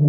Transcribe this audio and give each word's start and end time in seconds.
Hey 0.00 0.06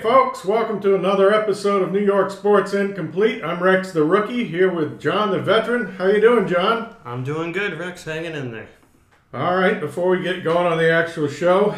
folks, 0.00 0.44
welcome 0.44 0.80
to 0.80 0.96
another 0.96 1.32
episode 1.32 1.82
of 1.82 1.92
New 1.92 2.00
York 2.00 2.32
Sports 2.32 2.74
Incomplete. 2.74 3.44
I'm 3.44 3.62
Rex 3.62 3.92
the 3.92 4.02
rookie 4.02 4.46
here 4.46 4.74
with 4.74 5.00
John 5.00 5.30
the 5.30 5.38
veteran. 5.38 5.94
How 5.94 6.06
you 6.06 6.20
doing, 6.20 6.48
John? 6.48 6.96
I'm 7.04 7.22
doing 7.22 7.52
good, 7.52 7.78
Rex. 7.78 8.02
Hanging 8.02 8.34
in 8.34 8.50
there. 8.50 8.68
All 9.32 9.56
right, 9.56 9.78
before 9.78 10.08
we 10.08 10.24
get 10.24 10.42
going 10.42 10.66
on 10.66 10.76
the 10.76 10.90
actual 10.90 11.28
show, 11.28 11.76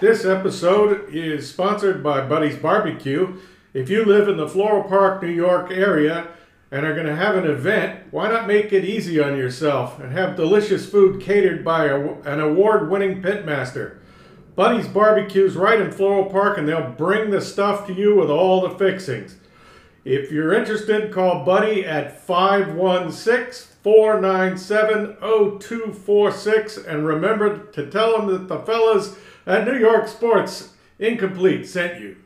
this 0.00 0.24
episode 0.24 1.08
is 1.14 1.48
sponsored 1.48 2.02
by 2.02 2.26
Buddy's 2.26 2.56
Barbecue. 2.56 3.38
If 3.72 3.88
you 3.88 4.04
live 4.04 4.28
in 4.28 4.36
the 4.36 4.48
Floral 4.48 4.82
Park, 4.84 5.22
New 5.22 5.28
York 5.28 5.70
area 5.70 6.28
and 6.72 6.84
are 6.84 6.94
going 6.94 7.06
to 7.06 7.14
have 7.14 7.36
an 7.36 7.48
event, 7.48 8.00
why 8.10 8.28
not 8.28 8.48
make 8.48 8.72
it 8.72 8.84
easy 8.84 9.20
on 9.20 9.36
yourself 9.36 10.00
and 10.00 10.10
have 10.12 10.34
delicious 10.34 10.90
food 10.90 11.20
catered 11.20 11.64
by 11.64 11.84
a, 11.84 12.14
an 12.22 12.40
award-winning 12.40 13.22
pitmaster? 13.22 13.98
Buddy's 14.56 14.88
Barbecue's 14.88 15.54
right 15.54 15.80
in 15.80 15.92
Floral 15.92 16.28
Park 16.28 16.58
and 16.58 16.66
they'll 16.66 16.90
bring 16.90 17.30
the 17.30 17.40
stuff 17.40 17.86
to 17.86 17.92
you 17.92 18.16
with 18.16 18.30
all 18.30 18.62
the 18.62 18.76
fixings. 18.76 19.36
If 20.04 20.32
you're 20.32 20.52
interested, 20.52 21.12
call 21.12 21.44
Buddy 21.44 21.84
at 21.84 22.20
516 22.20 23.78
497 23.84 25.16
0246 25.20 26.78
and 26.78 27.06
remember 27.06 27.66
to 27.66 27.88
tell 27.88 28.20
him 28.20 28.26
that 28.28 28.48
the 28.48 28.58
fellas 28.60 29.16
at 29.46 29.66
New 29.66 29.76
York 29.76 30.08
Sports 30.08 30.74
Incomplete 30.98 31.66
sent 31.66 32.00
you. 32.00 32.16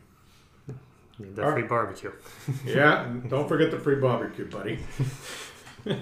The 1.18 1.26
that 1.26 1.52
free 1.52 1.62
barbecue. 1.62 2.12
Yeah, 2.64 3.12
don't 3.28 3.48
forget 3.48 3.70
the 3.70 3.78
free 3.78 3.96
barbecue, 3.96 4.48
buddy. 4.48 4.78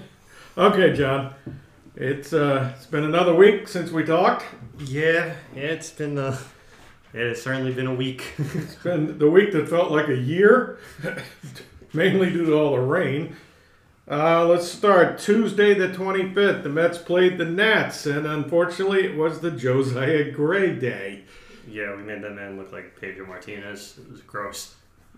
okay, 0.57 0.93
John. 0.93 1.33
It's 1.95 2.33
uh, 2.33 2.73
it's 2.75 2.85
been 2.85 3.03
another 3.03 3.33
week 3.33 3.67
since 3.67 3.89
we 3.89 4.03
talked. 4.03 4.45
Yeah, 4.79 5.33
yeah, 5.55 5.61
it's 5.61 5.89
been 5.89 6.19
uh, 6.19 6.37
yeah, 7.13 7.21
it's 7.21 7.41
certainly 7.41 7.73
been 7.73 7.87
a 7.87 7.95
week. 7.95 8.33
It's 8.53 8.75
been 8.75 9.17
the 9.17 9.29
week 9.29 9.51
that 9.53 9.67
felt 9.67 9.91
like 9.91 10.07
a 10.09 10.15
year, 10.15 10.77
mainly 11.93 12.29
due 12.29 12.45
to 12.45 12.53
all 12.53 12.71
the 12.71 12.81
rain. 12.81 13.35
Uh, 14.09 14.45
let's 14.45 14.69
start 14.69 15.19
Tuesday 15.19 15.73
the 15.73 15.89
25th. 15.89 16.63
The 16.63 16.69
Mets 16.69 16.97
played 16.97 17.37
the 17.37 17.43
Nats, 17.43 18.05
and 18.05 18.25
unfortunately, 18.25 19.03
it 19.03 19.17
was 19.17 19.41
the 19.41 19.51
Josiah 19.51 20.31
Gray 20.31 20.73
day. 20.73 21.25
yeah, 21.67 21.93
we 21.93 22.03
made 22.03 22.21
that 22.21 22.33
man 22.33 22.57
look 22.57 22.71
like 22.71 22.97
Pedro 23.01 23.27
Martinez. 23.27 23.97
It 23.97 24.09
was 24.09 24.21
gross. 24.21 24.75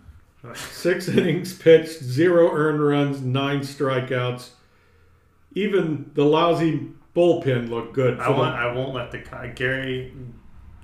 Six 0.55 1.07
innings 1.07 1.53
pitched, 1.53 2.01
zero 2.01 2.51
earned 2.51 2.81
runs, 2.81 3.21
nine 3.21 3.59
strikeouts. 3.59 4.49
Even 5.53 6.09
the 6.15 6.25
lousy 6.25 6.89
bullpen 7.15 7.69
looked 7.69 7.93
good. 7.93 8.19
I 8.19 8.29
won't. 8.29 8.55
I 8.55 8.73
won't 8.73 8.95
let 8.95 9.11
the 9.11 9.19
Gary. 9.55 10.13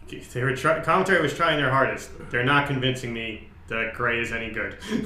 They 0.08 0.44
were 0.44 0.56
try, 0.56 0.81
commentary 0.81 1.23
was 1.23 1.33
trying 1.33 1.58
their 1.58 1.72
hardest. 1.72 2.11
They're 2.30 2.44
not 2.44 2.67
convincing 2.67 3.11
me 3.11 3.50
that 3.67 3.95
Gray 3.95 4.20
is 4.20 4.31
any 4.31 4.52
good. 4.52 4.78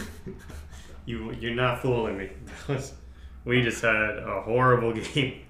you 1.10 1.36
you're 1.40 1.56
not 1.56 1.82
fooling 1.82 2.18
me. 2.18 2.30
we 3.46 3.62
just 3.62 3.82
had 3.82 4.18
a 4.20 4.42
horrible 4.42 4.94
game 5.14 5.42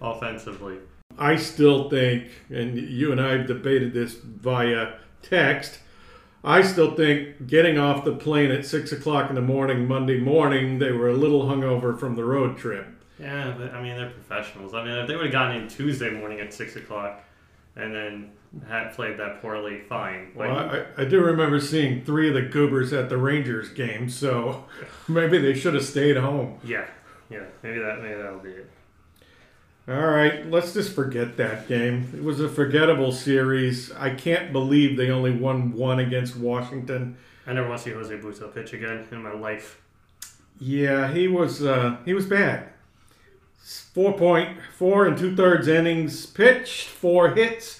offensively. 0.00 0.76
I 1.18 1.36
still 1.36 1.90
think, 1.90 2.30
and 2.50 2.78
you 2.78 3.10
and 3.10 3.20
I 3.20 3.32
have 3.32 3.46
debated 3.46 3.92
this 3.92 4.14
via 4.14 4.94
text. 5.22 5.80
I 6.44 6.62
still 6.62 6.94
think 6.94 7.48
getting 7.48 7.78
off 7.78 8.04
the 8.04 8.14
plane 8.14 8.52
at 8.52 8.64
six 8.64 8.92
o'clock 8.92 9.28
in 9.28 9.34
the 9.34 9.42
morning 9.42 9.88
Monday 9.88 10.20
morning, 10.20 10.78
they 10.78 10.92
were 10.92 11.08
a 11.08 11.14
little 11.14 11.42
hungover 11.42 11.98
from 11.98 12.14
the 12.14 12.24
road 12.24 12.56
trip. 12.56 12.86
Yeah, 13.18 13.52
but, 13.58 13.74
I 13.74 13.82
mean 13.82 13.96
they're 13.96 14.10
professionals. 14.10 14.74
I 14.74 14.84
mean 14.84 14.94
if 14.94 15.08
they 15.08 15.16
would 15.16 15.24
have 15.24 15.32
gotten 15.32 15.62
in 15.62 15.68
Tuesday 15.68 16.10
morning 16.10 16.38
at 16.38 16.52
six 16.54 16.76
o'clock, 16.76 17.24
and 17.74 17.92
then 17.92 18.30
had 18.68 18.94
played 18.94 19.18
that 19.18 19.40
poorly, 19.42 19.80
fine. 19.88 20.32
Like, 20.34 20.48
Well, 20.48 20.84
I, 20.96 21.02
I 21.02 21.04
do 21.04 21.20
remember 21.20 21.60
seeing 21.60 22.04
three 22.04 22.28
of 22.28 22.34
the 22.34 22.42
Goobers 22.42 22.92
at 22.92 23.08
the 23.08 23.16
Rangers 23.18 23.68
game, 23.70 24.08
so 24.08 24.64
maybe 25.08 25.38
they 25.38 25.54
should 25.54 25.74
have 25.74 25.84
stayed 25.84 26.16
home. 26.16 26.58
yeah, 26.64 26.86
yeah, 27.30 27.44
maybe 27.62 27.78
that 27.78 28.00
maybe 28.02 28.14
that'll 28.14 28.38
be 28.38 28.50
it. 28.50 28.70
All 29.86 30.06
right, 30.06 30.46
let's 30.50 30.74
just 30.74 30.94
forget 30.94 31.38
that 31.38 31.66
game. 31.66 32.10
It 32.14 32.22
was 32.22 32.40
a 32.40 32.48
forgettable 32.48 33.10
series. 33.10 33.90
I 33.92 34.10
can't 34.14 34.52
believe 34.52 34.98
they 34.98 35.10
only 35.10 35.30
won 35.32 35.72
one 35.72 35.98
against 35.98 36.36
Washington. 36.36 37.16
I 37.46 37.54
never 37.54 37.68
want 37.68 37.80
to 37.80 37.84
see 37.88 37.94
Jose 37.94 38.14
Butto 38.18 38.52
pitch 38.54 38.74
again 38.74 39.06
in 39.10 39.22
my 39.22 39.32
life. 39.32 39.80
Yeah, 40.60 41.10
he 41.12 41.28
was 41.28 41.64
uh, 41.64 41.96
he 42.04 42.12
was 42.12 42.26
bad. 42.26 42.68
Four 43.94 44.12
point 44.18 44.58
four 44.76 45.06
and 45.06 45.16
two 45.16 45.34
thirds 45.34 45.68
innings 45.68 46.26
pitched, 46.26 46.88
four 46.88 47.30
hits, 47.30 47.77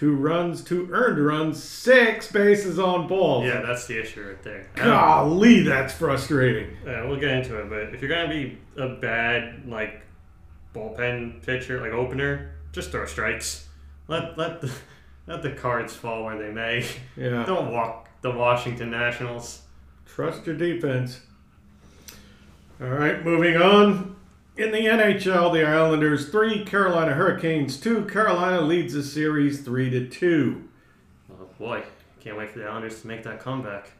two 0.00 0.16
runs, 0.16 0.64
two 0.64 0.88
earned 0.92 1.18
runs, 1.18 1.62
six 1.62 2.32
bases 2.32 2.78
on 2.78 3.06
balls. 3.06 3.44
Yeah, 3.44 3.60
that's 3.60 3.86
the 3.86 4.00
issue 4.00 4.26
right 4.26 4.42
there. 4.42 4.66
Golly, 4.74 5.60
that's 5.60 5.92
frustrating. 5.92 6.74
Yeah, 6.86 7.04
we'll 7.04 7.20
get 7.20 7.32
into 7.32 7.60
it, 7.60 7.68
but 7.68 7.94
if 7.94 8.00
you're 8.00 8.08
gonna 8.08 8.30
be 8.30 8.58
a 8.78 8.88
bad 8.94 9.68
like 9.68 10.00
bullpen 10.74 11.44
pitcher, 11.44 11.82
like 11.82 11.92
opener, 11.92 12.54
just 12.72 12.90
throw 12.92 13.04
strikes. 13.04 13.68
Let 14.08 14.38
let 14.38 14.62
the 14.62 14.72
let 15.26 15.42
the 15.42 15.52
cards 15.52 15.92
fall 15.92 16.24
where 16.24 16.38
they 16.38 16.50
may. 16.50 16.86
Yeah. 17.14 17.44
Don't 17.44 17.70
walk 17.70 18.08
the 18.22 18.30
Washington 18.30 18.90
Nationals. 18.90 19.60
Trust 20.06 20.46
your 20.46 20.56
defense. 20.56 21.20
All 22.80 22.88
right, 22.88 23.22
moving 23.22 23.58
on. 23.58 24.16
In 24.60 24.72
the 24.72 24.80
NHL, 24.80 25.54
the 25.54 25.64
Islanders 25.64 26.28
three, 26.28 26.66
Carolina 26.66 27.14
Hurricanes 27.14 27.80
two. 27.80 28.04
Carolina 28.04 28.60
leads 28.60 28.92
the 28.92 29.02
series 29.02 29.62
three 29.62 29.88
to 29.88 30.06
two. 30.06 30.68
Oh 31.32 31.48
boy, 31.58 31.82
can't 32.20 32.36
wait 32.36 32.50
for 32.50 32.58
the 32.58 32.66
Islanders 32.66 33.00
to 33.00 33.06
make 33.06 33.22
that 33.22 33.40
comeback. 33.40 33.92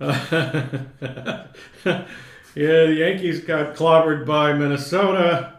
yeah, 0.00 1.44
the 2.54 2.96
Yankees 2.96 3.40
got 3.40 3.76
clobbered 3.76 4.24
by 4.24 4.54
Minnesota. 4.54 5.58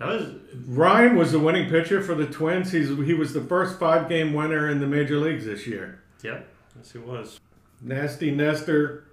That 0.00 0.08
was 0.08 0.34
Ryan 0.66 1.14
was 1.14 1.30
the 1.30 1.38
winning 1.38 1.70
pitcher 1.70 2.02
for 2.02 2.16
the 2.16 2.26
Twins. 2.26 2.72
He's 2.72 2.88
he 2.88 3.14
was 3.14 3.32
the 3.32 3.42
first 3.42 3.78
five 3.78 4.08
game 4.08 4.32
winner 4.32 4.68
in 4.68 4.80
the 4.80 4.88
major 4.88 5.18
leagues 5.18 5.44
this 5.44 5.68
year. 5.68 6.02
yep, 6.24 6.48
yes 6.76 6.96
it 6.96 7.06
was. 7.06 7.38
Nasty 7.80 8.32
Nestor, 8.32 9.04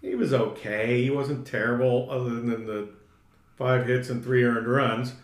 he 0.00 0.14
was 0.14 0.32
okay. 0.32 1.02
He 1.02 1.10
wasn't 1.10 1.46
terrible 1.46 2.08
other 2.10 2.30
than 2.30 2.64
the 2.64 2.88
five 3.56 3.86
hits 3.86 4.10
and 4.10 4.22
three 4.22 4.44
earned 4.44 4.66
runs. 4.66 5.14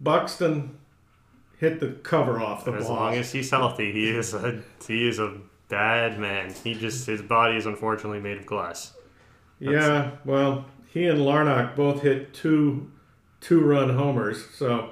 Buxton 0.00 0.76
hit 1.58 1.80
the 1.80 1.88
cover 1.88 2.40
off 2.40 2.64
the 2.64 2.72
ball. 2.72 2.80
As 2.80 2.88
long 2.88 3.14
as 3.14 3.32
he's 3.32 3.50
healthy, 3.50 3.92
he 3.92 4.10
is 4.10 4.34
a 4.34 4.62
he 4.86 5.08
is 5.08 5.18
a 5.18 5.38
bad 5.68 6.18
man. 6.18 6.52
He 6.52 6.74
just 6.74 7.06
his 7.06 7.22
body 7.22 7.56
is 7.56 7.66
unfortunately 7.66 8.20
made 8.20 8.38
of 8.38 8.46
glass. 8.46 8.94
yeah, 9.58 10.12
well, 10.24 10.66
he 10.92 11.06
and 11.06 11.20
Larnach 11.20 11.76
both 11.76 12.02
hit 12.02 12.34
two 12.34 12.90
two 13.40 13.60
run 13.60 13.90
homers. 13.90 14.44
So 14.54 14.90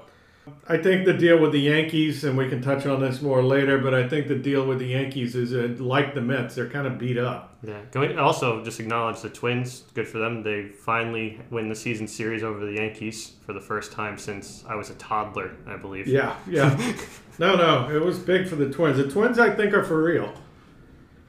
I 0.68 0.76
think 0.76 1.06
the 1.06 1.14
deal 1.14 1.38
with 1.38 1.52
the 1.52 1.60
Yankees, 1.60 2.24
and 2.24 2.36
we 2.36 2.48
can 2.48 2.60
touch 2.60 2.84
on 2.84 3.00
this 3.00 3.22
more 3.22 3.42
later, 3.42 3.78
but 3.78 3.94
I 3.94 4.06
think 4.08 4.28
the 4.28 4.34
deal 4.34 4.66
with 4.66 4.78
the 4.78 4.88
Yankees 4.88 5.34
is 5.34 5.54
uh, 5.54 5.82
like 5.82 6.14
the 6.14 6.20
Mets, 6.20 6.54
they're 6.54 6.68
kind 6.68 6.86
of 6.86 6.98
beat 6.98 7.16
up. 7.16 7.56
Yeah. 7.62 7.80
Can 7.90 8.02
we 8.02 8.14
also 8.16 8.62
just 8.62 8.78
acknowledge 8.78 9.22
the 9.22 9.30
Twins? 9.30 9.84
Good 9.94 10.06
for 10.06 10.18
them. 10.18 10.42
They 10.42 10.64
finally 10.64 11.40
win 11.50 11.68
the 11.70 11.74
season 11.74 12.06
series 12.06 12.42
over 12.42 12.64
the 12.64 12.74
Yankees 12.74 13.32
for 13.46 13.54
the 13.54 13.60
first 13.60 13.92
time 13.92 14.18
since 14.18 14.64
I 14.68 14.74
was 14.74 14.90
a 14.90 14.94
toddler, 14.94 15.56
I 15.66 15.76
believe. 15.76 16.06
Yeah, 16.06 16.36
yeah. 16.46 16.76
no, 17.38 17.56
no, 17.56 17.88
it 17.88 18.02
was 18.02 18.18
big 18.18 18.46
for 18.46 18.56
the 18.56 18.70
Twins. 18.70 18.98
The 18.98 19.10
Twins, 19.10 19.38
I 19.38 19.54
think, 19.54 19.72
are 19.72 19.84
for 19.84 20.02
real. 20.02 20.32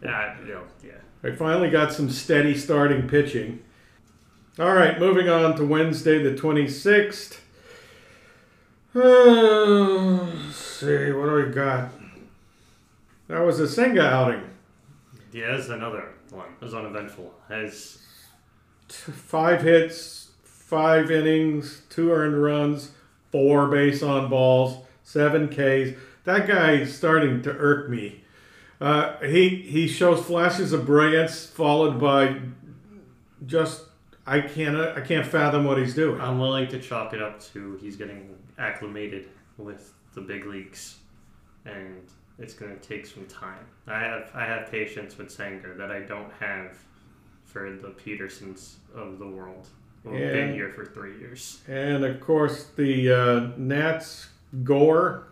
Yeah. 0.03 0.38
You 0.42 0.53
know, 0.56 0.64
yeah. 0.84 0.92
They 1.22 1.34
finally 1.36 1.70
got 1.70 1.94
some 1.94 2.09
steady 2.09 2.56
starting 2.56 3.08
pitching. 3.08 3.64
All 4.59 4.73
right, 4.73 5.00
moving 5.00 5.28
on 5.28 5.56
to 5.58 5.66
Wednesday, 5.66 6.22
the 6.22 6.32
26th. 6.32 7.40
Let's 8.97 10.56
see, 10.56 11.12
what 11.12 11.26
do 11.26 11.34
we 11.46 11.53
got? 11.53 11.92
That 13.28 13.42
was 13.42 13.59
a 13.59 13.68
Senga 13.68 14.02
outing. 14.02 14.42
Yeah, 15.34 15.62
another 15.70 16.14
one. 16.32 16.47
It 16.62 16.64
was 16.64 16.74
uneventful. 16.74 17.34
As 17.50 17.97
T- 18.88 19.12
Five 19.12 19.64
hits, 19.64 20.30
five 20.44 21.12
innings, 21.12 21.82
two 21.90 22.14
earned 22.14 22.42
runs, 22.42 22.92
four 23.34 23.68
base 23.68 24.02
on 24.02 24.30
balls, 24.30 24.78
seven 25.03 25.50
Ks. 25.50 25.98
That 26.24 26.48
guy 26.48 26.76
is 26.76 26.96
starting 26.96 27.41
to 27.41 27.52
irk 27.52 27.90
me. 27.90 28.22
Uh, 28.80 29.18
he 29.18 29.50
he 29.50 29.90
shows 29.90 30.24
flashes 30.26 30.72
of 30.72 30.86
brilliance, 30.86 31.46
followed 31.46 32.00
by 32.00 32.38
just 33.46 33.82
I 34.28 34.42
can't 34.42 34.76
I 34.76 35.02
can't 35.02 35.26
fathom 35.26 35.66
what 35.66 35.78
he's 35.78 35.94
doing. 35.94 36.20
I'm 36.20 36.40
willing 36.40 36.68
to 36.70 36.80
chalk 36.80 37.14
it 37.14 37.22
up 37.22 37.40
to 37.54 37.78
he's 37.82 37.96
getting 37.96 38.36
acclimated 38.58 39.28
with 39.58 39.94
the 40.14 40.22
big 40.22 40.46
leagues, 40.46 40.98
and 41.66 42.02
it's 42.40 42.54
gonna 42.54 42.76
take 42.78 43.06
some 43.06 43.26
time. 43.28 43.66
I 43.88 44.00
have 44.00 44.32
I 44.34 44.46
have 44.46 44.72
patience 44.72 45.18
with 45.18 45.30
Senga 45.32 45.74
that 45.76 45.92
I 45.92 46.00
don't 46.00 46.32
have 46.40 46.78
for 47.46 47.72
the 47.72 47.90
Petersons 47.90 48.78
of 48.96 49.20
the 49.20 49.28
world. 49.28 49.68
Who've 50.04 50.14
been 50.14 50.54
here 50.54 50.70
for 50.70 50.86
three 50.86 51.18
years. 51.18 51.62
And 51.68 52.06
of 52.06 52.20
course, 52.22 52.66
the 52.76 53.12
uh, 53.12 53.40
Nats 53.58 54.28
Gore, 54.64 55.24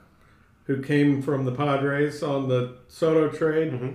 who 0.66 0.82
came 0.82 1.22
from 1.22 1.46
the 1.46 1.52
Padres 1.52 2.24
on 2.24 2.48
the 2.50 2.76
Soto 2.88 3.30
trade, 3.30 3.72
Mm-hmm. 3.74 3.90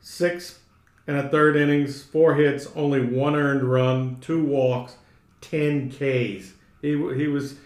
six 0.00 0.58
and 1.08 1.16
a 1.16 1.28
third 1.28 1.56
innings, 1.56 2.02
four 2.02 2.34
hits, 2.34 2.68
only 2.76 3.04
one 3.04 3.34
earned 3.34 3.64
run, 3.64 4.18
two 4.20 4.44
walks, 4.44 4.96
ten 5.40 5.90
Ks. 5.90 6.52
He 6.82 6.90
he 6.90 7.26
was. 7.26 7.56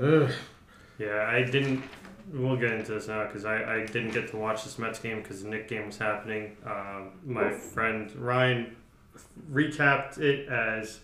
Ugh. 0.00 0.30
Yeah, 0.98 1.26
I 1.28 1.42
didn't. 1.42 1.82
We'll 2.32 2.56
get 2.56 2.70
into 2.70 2.92
this 2.92 3.08
now 3.08 3.26
because 3.26 3.44
I, 3.44 3.80
I 3.80 3.86
didn't 3.86 4.12
get 4.12 4.30
to 4.30 4.36
watch 4.36 4.62
this 4.62 4.78
Mets 4.78 5.00
game 5.00 5.20
because 5.20 5.42
the 5.42 5.48
Knick 5.48 5.68
game 5.68 5.86
was 5.86 5.98
happening. 5.98 6.56
Um, 6.64 7.10
my 7.26 7.50
friend 7.50 8.14
Ryan 8.14 8.76
recapped 9.52 10.18
it 10.18 10.48
as 10.48 11.00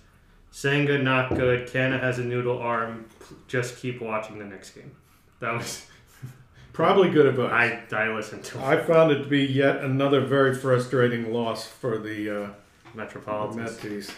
Senga 0.52 0.98
not 0.98 1.34
good. 1.34 1.68
Canna 1.68 1.98
has 1.98 2.20
a 2.20 2.24
noodle 2.24 2.58
arm. 2.58 3.06
Just 3.48 3.78
keep 3.78 4.00
watching 4.00 4.38
the 4.38 4.44
next 4.44 4.70
game. 4.70 4.92
That 5.40 5.54
was 5.54 5.86
Probably 6.76 7.08
good 7.08 7.24
advice. 7.24 7.80
I 7.90 7.96
I 7.96 8.14
listened 8.14 8.44
to 8.44 8.60
I 8.62 8.76
found 8.76 9.10
it 9.10 9.22
to 9.22 9.28
be 9.28 9.42
yet 9.46 9.78
another 9.82 10.20
very 10.20 10.54
frustrating 10.54 11.32
loss 11.32 11.66
for 11.66 11.96
the 11.96 12.44
uh, 12.44 12.48
Metropolitans. 12.94 14.10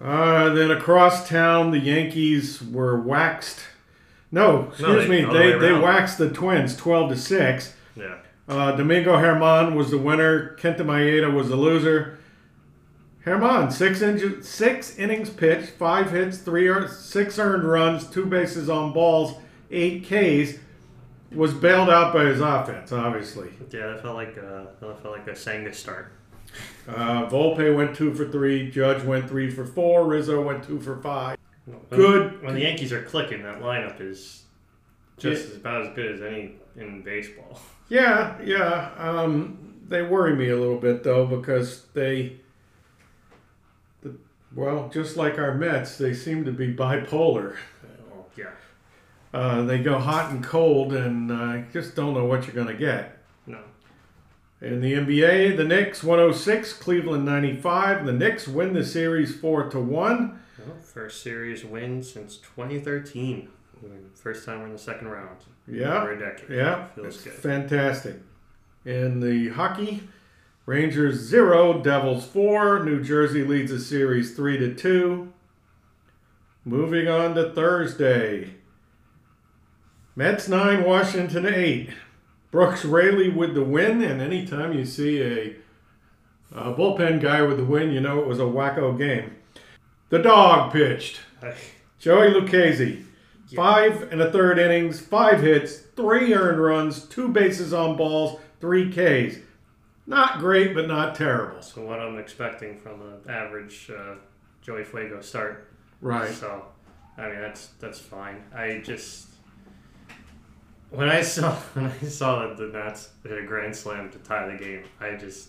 Uh, 0.00 0.48
then 0.54 0.70
across 0.70 1.28
town, 1.28 1.70
the 1.70 1.78
Yankees 1.78 2.62
were 2.62 2.98
waxed. 2.98 3.60
No, 4.32 4.68
excuse 4.70 5.02
they- 5.06 5.08
me, 5.08 5.20
they, 5.20 5.52
way 5.52 5.58
they 5.58 5.68
around. 5.68 5.82
waxed 5.82 6.16
the 6.16 6.30
Twins 6.30 6.74
twelve 6.74 7.10
to 7.10 7.16
six. 7.18 7.74
Yeah, 7.94 8.14
Uh, 8.48 8.72
Domingo 8.72 9.16
Germán 9.18 9.74
was 9.76 9.90
the 9.90 9.98
winner. 9.98 10.56
Kenta 10.58 10.78
Maeda 10.80 11.30
was 11.30 11.50
the 11.50 11.56
loser. 11.56 12.18
Germán 13.26 13.70
six 13.70 14.00
in, 14.00 14.42
six 14.42 14.98
innings 14.98 15.28
pitched, 15.28 15.72
five 15.72 16.10
hits, 16.10 16.38
three 16.38 16.64
ear- 16.68 16.88
six 16.88 17.38
earned 17.38 17.64
runs, 17.64 18.06
two 18.08 18.24
bases 18.24 18.70
on 18.70 18.94
balls, 18.94 19.36
eight 19.70 20.04
Ks. 20.04 20.58
Was 21.32 21.52
bailed 21.52 21.90
out 21.90 22.12
by 22.14 22.26
his 22.26 22.40
offense, 22.40 22.92
obviously. 22.92 23.48
yeah. 23.72 23.88
That 23.88 24.02
felt 24.02 24.14
like 24.14 24.36
a, 24.36 24.68
that 24.80 25.02
felt 25.02 25.16
like 25.18 25.26
a 25.26 25.34
Senga 25.34 25.72
start. 25.72 26.12
Uh, 26.86 27.26
Volpe 27.28 27.74
went 27.74 27.96
two 27.96 28.14
for 28.14 28.28
three. 28.30 28.70
Judge 28.70 29.02
went 29.02 29.28
three 29.28 29.50
for 29.50 29.66
four. 29.66 30.06
Rizzo 30.06 30.40
went 30.40 30.62
two 30.62 30.80
for 30.80 30.96
five. 31.02 31.36
When- 31.64 31.80
Good. 31.90 32.42
When 32.42 32.54
the 32.54 32.60
Yankees 32.60 32.92
are 32.92 33.02
clicking, 33.02 33.42
that 33.42 33.60
lineup 33.60 34.00
is 34.00 34.44
just 35.18 35.48
as 35.50 35.56
about 35.56 35.86
as 35.86 35.94
good 35.96 36.14
as 36.14 36.22
any 36.22 36.52
in 36.76 37.02
baseball. 37.02 37.58
Yeah, 37.90 38.40
yeah. 38.42 38.92
Um, 38.96 39.74
they 39.88 40.00
worry 40.02 40.34
me 40.34 40.48
a 40.48 40.56
little 40.56 40.78
bit 40.78 41.02
though 41.04 41.26
because 41.26 41.84
they, 41.92 42.36
the, 44.02 44.16
well, 44.54 44.88
just 44.88 45.16
like 45.18 45.38
our 45.38 45.52
Mets, 45.54 45.98
they 45.98 46.14
seem 46.14 46.44
to 46.46 46.52
be 46.52 46.72
bipolar. 46.72 47.56
Uh, 49.34 49.62
they 49.64 49.78
go 49.80 49.98
hot 49.98 50.30
and 50.30 50.44
cold, 50.44 50.92
and 50.92 51.30
uh, 51.32 51.58
just 51.72 51.96
don't 51.96 52.14
know 52.14 52.24
what 52.24 52.46
you're 52.46 52.54
going 52.54 52.68
to 52.68 52.74
get. 52.74 53.18
No. 53.46 53.58
In 54.60 54.80
the 54.80 54.92
NBA, 54.92 55.56
the 55.56 55.64
Knicks 55.64 56.04
106, 56.04 56.72
Cleveland 56.74 57.24
95. 57.24 58.06
The 58.06 58.12
Knicks 58.12 58.46
win 58.46 58.72
the 58.74 58.84
series 58.84 59.34
four 59.34 59.68
to 59.70 59.80
one. 59.80 60.40
Well, 60.64 60.76
first 60.80 61.22
series 61.22 61.64
win 61.64 62.02
since 62.02 62.36
2013. 62.36 63.48
First 64.14 64.46
time 64.46 64.60
we're 64.60 64.66
in 64.66 64.72
the 64.72 64.78
second 64.78 65.08
round. 65.08 65.36
Yeah. 65.66 66.00
Over 66.02 66.12
a 66.12 66.18
decade. 66.18 66.48
Yeah, 66.56 66.86
Feels 66.94 67.16
it's 67.16 67.24
good. 67.24 67.32
fantastic. 67.34 68.16
In 68.86 69.20
the 69.20 69.48
hockey, 69.48 70.04
Rangers 70.64 71.16
zero, 71.16 71.82
Devils 71.82 72.24
four. 72.24 72.82
New 72.84 73.02
Jersey 73.02 73.42
leads 73.44 73.72
the 73.72 73.80
series 73.80 74.34
three 74.36 74.56
to 74.58 74.74
two. 74.74 75.32
Moving 76.64 77.08
on 77.08 77.34
to 77.34 77.50
Thursday, 77.52 78.54
Mets 80.16 80.48
nine, 80.48 80.84
Washington 80.84 81.46
eight. 81.46 81.90
Brooks 82.52 82.84
Raley 82.84 83.30
with 83.30 83.54
the 83.54 83.64
win, 83.64 84.00
and 84.00 84.20
anytime 84.20 84.72
you 84.72 84.84
see 84.84 85.20
a, 85.20 85.56
a 86.52 86.72
bullpen 86.72 87.20
guy 87.20 87.42
with 87.42 87.56
the 87.56 87.64
win, 87.64 87.90
you 87.90 88.00
know 88.00 88.20
it 88.20 88.28
was 88.28 88.38
a 88.38 88.44
wacko 88.44 88.96
game. 88.96 89.34
The 90.10 90.20
dog 90.20 90.72
pitched. 90.72 91.18
Joey 91.98 92.28
Lucchesi, 92.28 93.02
five 93.56 94.12
and 94.12 94.20
a 94.20 94.30
third 94.30 94.60
innings, 94.60 95.00
five 95.00 95.40
hits, 95.40 95.78
three 95.96 96.32
earned 96.32 96.62
runs, 96.62 97.06
two 97.06 97.28
bases 97.28 97.72
on 97.72 97.96
balls, 97.96 98.38
three 98.60 98.88
Ks. 98.88 99.38
Not 100.06 100.38
great, 100.38 100.74
but 100.74 100.86
not 100.86 101.16
terrible. 101.16 101.60
So 101.60 101.84
what 101.84 101.98
I'm 101.98 102.18
expecting 102.18 102.78
from 102.78 103.00
an 103.02 103.28
average 103.28 103.90
uh, 103.90 104.14
Joey 104.62 104.84
Fuego 104.84 105.20
start. 105.22 105.72
Right. 106.00 106.32
So, 106.32 106.66
I 107.18 107.30
mean 107.30 107.40
that's 107.40 107.68
that's 107.80 107.98
fine. 107.98 108.44
I 108.54 108.80
just 108.84 109.33
when 110.94 111.08
I 111.08 111.22
saw 111.22 111.54
when 111.74 111.86
I 111.86 112.06
saw 112.06 112.46
that 112.46 112.56
the 112.56 112.66
Nats 112.66 113.10
hit 113.22 113.38
a 113.38 113.44
grand 113.46 113.74
slam 113.74 114.10
to 114.10 114.18
tie 114.18 114.48
the 114.48 114.56
game, 114.62 114.84
I 115.00 115.12
just 115.16 115.48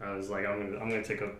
I 0.00 0.12
was 0.14 0.30
like 0.30 0.46
I'm 0.46 0.58
gonna 0.70 0.82
I'm 0.82 0.88
gonna 0.90 1.04
take 1.04 1.20
a 1.20 1.30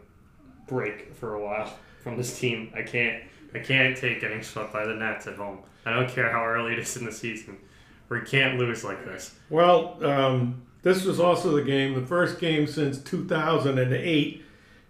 break 0.67 1.15
for 1.15 1.35
a 1.35 1.43
while 1.45 1.73
from 2.03 2.17
this 2.17 2.39
team. 2.39 2.73
I 2.75 2.83
can't 2.83 3.23
I 3.55 3.59
can't 3.61 3.97
take 3.97 4.21
getting 4.21 4.43
swept 4.43 4.73
by 4.73 4.85
the 4.87 4.95
Nats 4.95 5.27
at 5.27 5.37
home. 5.37 5.59
I 5.87 5.95
don't 5.95 6.09
care 6.09 6.31
how 6.31 6.45
early 6.45 6.73
it 6.75 6.79
is 6.79 6.97
in 6.97 7.05
the 7.05 7.13
season. 7.13 7.57
We 8.11 8.21
can't 8.23 8.59
lose 8.59 8.85
like 8.85 9.05
this. 9.05 9.35
Well, 9.51 10.03
um, 10.05 10.63
this 10.83 11.05
was 11.05 11.21
also 11.21 11.55
the 11.57 11.63
game, 11.63 11.95
the 11.95 12.07
first 12.07 12.39
game 12.41 12.67
since 12.67 12.99
2008, 13.03 14.45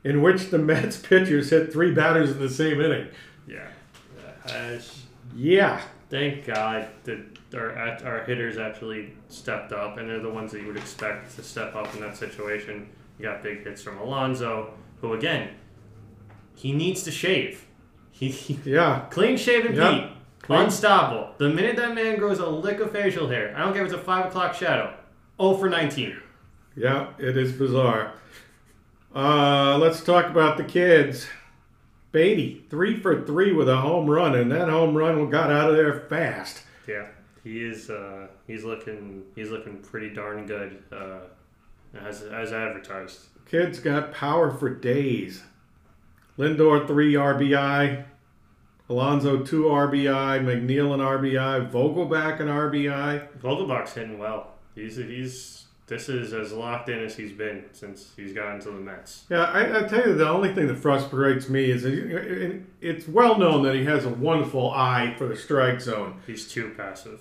in 0.04 0.22
which 0.22 0.50
the 0.50 0.58
Mets 0.58 0.96
pitchers 0.96 1.50
hit 1.50 1.72
three 1.72 1.92
batters 1.92 2.30
in 2.30 2.38
the 2.38 2.48
same 2.48 2.80
inning. 2.80 3.08
Yeah. 3.46 3.68
Uh, 4.46 4.78
Yeah. 5.34 5.80
thank 6.10 6.46
God 6.46 6.88
that 7.04 7.18
our 7.54 7.70
our 8.04 8.24
hitters 8.24 8.58
actually 8.58 9.12
stepped 9.28 9.72
up, 9.72 9.96
and 9.98 10.08
they're 10.08 10.20
the 10.20 10.30
ones 10.30 10.52
that 10.52 10.60
you 10.60 10.66
would 10.68 10.76
expect 10.76 11.34
to 11.36 11.42
step 11.42 11.74
up 11.74 11.94
in 11.94 12.00
that 12.00 12.16
situation. 12.16 12.88
You 13.18 13.24
got 13.26 13.42
big 13.42 13.64
hits 13.64 13.82
from 13.82 13.98
Alonso, 13.98 14.74
who 15.00 15.14
again, 15.14 15.50
he 16.54 16.72
needs 16.72 17.02
to 17.04 17.10
shave. 17.10 17.64
He, 18.10 18.28
Yeah. 18.64 19.06
clean 19.10 19.36
shaven 19.36 19.74
Yep. 19.76 19.92
Pete, 19.92 20.10
unstoppable. 20.50 21.34
The 21.38 21.48
minute 21.48 21.76
that 21.76 21.94
man 21.94 22.18
grows 22.18 22.38
a 22.40 22.46
lick 22.46 22.80
of 22.80 22.90
facial 22.92 23.28
hair, 23.28 23.54
I 23.56 23.60
don't 23.60 23.72
care 23.72 23.82
if 23.84 23.92
it's 23.92 24.00
a 24.00 24.04
five 24.04 24.26
o'clock 24.26 24.54
shadow. 24.54 24.92
0 25.40 25.54
for 25.56 25.68
19. 25.68 26.16
Yeah, 26.76 27.08
it 27.18 27.36
is 27.36 27.52
bizarre. 27.52 28.12
Uh, 29.14 29.78
let's 29.78 30.02
talk 30.02 30.26
about 30.26 30.56
the 30.56 30.64
kids. 30.64 31.28
Baty, 32.12 32.64
three 32.70 32.98
for 32.98 33.24
three 33.24 33.52
with 33.52 33.68
a 33.68 33.76
home 33.78 34.08
run, 34.08 34.34
and 34.34 34.50
that 34.50 34.68
home 34.68 34.96
run 34.96 35.28
got 35.30 35.50
out 35.52 35.70
of 35.70 35.76
there 35.76 35.92
fast. 36.08 36.62
Yeah, 36.86 37.06
he 37.44 37.64
is. 37.64 37.90
Uh, 37.90 38.28
he's 38.46 38.64
looking. 38.64 39.24
He's 39.34 39.50
looking 39.50 39.78
pretty 39.78 40.10
darn 40.10 40.46
good. 40.46 40.82
Uh, 40.92 41.20
as 41.98 42.22
as 42.22 42.52
advertised. 42.52 43.20
Kids 43.46 43.80
got 43.80 44.12
power 44.12 44.50
for 44.50 44.68
days. 44.68 45.42
Lindor, 46.38 46.86
three 46.86 47.14
RBI. 47.14 48.04
Alonso, 48.88 49.42
two 49.42 49.64
RBI. 49.64 50.40
McNeil, 50.42 50.94
an 50.94 51.00
RBI. 51.00 51.70
Vogelbach, 51.70 52.40
an 52.40 52.48
RBI. 52.48 53.38
Vogelbach's 53.38 53.94
hitting 53.94 54.18
well. 54.18 54.54
He's 54.74 54.96
he's. 54.96 55.67
This 55.88 56.08
is 56.10 56.34
as 56.34 56.52
locked 56.52 56.90
in 56.90 56.98
as 56.98 57.16
he's 57.16 57.32
been 57.32 57.64
since 57.72 58.12
he's 58.14 58.34
gotten 58.34 58.60
to 58.60 58.66
the 58.70 58.78
Mets. 58.78 59.24
Yeah, 59.30 59.44
I, 59.44 59.84
I 59.84 59.88
tell 59.88 60.06
you, 60.06 60.14
the 60.14 60.28
only 60.28 60.52
thing 60.54 60.66
that 60.68 60.76
frustrates 60.76 61.48
me 61.48 61.70
is 61.70 61.84
it- 61.86 62.62
it's 62.82 63.08
well 63.08 63.38
known 63.38 63.62
that 63.64 63.74
he 63.74 63.84
has 63.84 64.04
a 64.04 64.10
wonderful 64.10 64.70
eye 64.70 65.14
for 65.16 65.26
the 65.26 65.34
strike 65.36 65.80
zone. 65.80 66.20
He's 66.26 66.46
too 66.46 66.74
passive. 66.76 67.20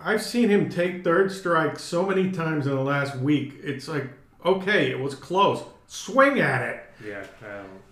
I've 0.00 0.22
seen 0.22 0.48
him 0.48 0.70
take 0.70 1.04
third 1.04 1.30
strike 1.30 1.78
so 1.78 2.06
many 2.06 2.30
times 2.30 2.66
in 2.66 2.74
the 2.74 2.80
last 2.82 3.16
week. 3.16 3.56
It's 3.62 3.88
like, 3.88 4.08
okay, 4.44 4.90
it 4.90 4.98
was 4.98 5.14
close. 5.14 5.62
Swing 5.86 6.40
at 6.40 6.62
it. 6.62 6.82
Yeah, 7.06 7.24
I 7.42 7.56
don't. 7.56 7.82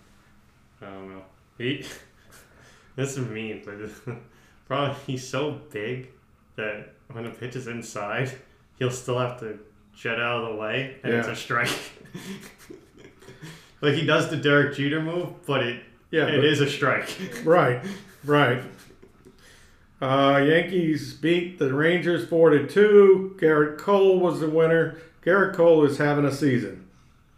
I 0.81 0.93
don't 0.93 1.09
know. 1.15 1.21
He. 1.57 1.85
this 2.95 3.17
is 3.17 3.27
mean, 3.27 3.61
but 3.65 4.15
probably 4.67 4.95
he's 5.05 5.27
so 5.27 5.59
big 5.71 6.09
that 6.55 6.89
when 7.11 7.23
the 7.25 7.29
pitch 7.29 7.55
is 7.55 7.67
inside, 7.67 8.31
he'll 8.79 8.89
still 8.91 9.19
have 9.19 9.39
to 9.41 9.59
jet 9.97 10.19
out 10.19 10.43
of 10.43 10.49
the 10.49 10.55
way, 10.55 10.95
and 11.03 11.13
it's 11.13 11.27
a 11.27 11.35
strike. 11.35 11.69
like 13.81 13.95
he 13.95 14.05
does 14.05 14.29
the 14.29 14.37
Derek 14.37 14.75
Jeter 14.75 15.01
move, 15.01 15.29
but 15.45 15.63
it 15.63 15.81
Yeah, 16.11 16.27
it 16.27 16.37
but- 16.37 16.45
is 16.45 16.61
a 16.61 16.69
strike. 16.69 17.09
Right, 17.43 17.83
right. 18.23 18.61
Uh, 20.01 20.43
Yankees 20.47 21.13
beat 21.15 21.57
the 21.57 21.73
Rangers 21.73 22.27
four 22.27 22.51
to 22.51 22.67
two. 22.67 23.35
Gerrit 23.39 23.77
Cole 23.79 24.19
was 24.19 24.39
the 24.39 24.49
winner. 24.49 24.97
Gerrit 25.25 25.55
Cole 25.55 25.83
is 25.85 25.97
having 25.97 26.25
a 26.25 26.31
season. 26.31 26.87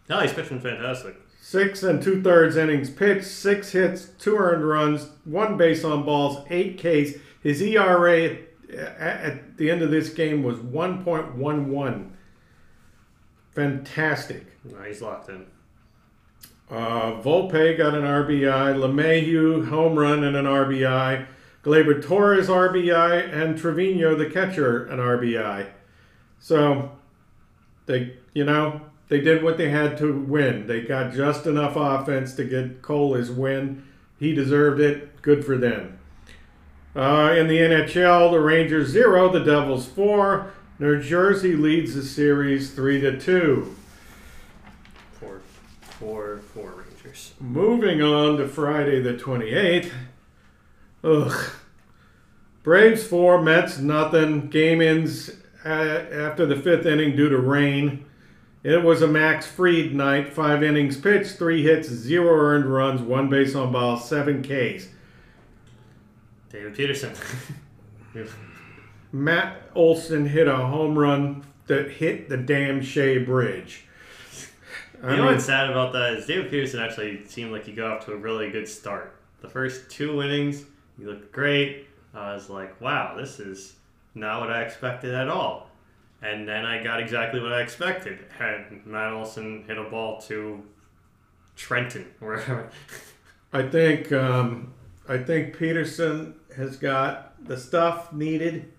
no, 0.08 0.20
he's 0.20 0.32
pitching 0.32 0.60
fantastic. 0.60 1.16
Six 1.40 1.82
and 1.82 2.02
two 2.02 2.22
thirds 2.22 2.56
innings 2.56 2.90
pitched, 2.90 3.24
six 3.24 3.72
hits, 3.72 4.08
two 4.18 4.36
earned 4.36 4.68
runs, 4.68 5.08
one 5.24 5.56
base 5.56 5.84
on 5.84 6.04
balls, 6.04 6.44
eight 6.50 6.76
Ks. 6.78 7.18
His 7.42 7.62
ERA 7.62 8.36
at 8.98 9.56
the 9.56 9.70
end 9.70 9.80
of 9.82 9.90
this 9.90 10.10
game 10.10 10.42
was 10.42 10.58
1.11. 10.58 12.10
Fantastic. 13.52 14.46
No, 14.64 14.82
he's 14.82 15.02
locked 15.02 15.28
in. 15.28 15.46
Uh, 16.70 17.20
Volpe 17.20 17.76
got 17.76 17.94
an 17.94 18.02
RBI, 18.04 18.76
LeMahieu 18.76 19.68
home 19.68 19.98
run 19.98 20.22
and 20.22 20.36
an 20.36 20.44
RBI, 20.44 21.26
Gleyber 21.64 22.00
Torres 22.00 22.48
RBI, 22.48 23.32
and 23.32 23.58
Trevino 23.58 24.14
the 24.14 24.30
catcher 24.30 24.86
an 24.86 25.00
RBI. 25.00 25.68
So 26.38 26.92
they, 27.86 28.16
you 28.34 28.44
know, 28.44 28.82
they 29.08 29.20
did 29.20 29.42
what 29.42 29.58
they 29.58 29.70
had 29.70 29.98
to 29.98 30.12
win. 30.12 30.68
They 30.68 30.82
got 30.82 31.12
just 31.12 31.44
enough 31.46 31.74
offense 31.74 32.34
to 32.34 32.44
get 32.44 32.82
Cole 32.82 33.14
his 33.14 33.32
win. 33.32 33.84
He 34.20 34.32
deserved 34.32 34.80
it. 34.80 35.20
Good 35.22 35.44
for 35.44 35.56
them. 35.58 35.98
Uh, 36.94 37.34
in 37.36 37.48
the 37.48 37.58
NHL, 37.58 38.30
the 38.30 38.40
Rangers 38.40 38.88
zero, 38.88 39.28
the 39.28 39.40
Devils 39.40 39.86
four. 39.86 40.52
New 40.80 40.98
Jersey 41.02 41.56
leads 41.56 41.94
the 41.94 42.02
series 42.02 42.70
three 42.70 43.02
to 43.02 43.20
two. 43.20 43.76
Four, 45.12 45.42
four, 45.82 46.38
four 46.54 46.86
Rangers. 46.88 47.34
Moving 47.38 48.00
on 48.00 48.38
to 48.38 48.48
Friday 48.48 49.02
the 49.02 49.12
28th. 49.12 49.92
Ugh. 51.04 51.50
Braves 52.62 53.06
4, 53.06 53.42
Mets 53.42 53.76
nothing. 53.76 54.48
Game 54.48 54.80
ends 54.80 55.30
after 55.66 56.46
the 56.46 56.56
fifth 56.56 56.86
inning 56.86 57.14
due 57.14 57.28
to 57.28 57.38
rain. 57.38 58.06
It 58.62 58.82
was 58.82 59.02
a 59.02 59.06
Max 59.06 59.46
Fried 59.46 59.94
night. 59.94 60.32
Five 60.32 60.62
innings 60.62 60.96
pitched, 60.96 61.36
three 61.36 61.62
hits, 61.62 61.90
zero 61.90 62.32
earned 62.32 62.64
runs, 62.64 63.02
one 63.02 63.28
base 63.28 63.54
on 63.54 63.70
ball, 63.70 63.98
seven 63.98 64.42
Ks. 64.42 64.88
David 66.50 66.74
Peterson. 66.74 67.12
Matt 69.12 69.62
Olson 69.74 70.26
hit 70.26 70.46
a 70.48 70.56
home 70.56 70.98
run 70.98 71.44
that 71.66 71.90
hit 71.90 72.28
the 72.28 72.36
damn 72.36 72.80
Shea 72.82 73.18
Bridge. 73.18 73.84
I 75.02 75.10
you 75.12 75.16
know 75.16 75.22
mean- 75.24 75.32
what's 75.32 75.44
sad 75.44 75.70
about 75.70 75.92
that 75.94 76.14
is 76.14 76.26
David 76.26 76.50
Peterson 76.50 76.80
actually 76.80 77.24
seemed 77.26 77.52
like 77.52 77.64
he 77.64 77.72
got 77.72 77.90
off 77.98 78.04
to 78.06 78.12
a 78.12 78.16
really 78.16 78.50
good 78.50 78.68
start. 78.68 79.16
The 79.40 79.48
first 79.48 79.90
two 79.90 80.22
innings, 80.22 80.64
he 80.98 81.04
looked 81.06 81.32
great. 81.32 81.88
I 82.12 82.34
was 82.34 82.50
like, 82.50 82.78
wow, 82.80 83.16
this 83.16 83.40
is 83.40 83.76
not 84.14 84.40
what 84.40 84.50
I 84.50 84.62
expected 84.62 85.14
at 85.14 85.28
all. 85.28 85.70
And 86.22 86.46
then 86.46 86.66
I 86.66 86.82
got 86.82 87.00
exactly 87.00 87.40
what 87.40 87.52
I 87.52 87.62
expected. 87.62 88.18
And 88.38 88.84
Matt 88.84 89.12
Olson 89.14 89.64
hit 89.66 89.78
a 89.78 89.84
ball 89.84 90.20
to 90.22 90.62
Trenton, 91.56 92.06
wherever. 92.18 92.70
I 93.52 93.62
think 93.62 94.12
um, 94.12 94.74
I 95.08 95.18
think 95.18 95.56
Peterson 95.56 96.34
has 96.56 96.76
got 96.76 97.42
the 97.46 97.56
stuff 97.56 98.12
needed. 98.12 98.70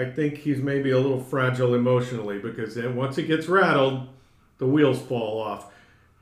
I 0.00 0.10
think 0.10 0.38
he's 0.38 0.62
maybe 0.62 0.90
a 0.90 0.98
little 0.98 1.20
fragile 1.20 1.74
emotionally 1.74 2.38
because 2.38 2.74
then 2.74 2.96
once 2.96 3.16
he 3.16 3.22
gets 3.24 3.48
rattled, 3.48 4.08
the 4.56 4.66
wheels 4.66 4.98
fall 5.00 5.40
off. 5.40 5.70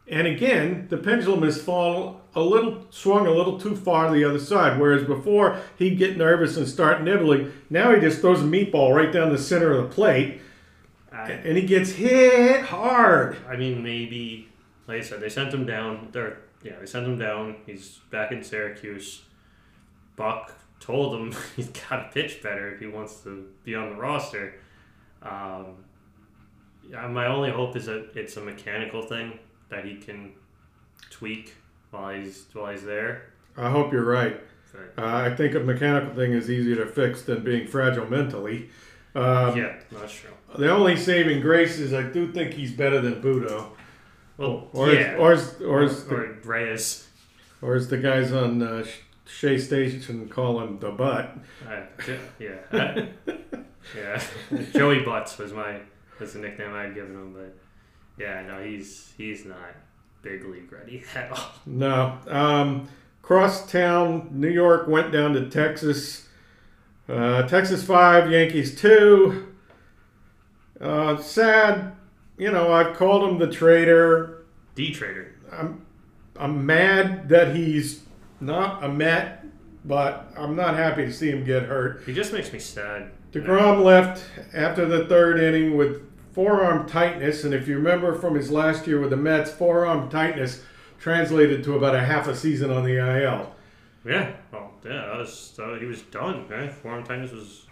And 0.08 0.26
again, 0.26 0.88
the 0.88 0.96
pendulum 0.96 1.42
has 1.42 1.62
fallen 1.62 2.16
a 2.34 2.40
little, 2.40 2.86
swung 2.90 3.26
a 3.26 3.30
little 3.30 3.60
too 3.60 3.76
far 3.76 4.08
to 4.08 4.14
the 4.14 4.24
other 4.24 4.40
side. 4.40 4.80
Whereas 4.80 5.06
before 5.06 5.60
he'd 5.76 5.96
get 5.96 6.16
nervous 6.16 6.56
and 6.56 6.66
start 6.66 7.02
nibbling, 7.02 7.52
now 7.70 7.94
he 7.94 8.00
just 8.00 8.20
throws 8.20 8.40
a 8.40 8.44
meatball 8.44 8.96
right 8.96 9.12
down 9.12 9.30
the 9.30 9.38
center 9.38 9.70
of 9.72 9.88
the 9.88 9.94
plate, 9.94 10.40
I, 11.12 11.30
and 11.30 11.56
he 11.56 11.64
gets 11.64 11.90
hit 11.90 12.62
hard. 12.62 13.36
I 13.46 13.56
mean, 13.56 13.82
maybe, 13.82 14.48
like 14.88 14.98
I 14.98 15.04
said, 15.04 15.20
they 15.20 15.28
sent 15.28 15.54
him 15.54 15.66
down. 15.66 16.08
They're, 16.10 16.38
yeah, 16.64 16.80
they 16.80 16.86
sent 16.86 17.06
him 17.06 17.18
down. 17.18 17.56
He's 17.64 18.00
back 18.10 18.32
in 18.32 18.42
Syracuse. 18.42 19.22
Buck 20.16 20.57
told 20.80 21.14
him 21.20 21.34
he's 21.56 21.68
got 21.68 21.96
to 21.96 22.10
pitch 22.12 22.42
better 22.42 22.72
if 22.74 22.80
he 22.80 22.86
wants 22.86 23.20
to 23.22 23.46
be 23.64 23.74
on 23.74 23.90
the 23.90 23.96
roster. 23.96 24.54
Um, 25.22 25.84
my 26.90 27.26
only 27.26 27.50
hope 27.50 27.76
is 27.76 27.86
that 27.86 28.10
it's 28.14 28.36
a 28.36 28.40
mechanical 28.40 29.02
thing 29.02 29.38
that 29.68 29.84
he 29.84 29.96
can 29.96 30.32
tweak 31.10 31.54
while 31.90 32.14
he's 32.14 32.46
while 32.52 32.70
he's 32.72 32.84
there. 32.84 33.30
I 33.56 33.70
hope 33.70 33.92
you're 33.92 34.04
right. 34.04 34.40
Uh, 34.96 35.04
I 35.04 35.34
think 35.34 35.54
a 35.54 35.60
mechanical 35.60 36.14
thing 36.14 36.32
is 36.32 36.48
easier 36.50 36.76
to 36.76 36.86
fix 36.86 37.22
than 37.22 37.42
being 37.42 37.66
fragile 37.66 38.06
mentally. 38.08 38.68
Um, 39.14 39.56
yeah, 39.56 39.76
that's 39.90 40.12
true. 40.14 40.30
The 40.56 40.70
only 40.70 40.96
saving 40.96 41.40
grace 41.40 41.78
is 41.78 41.92
I 41.92 42.02
do 42.04 42.30
think 42.32 42.54
he's 42.54 42.72
better 42.72 43.00
than 43.00 43.20
Butto. 43.20 43.70
Well, 44.36 44.68
Or, 44.72 44.92
yeah, 44.92 45.14
is, 45.14 45.18
or, 45.18 45.32
is, 45.32 45.60
or, 45.62 45.82
is 45.82 46.04
the, 46.04 46.14
or 46.14 46.38
Reyes. 46.44 47.08
or 47.60 47.74
is 47.76 47.88
the 47.88 47.96
guys 47.96 48.32
on 48.32 48.62
uh, 48.62 48.84
Shea 49.28 49.58
Station 49.58 50.28
call 50.28 50.60
him 50.60 50.78
the 50.78 50.90
butt? 50.90 51.36
Uh, 51.68 51.80
yeah, 52.38 52.56
I- 52.72 53.08
yeah. 53.96 54.22
Joey 54.72 55.00
Butts 55.02 55.36
was 55.38 55.52
my 55.52 55.80
was 56.18 56.32
the 56.32 56.38
nickname 56.40 56.72
I 56.74 56.84
had 56.84 56.94
given 56.94 57.12
him, 57.12 57.32
but 57.34 57.54
yeah, 58.18 58.42
no, 58.46 58.62
he's 58.62 59.12
he's 59.16 59.44
not 59.44 59.74
big 60.22 60.44
league 60.44 60.72
ready 60.72 61.04
at 61.14 61.30
all. 61.30 61.52
No. 61.66 62.18
Um, 62.26 62.88
cross 63.22 63.70
town, 63.70 64.28
New 64.32 64.48
York 64.50 64.88
went 64.88 65.12
down 65.12 65.34
to 65.34 65.48
Texas. 65.48 66.26
Uh, 67.08 67.42
Texas 67.48 67.82
5, 67.84 68.30
Yankees 68.30 68.78
2. 68.78 69.46
Uh, 70.80 71.16
sad. 71.16 71.92
You 72.36 72.50
know, 72.52 72.72
I've 72.72 72.96
called 72.96 73.28
him 73.30 73.38
the 73.38 73.50
traitor. 73.50 74.44
D 74.74 74.92
traitor. 74.92 75.34
I'm 75.52 75.84
I'm 76.36 76.64
mad 76.66 77.28
that 77.30 77.54
he's 77.56 78.02
not 78.40 78.82
a 78.84 78.88
Met, 78.88 79.44
but 79.84 80.32
I'm 80.36 80.54
not 80.56 80.76
happy 80.76 81.04
to 81.04 81.12
see 81.12 81.30
him 81.30 81.44
get 81.44 81.64
hurt. 81.64 82.02
He 82.04 82.12
just 82.12 82.32
makes 82.32 82.52
me 82.52 82.58
sad. 82.58 83.10
DeGrom 83.32 83.82
left 83.82 84.24
after 84.54 84.86
the 84.86 85.06
third 85.06 85.38
inning 85.38 85.76
with 85.76 86.02
forearm 86.32 86.88
tightness, 86.88 87.44
and 87.44 87.52
if 87.52 87.68
you 87.68 87.76
remember 87.76 88.14
from 88.14 88.34
his 88.34 88.50
last 88.50 88.86
year 88.86 89.00
with 89.00 89.10
the 89.10 89.16
Mets, 89.16 89.50
forearm 89.50 90.08
tightness 90.08 90.62
translated 90.98 91.62
to 91.64 91.74
about 91.76 91.94
a 91.94 92.00
half 92.00 92.26
a 92.26 92.36
season 92.36 92.70
on 92.70 92.84
the 92.84 92.96
IL. 92.96 93.54
Yeah, 94.04 94.32
well, 94.52 94.72
yeah, 94.84 95.06
that 95.06 95.16
was 95.18 95.58
uh, 95.58 95.74
he 95.74 95.84
was 95.86 96.02
done. 96.02 96.48
Right, 96.48 96.72
forearm 96.72 97.04
tightness 97.04 97.32
was. 97.32 97.66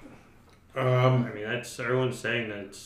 Um, 0.74 1.24
I 1.24 1.32
mean, 1.32 1.44
that's 1.44 1.78
everyone's 1.80 2.18
saying 2.18 2.50
that 2.50 2.78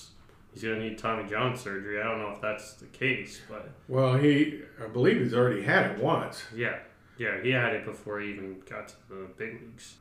he's 0.53 0.63
gonna 0.63 0.79
need 0.79 0.99
Tommy 0.99 1.29
John 1.29 1.57
surgery. 1.57 2.01
I 2.01 2.05
don't 2.05 2.19
know 2.19 2.31
if 2.31 2.41
that's 2.41 2.75
the 2.75 2.87
case, 2.87 3.41
but 3.49 3.71
well, 3.89 4.17
he, 4.17 4.61
I 4.83 4.87
believe 4.87 5.21
he's 5.21 5.35
already 5.35 5.63
had 5.63 5.91
it 5.91 5.99
once. 5.99 6.45
yeah, 6.55 6.79
yeah, 7.21 7.39
he 7.43 7.50
had 7.50 7.75
it 7.75 7.85
before 7.85 8.19
he 8.19 8.31
even 8.31 8.62
got 8.67 8.89
to 8.89 8.95
the 9.11 9.27
big 9.37 9.61
leagues. 9.61 9.97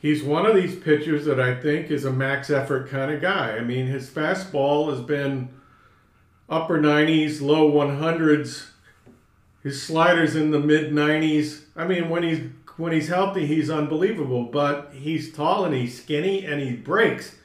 He's 0.00 0.24
one 0.24 0.44
of 0.44 0.56
these 0.56 0.74
pitchers 0.74 1.24
that 1.24 1.38
I 1.38 1.54
think 1.54 1.88
is 1.88 2.04
a 2.04 2.12
max 2.12 2.50
effort 2.50 2.90
kind 2.90 3.12
of 3.12 3.20
guy. 3.20 3.56
I 3.56 3.60
mean, 3.60 3.86
his 3.86 4.10
fastball 4.10 4.90
has 4.90 5.00
been 5.00 5.50
upper 6.48 6.80
90s, 6.80 7.40
low 7.40 7.70
100s. 7.70 8.70
His 9.62 9.80
sliders 9.80 10.34
in 10.34 10.50
the 10.50 10.58
mid 10.58 10.90
90s. 10.90 11.62
I 11.76 11.86
mean, 11.86 12.10
when 12.10 12.24
he's 12.24 12.50
when 12.76 12.92
he's 12.92 13.06
healthy, 13.06 13.46
he's 13.46 13.70
unbelievable. 13.70 14.42
But 14.42 14.90
he's 14.92 15.32
tall 15.32 15.64
and 15.64 15.74
he's 15.74 16.02
skinny 16.02 16.44
and 16.44 16.60
he 16.60 16.74
breaks. 16.74 17.36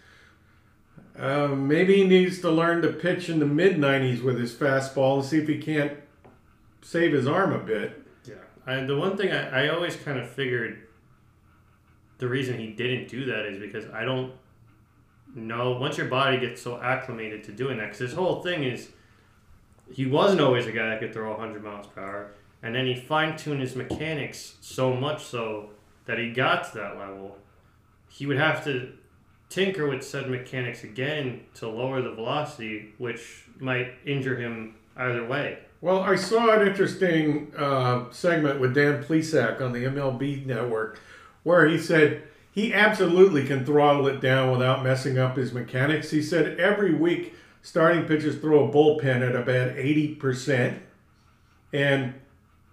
Uh, 1.15 1.49
maybe 1.49 1.97
he 1.97 2.03
needs 2.03 2.41
to 2.41 2.49
learn 2.49 2.81
to 2.81 2.91
pitch 2.91 3.29
in 3.29 3.37
the 3.37 3.45
mid 3.45 3.77
90s 3.77 4.23
with 4.23 4.39
his 4.39 4.55
fastball 4.55 5.19
and 5.19 5.25
see 5.25 5.37
if 5.37 5.47
he 5.47 5.59
can't 5.59 5.99
save 6.81 7.13
his 7.13 7.27
arm 7.27 7.53
a 7.53 7.59
bit. 7.59 8.02
And 8.65 8.87
the 8.87 8.97
one 8.97 9.17
thing 9.17 9.31
I, 9.31 9.65
I 9.65 9.69
always 9.69 9.95
kind 9.95 10.17
of 10.17 10.29
figured 10.29 10.87
the 12.17 12.27
reason 12.27 12.57
he 12.57 12.67
didn't 12.67 13.09
do 13.09 13.25
that 13.25 13.45
is 13.45 13.59
because 13.59 13.85
I 13.93 14.05
don't 14.05 14.33
know 15.35 15.71
once 15.71 15.97
your 15.97 16.07
body 16.07 16.39
gets 16.39 16.61
so 16.61 16.79
acclimated 16.79 17.43
to 17.43 17.51
doing 17.51 17.77
that 17.77 17.85
because 17.85 17.99
his 17.99 18.13
whole 18.13 18.41
thing 18.43 18.63
is 18.63 18.89
he 19.91 20.05
wasn't 20.05 20.39
always 20.39 20.67
a 20.67 20.71
guy 20.71 20.89
that 20.89 20.99
could 20.99 21.11
throw 21.11 21.31
100 21.31 21.63
miles 21.63 21.87
per 21.87 22.01
hour 22.01 22.31
and 22.61 22.73
then 22.73 22.85
he 22.85 22.95
fine-tuned 22.95 23.59
his 23.59 23.75
mechanics 23.75 24.55
so 24.61 24.93
much 24.93 25.23
so 25.23 25.71
that 26.05 26.17
he 26.17 26.31
got 26.31 26.71
to 26.71 26.77
that 26.77 26.97
level 26.97 27.37
he 28.07 28.25
would 28.25 28.37
have 28.37 28.63
to 28.63 28.93
tinker 29.49 29.89
with 29.89 30.03
said 30.03 30.29
mechanics 30.29 30.83
again 30.83 31.41
to 31.55 31.67
lower 31.67 32.01
the 32.01 32.11
velocity 32.11 32.93
which 32.99 33.45
might 33.59 33.93
injure 34.05 34.37
him 34.37 34.75
either 34.97 35.25
way 35.25 35.57
Well, 35.83 35.99
I 35.99 36.15
saw 36.15 36.57
an 36.57 36.65
interesting 36.65 37.51
uh, 37.57 38.09
segment 38.09 38.61
with 38.61 38.73
Dan 38.73 39.03
Plesac 39.03 39.59
on 39.59 39.73
the 39.73 39.83
MLB 39.83 40.45
network 40.45 40.97
where 41.43 41.67
he 41.67 41.77
said 41.77 42.23
he 42.49 42.73
absolutely 42.73 43.45
can 43.45 43.65
throttle 43.65 44.07
it 44.07 44.21
down 44.21 44.49
without 44.49 44.81
messing 44.81 45.17
up 45.19 45.35
his 45.35 45.51
mechanics. 45.51 46.11
He 46.11 46.21
said 46.21 46.57
every 46.57 46.93
week 46.93 47.35
starting 47.61 48.05
pitchers 48.05 48.37
throw 48.37 48.65
a 48.65 48.71
bullpen 48.71 49.27
at 49.27 49.35
about 49.35 49.75
80%, 49.75 50.79
and 51.73 52.13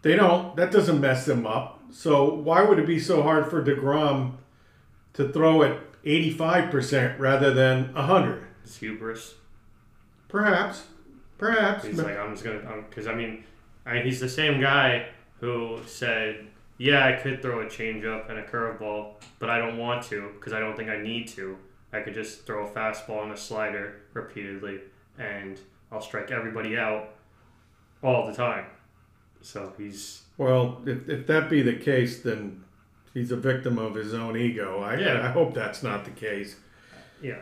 they 0.02 0.14
don't, 0.14 0.54
that 0.54 0.70
doesn't 0.70 1.00
mess 1.00 1.26
them 1.26 1.48
up. 1.48 1.82
So 1.90 2.32
why 2.32 2.62
would 2.62 2.78
it 2.78 2.86
be 2.86 3.00
so 3.00 3.24
hard 3.24 3.50
for 3.50 3.60
DeGrom 3.60 4.34
to 5.14 5.32
throw 5.32 5.64
at 5.64 5.80
85% 6.04 7.18
rather 7.18 7.52
than 7.52 7.92
100? 7.92 8.46
it's 8.62 8.76
hubris 8.76 9.34
Perhaps. 10.28 10.84
Perhaps. 11.40 11.84
He's 11.84 11.98
like, 11.98 12.16
I'm 12.16 12.32
just 12.32 12.44
gonna, 12.44 12.84
because 12.88 13.06
I 13.08 13.14
mean, 13.14 13.44
I 13.84 13.94
mean, 13.94 14.04
he's 14.04 14.20
the 14.20 14.28
same 14.28 14.60
guy 14.60 15.08
who 15.40 15.80
said 15.86 16.46
yeah, 16.80 17.04
I 17.04 17.12
could 17.12 17.42
throw 17.42 17.60
a 17.60 17.66
changeup 17.66 18.30
and 18.30 18.38
a 18.38 18.42
curveball, 18.42 19.12
but 19.38 19.50
I 19.50 19.58
don't 19.58 19.76
want 19.76 20.02
to 20.04 20.30
because 20.34 20.54
I 20.54 20.60
don't 20.60 20.74
think 20.78 20.88
I 20.88 20.96
need 20.96 21.28
to. 21.28 21.58
I 21.92 22.00
could 22.00 22.14
just 22.14 22.46
throw 22.46 22.66
a 22.66 22.70
fastball 22.70 23.22
and 23.22 23.32
a 23.32 23.36
slider 23.36 24.00
repeatedly, 24.14 24.80
and 25.18 25.60
I'll 25.92 26.00
strike 26.00 26.30
everybody 26.30 26.78
out 26.78 27.10
all 28.02 28.26
the 28.26 28.32
time. 28.32 28.64
So 29.42 29.74
he's 29.76 30.22
Well, 30.38 30.80
if, 30.86 31.06
if 31.06 31.26
that 31.26 31.50
be 31.50 31.60
the 31.60 31.74
case, 31.74 32.22
then 32.22 32.64
he's 33.12 33.30
a 33.30 33.36
victim 33.36 33.78
of 33.78 33.94
his 33.94 34.14
own 34.14 34.38
ego. 34.38 34.80
I, 34.80 34.96
Yeah. 34.96 35.26
I 35.28 35.30
hope 35.30 35.52
that's 35.52 35.82
not 35.82 36.06
the 36.06 36.12
case. 36.12 36.56
yeah. 37.20 37.40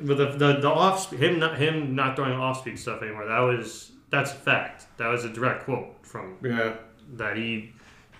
But 0.00 0.16
the 0.16 0.26
the, 0.26 0.60
the 0.60 0.68
off 0.68 1.10
him 1.12 1.38
not 1.38 1.58
him 1.58 1.94
not 1.94 2.16
throwing 2.16 2.32
off 2.38 2.60
speed 2.60 2.78
stuff 2.78 3.02
anymore. 3.02 3.26
That 3.26 3.40
was 3.40 3.92
that's 4.10 4.32
a 4.32 4.36
fact. 4.36 4.86
That 4.96 5.08
was 5.08 5.24
a 5.24 5.28
direct 5.28 5.64
quote 5.64 5.94
from 6.06 6.36
Yeah. 6.42 6.74
that 7.14 7.36
he 7.36 7.72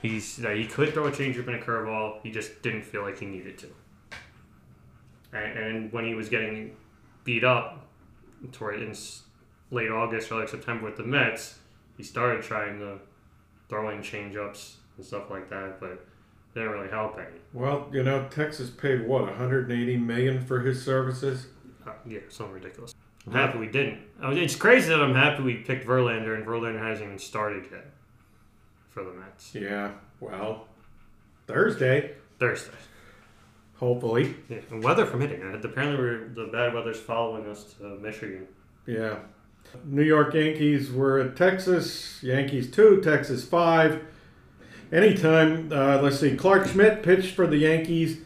he's 0.03 0.37
that 0.39 0.57
he 0.57 0.67
could 0.67 0.93
throw 0.93 1.07
a 1.07 1.13
changeup 1.13 1.47
and 1.47 1.57
a 1.57 1.61
curveball. 1.63 2.21
He 2.23 2.31
just 2.31 2.63
didn't 2.63 2.83
feel 2.83 3.03
like 3.03 3.19
he 3.19 3.27
needed 3.27 3.59
to. 3.59 3.69
And, 5.33 5.59
and 5.59 5.93
when 5.93 6.05
he 6.05 6.15
was 6.15 6.29
getting 6.29 6.77
beat 7.25 7.45
up 7.45 7.87
toward 8.53 8.81
in 8.83 8.95
late 9.71 9.91
August 9.91 10.31
or 10.33 10.41
like 10.41 10.49
September 10.49 10.85
with 10.87 10.97
the 10.97 11.03
Mets, 11.03 11.59
he 11.97 12.03
started 12.03 12.43
trying 12.43 12.79
to 12.79 12.99
throw 13.69 13.91
in 13.91 13.99
changeups 14.01 14.77
and 14.97 15.05
stuff 15.05 15.31
like 15.31 15.51
that, 15.51 15.79
but 15.81 16.07
didn't 16.55 16.71
really 16.71 16.89
help 16.89 17.19
any. 17.19 17.39
Well, 17.53 17.89
you 17.93 18.03
know, 18.03 18.27
Texas 18.31 18.71
paid 18.71 19.07
what 19.07 19.23
180 19.25 19.97
million 19.99 20.45
for 20.45 20.61
his 20.61 20.83
services. 20.83 21.49
Uh, 21.89 21.93
yeah, 22.07 22.21
something 22.29 22.55
ridiculous. 22.55 22.95
I'm 23.27 23.33
happy 23.33 23.59
we 23.59 23.67
didn't. 23.67 24.01
I 24.23 24.31
mean, 24.31 24.39
it's 24.39 24.57
crazy 24.57 24.89
that 24.89 25.01
I'm 25.01 25.15
happy 25.15 25.43
we 25.43 25.55
picked 25.57 25.87
Verlander 25.87 26.35
and 26.35 26.47
Verlander 26.47 26.81
hasn't 26.81 27.07
even 27.07 27.19
started 27.19 27.65
yet 27.71 27.87
for 28.91 29.05
the 29.05 29.13
Mets. 29.13 29.55
Yeah. 29.55 29.93
Well, 30.21 30.67
Thursday, 31.47 32.13
Thursday. 32.39 32.73
hopefully. 33.77 34.35
Yeah, 34.49 34.59
and 34.71 34.83
weather 34.83 35.07
permitting. 35.07 35.43
Uh, 35.43 35.59
Apparently, 35.63 35.97
we're, 35.99 36.29
the 36.29 36.51
bad 36.51 36.75
weather's 36.75 37.01
following 37.01 37.47
us 37.49 37.65
to 37.75 37.99
Michigan. 37.99 38.47
Yeah. 38.87 39.19
New 39.85 40.03
York 40.03 40.33
Yankees 40.33 40.91
were 40.91 41.19
at 41.19 41.37
Texas. 41.37 42.23
Yankees 42.23 42.71
two, 42.71 43.03
Texas 43.03 43.45
five. 43.45 44.03
Anytime, 44.91 45.71
uh, 45.71 46.01
let's 46.01 46.19
see, 46.19 46.35
Clarke 46.35 46.67
Schmidt 46.67 47.03
pitched 47.03 47.35
for 47.35 47.47
the 47.47 47.59
Yankees. 47.59 48.19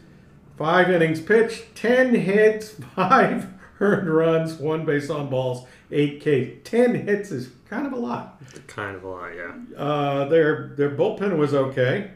Five 0.56 0.90
innings 0.90 1.20
pitched, 1.20 1.74
10 1.74 2.14
hits, 2.14 2.70
five 2.94 3.48
earned 3.80 4.08
runs, 4.08 4.54
one 4.54 4.84
base 4.84 5.10
on 5.10 5.28
balls, 5.28 5.66
eight 5.90 6.20
K. 6.20 6.56
10 6.64 6.94
hits 7.06 7.30
is 7.30 7.50
kind 7.68 7.86
of 7.86 7.92
a 7.92 7.96
lot. 7.96 8.40
Kind 8.66 8.96
of 8.96 9.02
a 9.04 9.08
lot, 9.08 9.30
yeah. 9.34 9.52
Uh, 9.76 10.28
their, 10.28 10.74
their 10.76 10.90
bullpen 10.90 11.36
was 11.36 11.52
okay. 11.54 12.10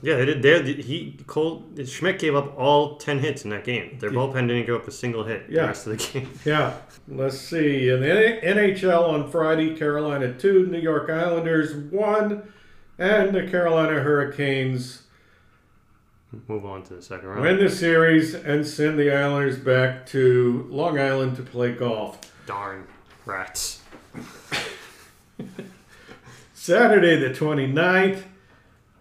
Yeah, 0.00 0.16
they 0.16 0.24
did. 0.24 0.42
They, 0.42 0.72
he 0.82 1.18
Cole 1.26 1.66
Schmidt 1.84 2.18
gave 2.18 2.34
up 2.34 2.58
all 2.58 2.96
ten 2.96 3.18
hits 3.18 3.44
in 3.44 3.50
that 3.50 3.64
game. 3.64 3.98
Their 3.98 4.10
bullpen 4.10 4.48
didn't 4.48 4.64
give 4.64 4.76
up 4.76 4.88
a 4.88 4.90
single 4.90 5.24
hit 5.24 5.44
Yeah. 5.50 5.60
the 5.62 5.66
rest 5.68 5.86
of 5.86 5.98
the 5.98 6.10
game. 6.20 6.30
Yeah. 6.46 6.72
Let's 7.06 7.38
see. 7.38 7.90
In 7.90 8.00
the 8.00 8.06
NHL 8.42 9.06
on 9.06 9.30
Friday, 9.30 9.76
Carolina 9.76 10.32
2, 10.32 10.66
New 10.68 10.78
York 10.80 11.10
Islanders 11.10 11.74
1, 11.92 12.42
and 12.98 13.34
the 13.34 13.46
Carolina 13.46 14.00
Hurricanes 14.00 15.02
Move 16.48 16.64
on 16.64 16.82
to 16.84 16.94
the 16.94 17.02
second 17.02 17.28
round. 17.28 17.42
win 17.42 17.58
the 17.58 17.70
series 17.70 18.34
and 18.34 18.66
send 18.66 18.98
the 18.98 19.12
Islanders 19.14 19.58
back 19.58 20.06
to 20.06 20.66
Long 20.70 20.98
Island 20.98 21.36
to 21.36 21.42
play 21.42 21.72
golf. 21.72 22.20
Darn 22.46 22.86
rats. 23.24 23.82
Saturday 26.54 27.16
the 27.16 27.30
29th, 27.30 28.22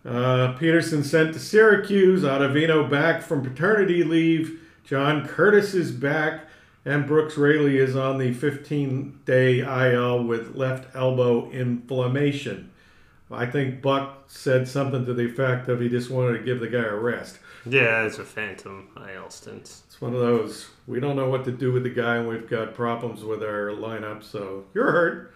uh, 0.05 0.53
Peterson 0.53 1.03
sent 1.03 1.33
to 1.33 1.39
Syracuse. 1.39 2.23
Ottavino 2.23 2.89
back 2.89 3.21
from 3.21 3.41
paternity 3.41 4.03
leave. 4.03 4.59
John 4.83 5.25
Curtiss 5.27 5.73
is 5.73 5.91
back. 5.91 6.47
And 6.85 7.07
Brooks 7.07 7.37
Raley 7.37 7.77
is 7.77 7.95
on 7.95 8.17
the 8.17 8.33
15 8.33 9.21
day 9.23 9.59
IL 9.59 10.23
with 10.25 10.55
left 10.55 10.93
elbow 10.93 11.49
inflammation. 11.51 12.71
I 13.31 13.45
think 13.45 13.81
Buck 13.81 14.25
said 14.27 14.67
something 14.67 15.05
to 15.05 15.13
the 15.13 15.25
effect 15.25 15.67
of 15.69 15.79
he 15.79 15.89
just 15.89 16.09
wanted 16.09 16.37
to 16.37 16.43
give 16.43 16.59
the 16.59 16.67
guy 16.67 16.83
a 16.83 16.95
rest. 16.95 17.39
Yeah, 17.65 18.03
it's 18.03 18.19
a 18.19 18.25
phantom 18.25 18.89
stint. 19.29 19.81
It's 19.87 20.01
one 20.01 20.13
of 20.13 20.19
those, 20.19 20.69
we 20.85 20.99
don't 20.99 21.15
know 21.15 21.29
what 21.29 21.45
to 21.45 21.51
do 21.51 21.71
with 21.71 21.83
the 21.83 21.89
guy, 21.89 22.17
and 22.17 22.27
we've 22.27 22.49
got 22.49 22.73
problems 22.73 23.23
with 23.23 23.41
our 23.41 23.69
lineup, 23.69 24.23
so 24.23 24.65
you're 24.73 24.91
hurt. 24.91 25.35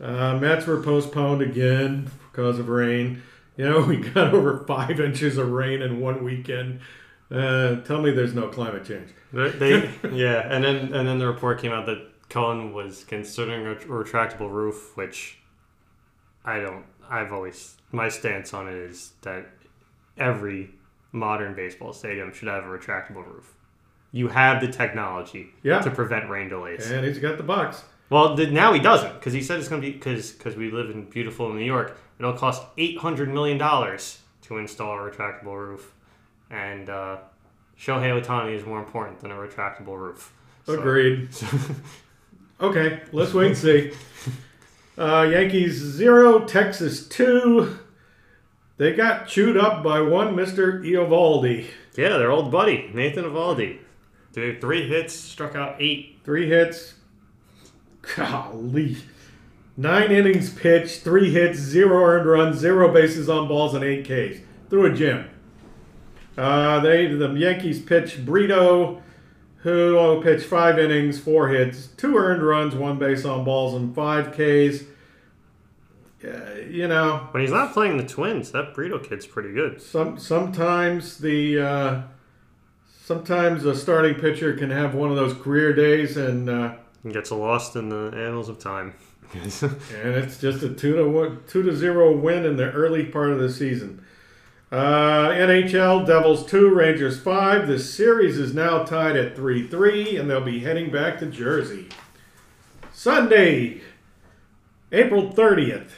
Uh, 0.00 0.38
Mets 0.38 0.66
were 0.66 0.82
postponed 0.82 1.42
again 1.42 2.10
because 2.30 2.58
of 2.58 2.68
rain. 2.68 3.22
You 3.56 3.68
know, 3.68 3.80
we 3.86 3.96
got 3.96 4.32
over 4.32 4.64
five 4.64 5.00
inches 5.00 5.38
of 5.38 5.50
rain 5.50 5.82
in 5.82 6.00
one 6.00 6.24
weekend. 6.24 6.80
Uh, 7.30 7.76
tell 7.80 8.00
me 8.00 8.10
there's 8.10 8.34
no 8.34 8.48
climate 8.48 8.84
change. 8.84 9.10
They, 9.32 9.48
they 9.50 9.90
yeah, 10.12 10.46
and 10.48 10.62
then 10.62 10.92
and 10.92 11.08
then 11.08 11.18
the 11.18 11.26
report 11.26 11.60
came 11.60 11.72
out 11.72 11.86
that 11.86 12.28
Cohen 12.28 12.72
was 12.72 13.04
considering 13.04 13.66
a 13.66 13.74
retractable 13.86 14.50
roof, 14.50 14.96
which 14.96 15.38
I 16.44 16.60
don't. 16.60 16.84
I've 17.08 17.32
always 17.32 17.76
my 17.92 18.08
stance 18.08 18.52
on 18.54 18.68
it 18.68 18.74
is 18.74 19.12
that 19.22 19.46
every 20.16 20.70
modern 21.12 21.54
baseball 21.54 21.92
stadium 21.92 22.32
should 22.32 22.48
have 22.48 22.64
a 22.64 22.66
retractable 22.66 23.26
roof. 23.26 23.54
You 24.12 24.28
have 24.28 24.60
the 24.60 24.68
technology 24.68 25.48
Yeah. 25.62 25.80
to 25.80 25.90
prevent 25.90 26.28
rain 26.30 26.48
delays. 26.48 26.90
And 26.90 27.04
he's 27.04 27.18
got 27.18 27.36
the 27.36 27.42
bucks. 27.42 27.84
Well, 28.10 28.36
th- 28.36 28.50
now 28.50 28.72
he 28.72 28.80
doesn't 28.80 29.14
because 29.14 29.32
he 29.32 29.42
said 29.42 29.58
it's 29.58 29.68
going 29.68 29.80
to 29.82 29.86
be 29.88 29.92
because 29.92 30.32
because 30.32 30.56
we 30.56 30.70
live 30.70 30.90
in 30.90 31.04
beautiful 31.10 31.52
New 31.52 31.64
York. 31.64 31.96
It'll 32.18 32.32
cost 32.34 32.62
eight 32.78 32.98
hundred 32.98 33.28
million 33.32 33.58
dollars 33.58 34.18
to 34.42 34.58
install 34.58 34.92
a 34.98 35.10
retractable 35.10 35.56
roof, 35.56 35.92
and 36.50 36.88
uh, 36.90 37.16
Shohei 37.78 38.22
Ohtani 38.22 38.54
is 38.54 38.64
more 38.64 38.78
important 38.78 39.20
than 39.20 39.30
a 39.30 39.34
retractable 39.34 39.98
roof. 39.98 40.32
So- 40.66 40.74
Agreed. 40.78 41.28
Okay, 42.60 43.02
let's 43.12 43.34
wait 43.34 43.48
and 43.48 43.56
see. 43.56 43.92
Uh, 44.96 45.26
Yankees 45.30 45.74
zero, 45.74 46.40
Texas 46.44 47.08
two. 47.08 47.78
They 48.76 48.92
got 48.92 49.28
chewed 49.28 49.56
up 49.56 49.82
by 49.82 50.00
one 50.00 50.34
Mr. 50.34 50.80
Eovaldi. 50.84 51.66
yeah, 51.96 52.16
their 52.18 52.30
old 52.30 52.50
buddy 52.50 52.90
Nathan 52.92 53.24
Eovaldi, 53.24 53.78
Dude, 54.32 54.60
three 54.60 54.88
hits, 54.88 55.14
struck 55.14 55.54
out 55.54 55.76
eight. 55.80 56.18
Three 56.24 56.48
hits. 56.48 56.94
Golly. 58.16 58.96
Nine 59.76 60.10
innings 60.12 60.52
pitched, 60.52 61.02
three 61.02 61.30
hits, 61.30 61.58
zero 61.58 62.04
earned 62.04 62.28
runs, 62.28 62.58
zero 62.58 62.92
bases 62.92 63.28
on 63.28 63.48
balls, 63.48 63.74
and 63.74 63.84
eight 63.84 64.04
Ks. 64.04 64.40
Through 64.70 64.86
a 64.86 64.94
gym. 64.94 65.28
Uh, 66.36 66.80
they 66.80 67.06
the 67.06 67.28
Yankees 67.30 67.80
pitched 67.80 68.24
Brito, 68.24 69.02
who 69.64 70.20
pitched 70.22 70.44
five 70.44 70.78
innings, 70.78 71.18
four 71.18 71.48
hits, 71.48 71.86
two 71.96 72.18
earned 72.18 72.42
runs, 72.42 72.74
one 72.74 72.98
base 72.98 73.24
on 73.24 73.44
balls, 73.44 73.72
and 73.74 73.94
five 73.94 74.32
Ks. 74.32 74.84
Uh, 76.22 76.60
you 76.68 76.86
know, 76.86 77.28
When 77.30 77.42
he's 77.42 77.50
not 77.50 77.72
playing 77.72 77.96
the 77.96 78.04
Twins, 78.04 78.52
that 78.52 78.74
Brito 78.74 78.98
kid's 78.98 79.26
pretty 79.26 79.52
good. 79.52 79.80
some 79.80 80.18
sometimes 80.18 81.16
the 81.16 81.58
uh, 81.58 82.02
sometimes 83.04 83.64
a 83.64 83.74
starting 83.74 84.16
pitcher 84.16 84.54
can 84.54 84.68
have 84.68 84.94
one 84.94 85.10
of 85.10 85.16
those 85.16 85.32
career 85.32 85.72
days, 85.74 86.18
and 86.18 86.50
uh, 86.50 86.74
gets 87.10 87.30
lost 87.30 87.74
in 87.74 87.88
the 87.88 88.12
annals 88.14 88.50
of 88.50 88.58
time. 88.58 88.94
and 89.32 90.14
it's 90.14 90.38
just 90.38 90.62
a 90.62 90.74
two 90.74 90.96
to 90.96 91.08
one, 91.08 91.42
two 91.48 91.62
to 91.62 91.74
zero 91.74 92.14
win 92.14 92.44
in 92.44 92.56
the 92.56 92.70
early 92.70 93.06
part 93.06 93.30
of 93.30 93.38
the 93.38 93.50
season. 93.50 94.04
Uh, 94.74 95.30
NHL 95.30 96.04
Devils 96.04 96.44
two, 96.44 96.74
Rangers 96.74 97.20
five. 97.20 97.68
The 97.68 97.78
series 97.78 98.36
is 98.36 98.52
now 98.52 98.82
tied 98.82 99.16
at 99.16 99.36
three 99.36 99.68
three, 99.68 100.16
and 100.16 100.28
they'll 100.28 100.40
be 100.40 100.58
heading 100.58 100.90
back 100.90 101.20
to 101.20 101.26
Jersey. 101.26 101.86
Sunday, 102.92 103.82
April 104.90 105.30
thirtieth. 105.30 105.94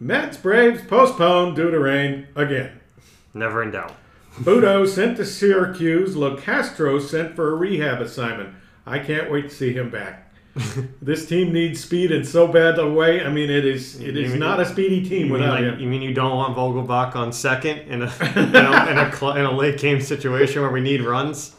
Mets 0.00 0.38
Braves 0.38 0.82
postponed 0.82 1.54
due 1.54 1.70
to 1.70 1.78
rain 1.78 2.26
again. 2.34 2.80
Never 3.32 3.62
in 3.62 3.70
doubt. 3.70 3.94
Butto 4.40 4.84
sent 4.88 5.16
to 5.18 5.24
Syracuse. 5.24 6.16
Locastro 6.16 7.00
sent 7.00 7.36
for 7.36 7.52
a 7.52 7.54
rehab 7.54 8.00
assignment. 8.02 8.56
I 8.84 8.98
can't 8.98 9.30
wait 9.30 9.50
to 9.50 9.54
see 9.54 9.72
him 9.72 9.88
back. 9.88 10.21
this 11.02 11.26
team 11.26 11.52
needs 11.52 11.80
speed 11.82 12.10
in 12.10 12.24
so 12.24 12.46
bad 12.46 12.78
a 12.78 12.86
way. 12.90 13.24
I 13.24 13.30
mean, 13.30 13.48
it 13.50 13.64
is 13.64 13.98
it 14.00 14.14
You 14.14 14.22
is 14.24 14.30
mean- 14.32 14.40
not 14.40 14.60
a 14.60 14.66
speedy 14.66 15.00
team 15.02 15.18
You 15.18 15.24
mean, 15.24 15.32
without 15.32 15.54
like, 15.54 15.64
him. 15.64 15.80
you 15.80 15.88
mean 15.88 16.02
you 16.02 16.12
don't 16.12 16.36
want 16.36 16.56
Vogelbach 16.56 17.14
on 17.16 17.32
second 17.32 17.78
in 17.88 18.02
a 18.02 18.06
in 18.36 18.54
a, 18.54 18.90
in 18.90 18.98
a, 18.98 19.16
cl- 19.16 19.36
in 19.36 19.44
a 19.46 19.50
late 19.52 19.78
game 19.78 20.00
situation 20.00 20.60
where 20.62 20.70
we 20.70 20.80
need 20.80 21.00
runs? 21.02 21.54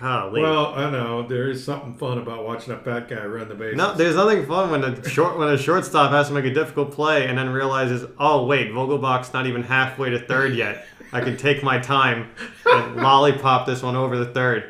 Golly. 0.00 0.42
Well, 0.42 0.74
I 0.74 0.90
know 0.90 1.22
there 1.26 1.48
is 1.48 1.62
something 1.64 1.94
fun 1.94 2.18
about 2.18 2.44
watching 2.44 2.72
a 2.74 2.78
fat 2.78 3.08
guy 3.08 3.24
run 3.24 3.48
the 3.48 3.54
base. 3.54 3.76
no, 3.76 3.94
there's 3.94 4.16
nothing 4.16 4.44
fun 4.44 4.70
when 4.72 4.82
a 4.82 5.08
short 5.08 5.38
when 5.38 5.48
a 5.48 5.56
shortstop 5.56 6.10
has 6.10 6.26
to 6.28 6.34
make 6.34 6.44
a 6.44 6.52
difficult 6.52 6.90
play 6.90 7.28
and 7.28 7.38
then 7.38 7.50
realizes, 7.50 8.04
oh 8.18 8.44
wait, 8.46 8.72
Vogelbach's 8.72 9.32
not 9.32 9.46
even 9.46 9.62
halfway 9.62 10.10
to 10.10 10.18
third 10.18 10.54
yet. 10.56 10.86
I 11.12 11.20
can 11.20 11.36
take 11.36 11.62
my 11.62 11.78
time 11.78 12.30
and 12.66 12.96
lollipop 12.96 13.66
this 13.68 13.84
one 13.84 13.94
over 13.94 14.18
the 14.18 14.26
third. 14.26 14.68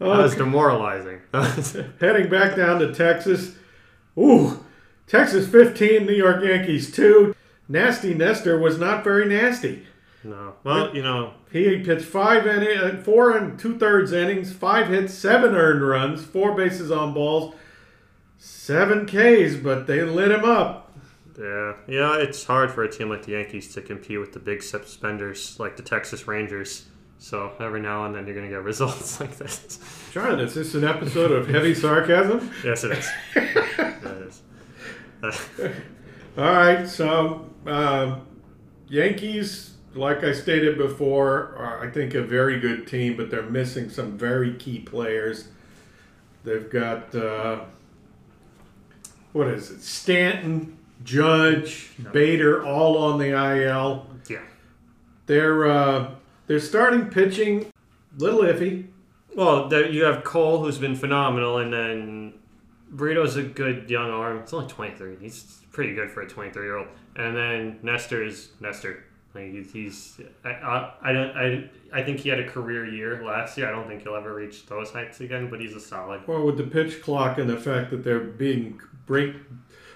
That 0.00 0.18
was 0.18 0.34
demoralizing. 0.34 1.20
Heading 2.00 2.28
back 2.30 2.56
down 2.56 2.80
to 2.80 2.92
Texas. 2.94 3.54
Ooh, 4.18 4.64
Texas 5.06 5.46
15, 5.48 6.06
New 6.06 6.14
York 6.14 6.42
Yankees 6.42 6.90
2. 6.90 7.34
Nasty 7.68 8.14
Nestor 8.14 8.58
was 8.58 8.78
not 8.78 9.04
very 9.04 9.26
nasty. 9.28 9.86
No. 10.24 10.54
Well, 10.64 10.94
you 10.94 11.02
know, 11.02 11.34
He 11.52 11.78
pitched 11.82 12.04
five 12.04 12.46
in 12.46 12.62
uh, 12.78 13.02
four 13.02 13.36
and 13.36 13.58
two 13.58 13.78
thirds 13.78 14.12
innings, 14.12 14.52
five 14.52 14.88
hits, 14.88 15.14
seven 15.14 15.54
earned 15.54 15.86
runs, 15.86 16.22
four 16.24 16.54
bases 16.54 16.90
on 16.90 17.14
balls, 17.14 17.54
seven 18.38 19.06
Ks, 19.06 19.56
but 19.56 19.86
they 19.86 20.02
lit 20.02 20.30
him 20.30 20.44
up. 20.44 20.92
yeah, 21.38 21.74
yeah, 21.86 22.16
it's 22.18 22.44
hard 22.44 22.70
for 22.70 22.82
a 22.82 22.90
team 22.90 23.08
like 23.08 23.24
the 23.24 23.32
Yankees 23.32 23.72
to 23.74 23.80
compete 23.80 24.18
with 24.20 24.32
the 24.32 24.38
big 24.38 24.62
suspenders 24.62 25.58
like 25.58 25.76
the 25.76 25.82
Texas 25.82 26.26
Rangers. 26.26 26.86
So 27.22 27.52
every 27.60 27.82
now 27.82 28.06
and 28.06 28.14
then 28.14 28.24
you're 28.24 28.34
going 28.34 28.48
to 28.48 28.52
get 28.52 28.64
results 28.64 29.20
like 29.20 29.36
this. 29.36 29.78
John, 30.10 30.40
is 30.40 30.54
this 30.54 30.74
an 30.74 30.84
episode 30.84 31.30
of 31.30 31.46
heavy 31.48 31.74
sarcasm? 31.74 32.50
Yes, 32.64 32.82
it 32.82 32.92
is. 32.92 33.10
it 33.36 34.26
is. 34.26 34.42
Uh, 35.22 35.68
All 36.38 36.44
right, 36.44 36.88
so 36.88 37.46
um, 37.66 38.26
Yankees, 38.88 39.74
like 39.94 40.24
I 40.24 40.32
stated 40.32 40.78
before, 40.78 41.54
are 41.58 41.86
I 41.86 41.90
think 41.90 42.14
a 42.14 42.22
very 42.22 42.58
good 42.58 42.86
team, 42.86 43.18
but 43.18 43.30
they're 43.30 43.42
missing 43.42 43.90
some 43.90 44.16
very 44.16 44.54
key 44.54 44.78
players. 44.78 45.48
They've 46.42 46.70
got 46.70 47.14
uh, 47.14 47.64
what 49.34 49.48
is 49.48 49.70
it? 49.70 49.82
Stanton, 49.82 50.78
Judge, 51.04 51.90
Bader, 52.12 52.64
all 52.64 52.96
on 52.96 53.18
the 53.18 53.28
IL. 53.28 54.06
yeah. 54.26 54.38
They're 55.26 55.70
uh, 55.70 56.14
they're 56.50 56.58
starting 56.58 57.06
pitching, 57.06 57.72
little 58.18 58.40
iffy. 58.40 58.88
Well, 59.36 59.72
you 59.72 60.02
have 60.02 60.24
Cole, 60.24 60.64
who's 60.64 60.78
been 60.78 60.96
phenomenal, 60.96 61.58
and 61.58 61.72
then 61.72 62.34
Burrito's 62.92 63.36
a 63.36 63.44
good 63.44 63.88
young 63.88 64.10
arm. 64.10 64.38
It's 64.38 64.52
only 64.52 64.66
23. 64.66 65.18
He's 65.20 65.62
pretty 65.70 65.94
good 65.94 66.10
for 66.10 66.22
a 66.22 66.28
23 66.28 66.64
year 66.64 66.78
old. 66.78 66.88
And 67.14 67.36
then 67.36 67.78
Nestor 67.84 68.24
is 68.24 68.48
Nestor. 68.58 69.04
Like 69.32 69.52
he's, 69.52 69.72
he's 69.72 70.20
I, 70.44 70.48
I, 70.48 70.94
I 71.02 71.12
don't 71.12 71.36
I, 71.36 71.70
I 71.92 72.02
think 72.02 72.18
he 72.18 72.28
had 72.28 72.40
a 72.40 72.48
career 72.48 72.84
year 72.84 73.24
last 73.24 73.56
year. 73.56 73.68
I 73.68 73.70
don't 73.70 73.86
think 73.86 74.02
he'll 74.02 74.16
ever 74.16 74.34
reach 74.34 74.66
those 74.66 74.90
heights 74.90 75.20
again. 75.20 75.50
But 75.50 75.60
he's 75.60 75.76
a 75.76 75.80
solid. 75.80 76.26
Well, 76.26 76.44
with 76.44 76.56
the 76.56 76.64
pitch 76.64 77.00
clock 77.00 77.38
and 77.38 77.48
the 77.48 77.58
fact 77.58 77.92
that 77.92 78.02
they're 78.02 78.18
being 78.18 78.80
break, 79.06 79.36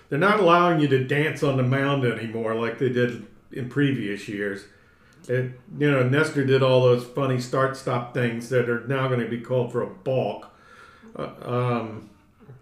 they're 0.09 0.21
not 0.21 0.39
allowing 0.39 0.79
you 0.79 0.87
to 0.87 1.03
dance 1.03 1.43
on 1.43 1.57
the 1.57 1.65
mound 1.65 2.05
anymore 2.05 2.55
like 2.55 2.79
they 2.79 2.91
did 2.91 3.27
in 3.51 3.69
previous 3.69 4.29
years. 4.29 4.67
It, 5.29 5.53
you 5.79 5.91
know, 5.91 6.03
Nestor 6.07 6.45
did 6.45 6.63
all 6.63 6.83
those 6.83 7.05
funny 7.05 7.41
start-stop 7.41 8.13
things 8.13 8.49
that 8.51 8.69
are 8.69 8.87
now 8.87 9.09
going 9.09 9.21
to 9.21 9.29
be 9.29 9.41
called 9.41 9.73
for 9.73 9.83
a 9.83 9.87
balk. 9.89 10.51
Uh, 11.17 11.31
um, 11.43 12.11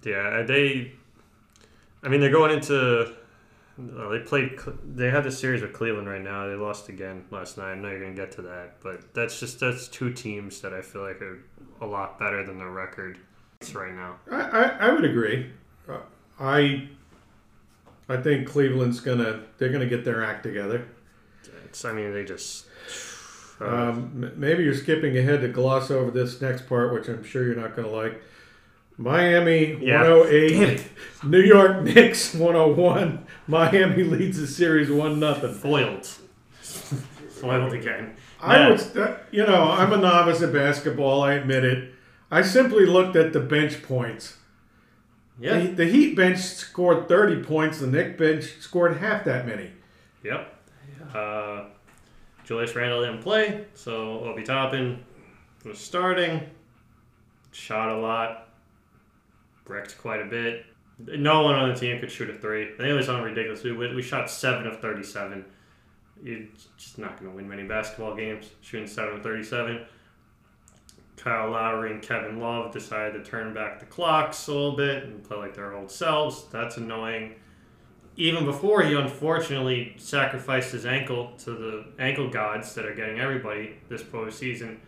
Yeah, 0.04 0.42
they. 0.42 0.92
I 2.04 2.08
mean, 2.08 2.20
they're 2.20 2.30
going 2.30 2.52
into. 2.52 3.02
uh, 3.02 4.08
they 4.10 4.20
played. 4.20 4.58
They 4.94 5.10
have 5.10 5.24
the 5.24 5.30
series 5.32 5.62
with 5.62 5.72
Cleveland 5.72 6.08
right 6.08 6.22
now. 6.22 6.46
They 6.46 6.54
lost 6.54 6.88
again 6.88 7.24
last 7.30 7.58
night. 7.58 7.72
I 7.72 7.74
know 7.74 7.88
you're 7.90 8.00
gonna 8.00 8.14
get 8.14 8.30
to 8.32 8.42
that, 8.42 8.76
but 8.82 9.12
that's 9.14 9.40
just 9.40 9.58
that's 9.60 9.88
two 9.88 10.12
teams 10.12 10.60
that 10.60 10.72
I 10.72 10.82
feel 10.82 11.02
like 11.02 11.20
are 11.22 11.38
a 11.80 11.86
lot 11.86 12.18
better 12.18 12.44
than 12.44 12.58
their 12.58 12.70
record 12.70 13.18
right 13.74 13.94
now. 13.94 14.16
I, 14.30 14.40
I, 14.40 14.62
I 14.88 14.92
would 14.92 15.04
agree. 15.04 15.50
Uh, 15.88 15.98
I 16.38 16.88
I 18.08 18.16
think 18.18 18.46
Cleveland's 18.48 19.00
gonna 19.00 19.42
they're 19.58 19.70
gonna 19.72 19.86
get 19.86 20.04
their 20.04 20.24
act 20.24 20.42
together. 20.42 20.86
I 21.84 21.92
mean, 21.92 22.12
they 22.12 22.24
just. 22.24 22.66
uh, 23.60 23.64
Um, 23.66 24.32
maybe 24.36 24.64
you're 24.64 24.74
skipping 24.74 25.16
ahead 25.16 25.40
to 25.42 25.48
gloss 25.48 25.90
over 25.90 26.10
this 26.10 26.40
next 26.40 26.68
part, 26.68 26.92
which 26.92 27.08
I'm 27.08 27.24
sure 27.24 27.44
you're 27.44 27.54
not 27.56 27.74
going 27.76 27.88
to 27.88 27.94
like. 27.94 28.22
Miami 28.98 29.78
Yeah. 29.80 30.02
108, 30.02 30.84
New 31.24 31.40
York 31.40 31.82
Knicks 31.82 32.34
101. 32.34 33.24
Miami 33.48 34.04
leads 34.04 34.38
the 34.40 34.46
series 34.46 34.90
one 34.90 35.18
nothing. 35.18 35.52
foiled. 35.54 36.06
foiled 37.30 37.72
again. 37.72 38.14
I 38.40 38.58
Yeah. 38.58 38.68
would, 38.70 39.16
you 39.30 39.44
know, 39.46 39.64
I'm 39.70 39.92
a 39.92 39.96
novice 39.96 40.42
at 40.42 40.52
basketball. 40.52 41.22
I 41.22 41.34
admit 41.34 41.64
it. 41.64 41.92
I 42.30 42.42
simply 42.42 42.86
looked 42.86 43.16
at 43.16 43.32
the 43.32 43.40
bench 43.40 43.82
points. 43.82 44.38
Yeah. 45.40 45.58
The, 45.58 45.66
the 45.68 45.84
Heat 45.86 46.14
bench 46.16 46.38
scored 46.38 47.08
30 47.08 47.42
points. 47.42 47.78
The 47.80 47.86
Knicks 47.86 48.18
bench 48.18 48.44
scored 48.60 48.98
half 48.98 49.24
that 49.24 49.46
many. 49.46 49.70
Yep. 50.22 50.54
Uh, 51.14 51.64
Julius 52.44 52.74
Randle 52.74 53.02
didn't 53.02 53.22
play, 53.22 53.66
so 53.74 54.20
Obi 54.20 54.42
Toppin 54.42 55.02
was 55.64 55.78
starting. 55.78 56.40
Shot 57.52 57.90
a 57.90 57.98
lot. 57.98 58.48
Bricked 59.64 59.98
quite 59.98 60.20
a 60.20 60.26
bit. 60.26 60.66
No 60.98 61.42
one 61.42 61.54
on 61.54 61.68
the 61.68 61.74
team 61.74 62.00
could 62.00 62.10
shoot 62.10 62.30
a 62.30 62.34
three. 62.34 62.64
I 62.64 62.76
think 62.76 62.88
it 62.88 62.92
was 62.92 63.08
on 63.08 63.22
ridiculous. 63.22 63.62
We, 63.62 63.72
we 63.72 64.02
shot 64.02 64.30
7 64.30 64.66
of 64.66 64.80
37. 64.80 65.44
You're 66.22 66.40
just 66.76 66.98
not 66.98 67.18
going 67.18 67.30
to 67.30 67.36
win 67.36 67.48
many 67.48 67.64
basketball 67.64 68.14
games 68.14 68.50
shooting 68.60 68.86
7 68.86 69.16
of 69.16 69.22
37. 69.22 69.84
Kyle 71.16 71.50
Lowry 71.50 71.92
and 71.92 72.02
Kevin 72.02 72.40
Love 72.40 72.72
decided 72.72 73.12
to 73.12 73.28
turn 73.28 73.54
back 73.54 73.78
the 73.78 73.86
clocks 73.86 74.48
a 74.48 74.52
little 74.52 74.76
bit 74.76 75.04
and 75.04 75.22
play 75.22 75.36
like 75.36 75.54
their 75.54 75.74
old 75.74 75.90
selves. 75.90 76.46
That's 76.50 76.76
annoying 76.76 77.34
even 78.16 78.44
before 78.44 78.82
he 78.82 78.94
unfortunately 78.94 79.94
sacrificed 79.96 80.72
his 80.72 80.84
ankle 80.84 81.32
to 81.38 81.52
the 81.52 81.84
ankle 81.98 82.28
gods 82.28 82.74
that 82.74 82.84
are 82.84 82.94
getting 82.94 83.18
everybody 83.18 83.76
this 83.88 84.02
postseason, 84.02 84.78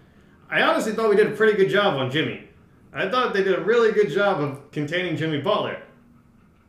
I 0.50 0.62
honestly 0.62 0.92
thought 0.92 1.10
we 1.10 1.16
did 1.16 1.32
a 1.32 1.37
pretty 1.37 1.56
good 1.56 1.70
job 1.70 1.94
on 1.94 2.10
Jimmy. 2.10 2.48
I 2.92 3.08
thought 3.08 3.34
they 3.34 3.42
did 3.42 3.58
a 3.58 3.62
really 3.62 3.92
good 3.92 4.10
job 4.10 4.40
of 4.40 4.70
containing 4.70 5.16
Jimmy 5.16 5.40
Butler. 5.40 5.82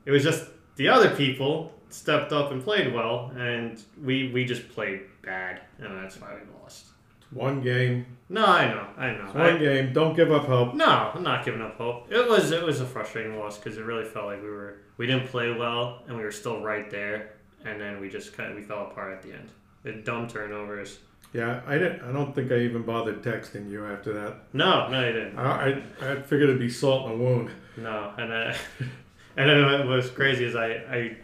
It 0.05 0.11
was 0.11 0.23
just 0.23 0.45
the 0.75 0.87
other 0.87 1.15
people 1.15 1.73
stepped 1.89 2.31
up 2.31 2.51
and 2.51 2.63
played 2.63 2.93
well, 2.93 3.31
and 3.37 3.81
we 4.01 4.31
we 4.31 4.45
just 4.45 4.67
played 4.69 5.01
bad, 5.21 5.61
and 5.79 5.95
that's 5.97 6.19
why 6.19 6.33
we 6.33 6.61
lost. 6.61 6.87
One 7.35 7.61
game. 7.61 8.05
No, 8.29 8.43
I 8.45 8.65
know, 8.67 8.87
I 8.97 9.11
know. 9.11 9.25
One 9.33 9.41
I- 9.41 9.57
game. 9.57 9.93
Don't 9.93 10.15
give 10.15 10.31
up 10.31 10.45
hope. 10.45 10.73
no, 10.73 11.11
I'm 11.13 11.21
not 11.21 11.45
giving 11.45 11.61
up 11.61 11.77
hope. 11.77 12.11
It 12.11 12.27
was 12.27 12.51
it 12.51 12.63
was 12.63 12.81
a 12.81 12.85
frustrating 12.85 13.37
loss 13.37 13.57
because 13.57 13.77
it 13.77 13.83
really 13.83 14.05
felt 14.05 14.25
like 14.25 14.41
we 14.41 14.49
were 14.49 14.77
we 14.97 15.05
didn't 15.05 15.27
play 15.27 15.51
well 15.51 16.01
and 16.07 16.17
we 16.17 16.23
were 16.23 16.31
still 16.31 16.61
right 16.63 16.89
there, 16.89 17.33
and 17.65 17.79
then 17.79 17.99
we 17.99 18.09
just 18.09 18.35
kind 18.35 18.49
of 18.51 18.55
we 18.55 18.63
fell 18.63 18.87
apart 18.87 19.13
at 19.13 19.21
the 19.21 19.33
end. 19.33 19.49
The 19.83 19.91
dumb 19.91 20.27
turnovers. 20.27 20.99
Yeah, 21.33 21.59
I 21.67 21.77
didn't. 21.77 22.01
I 22.01 22.13
don't 22.13 22.33
think 22.33 22.51
I 22.51 22.59
even 22.59 22.83
bothered 22.83 23.21
texting 23.21 23.69
you 23.69 23.85
after 23.85 24.13
that. 24.13 24.37
No, 24.53 24.87
no, 24.87 25.05
you 25.05 25.11
didn't. 25.11 25.37
I 25.37 25.83
I, 26.01 26.11
I 26.13 26.21
figured 26.21 26.49
it'd 26.49 26.59
be 26.59 26.69
salt 26.69 27.11
in 27.11 27.17
the 27.19 27.23
wound. 27.23 27.49
No, 27.77 28.13
and 28.17 28.33
I, 28.33 28.55
and 29.37 29.49
then 29.49 29.65
what 29.65 29.85
was 29.87 30.09
crazy 30.09 30.45
is 30.45 30.55
I 30.55 30.67
I, 30.71 31.17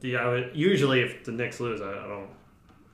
yeah, 0.00 0.20
I 0.20 0.28
would, 0.28 0.50
usually 0.54 1.00
if 1.02 1.24
the 1.24 1.32
Knicks 1.32 1.60
lose, 1.60 1.82
I, 1.82 1.90
I 1.90 2.08
don't 2.08 2.30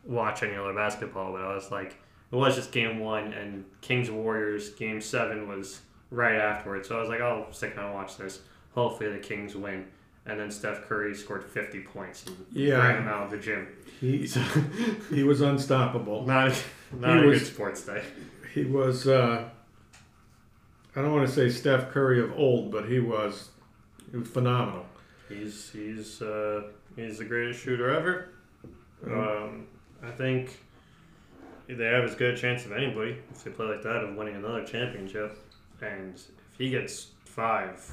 watch 0.05 0.42
any 0.42 0.57
other 0.57 0.74
basketball, 0.74 1.31
but 1.33 1.42
I 1.42 1.55
was 1.55 1.70
like, 1.70 1.96
it 2.33 2.37
was 2.37 2.57
just 2.57 2.73
game 2.73 2.99
one, 3.01 3.33
and 3.35 3.64
Kings 3.83 4.11
Warriors 4.11 4.71
game 4.71 5.01
seven 5.01 5.49
was 5.49 5.81
right 6.11 6.37
afterwards, 6.37 6.88
so 6.88 6.97
I 6.97 7.01
was 7.01 7.09
like, 7.09 7.21
I'll 7.21 7.53
stick 7.53 7.77
around 7.77 7.87
and 7.87 7.95
watch 7.95 8.16
this. 8.16 8.40
Hopefully 8.75 9.11
the 9.12 9.18
Kings 9.18 9.55
win. 9.55 9.87
And 10.25 10.38
then 10.38 10.51
Steph 10.53 10.83
Curry 10.83 11.14
scored 11.16 11.42
50 11.45 11.81
points 11.81 12.25
and 12.27 12.37
Yeah. 12.53 12.77
ran 12.79 13.03
him 13.03 13.09
out 13.09 13.25
of 13.25 13.31
the 13.33 13.38
gym. 13.38 13.66
He 14.01 14.27
he 15.12 15.25
was 15.25 15.40
unstoppable. 15.40 16.25
Not, 16.25 16.53
not 16.92 17.18
He 17.18 17.25
a 17.25 17.27
was- 17.29 17.38
good 17.40 17.49
sports 17.49 17.85
day. 17.85 18.03
He 18.55 18.64
was. 18.64 19.09
Uh, 19.09 19.49
I 20.95 21.01
don't 21.03 21.12
want 21.12 21.27
to 21.27 21.33
say 21.35 21.49
Steph 21.51 21.90
Curry 21.90 22.21
of 22.21 22.33
old, 22.38 22.71
but 22.71 22.85
he 22.88 23.01
was. 23.01 23.49
He 24.11 24.16
was 24.18 24.29
phenomenal. 24.29 24.87
He's 25.29 25.71
he's 25.71 26.21
uh, 26.23 26.64
he's 26.95 27.18
the 27.18 27.25
greatest 27.25 27.61
shooter 27.64 27.90
ever. 27.90 28.29
Um, 29.07 29.66
I 30.05 30.11
think 30.11 30.57
they 31.68 31.85
have 31.87 32.05
as 32.05 32.14
good 32.14 32.35
a 32.35 32.37
chance 32.37 32.64
of 32.66 32.72
anybody 32.72 33.16
if 33.31 33.44
they 33.44 33.51
play 33.51 33.66
like 33.66 33.83
that 33.83 33.96
of 34.05 34.16
winning 34.16 34.37
another 34.37 34.64
championship. 34.64 35.38
And 35.81 36.14
if 36.14 36.59
he 36.59 36.70
gets 36.70 37.09
five, 37.25 37.85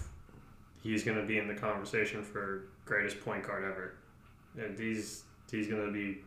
he's 0.84 1.04
going 1.04 1.18
to 1.18 1.26
be 1.26 1.38
in 1.38 1.48
the 1.48 1.54
conversation 1.56 2.24
for 2.24 2.64
greatest 2.86 3.24
point 3.24 3.46
guard 3.46 3.64
ever. 3.64 3.94
And 4.58 4.78
he's 4.78 5.24
he's 5.52 5.68
going 5.68 5.86
to 5.86 5.92
be 5.92 6.20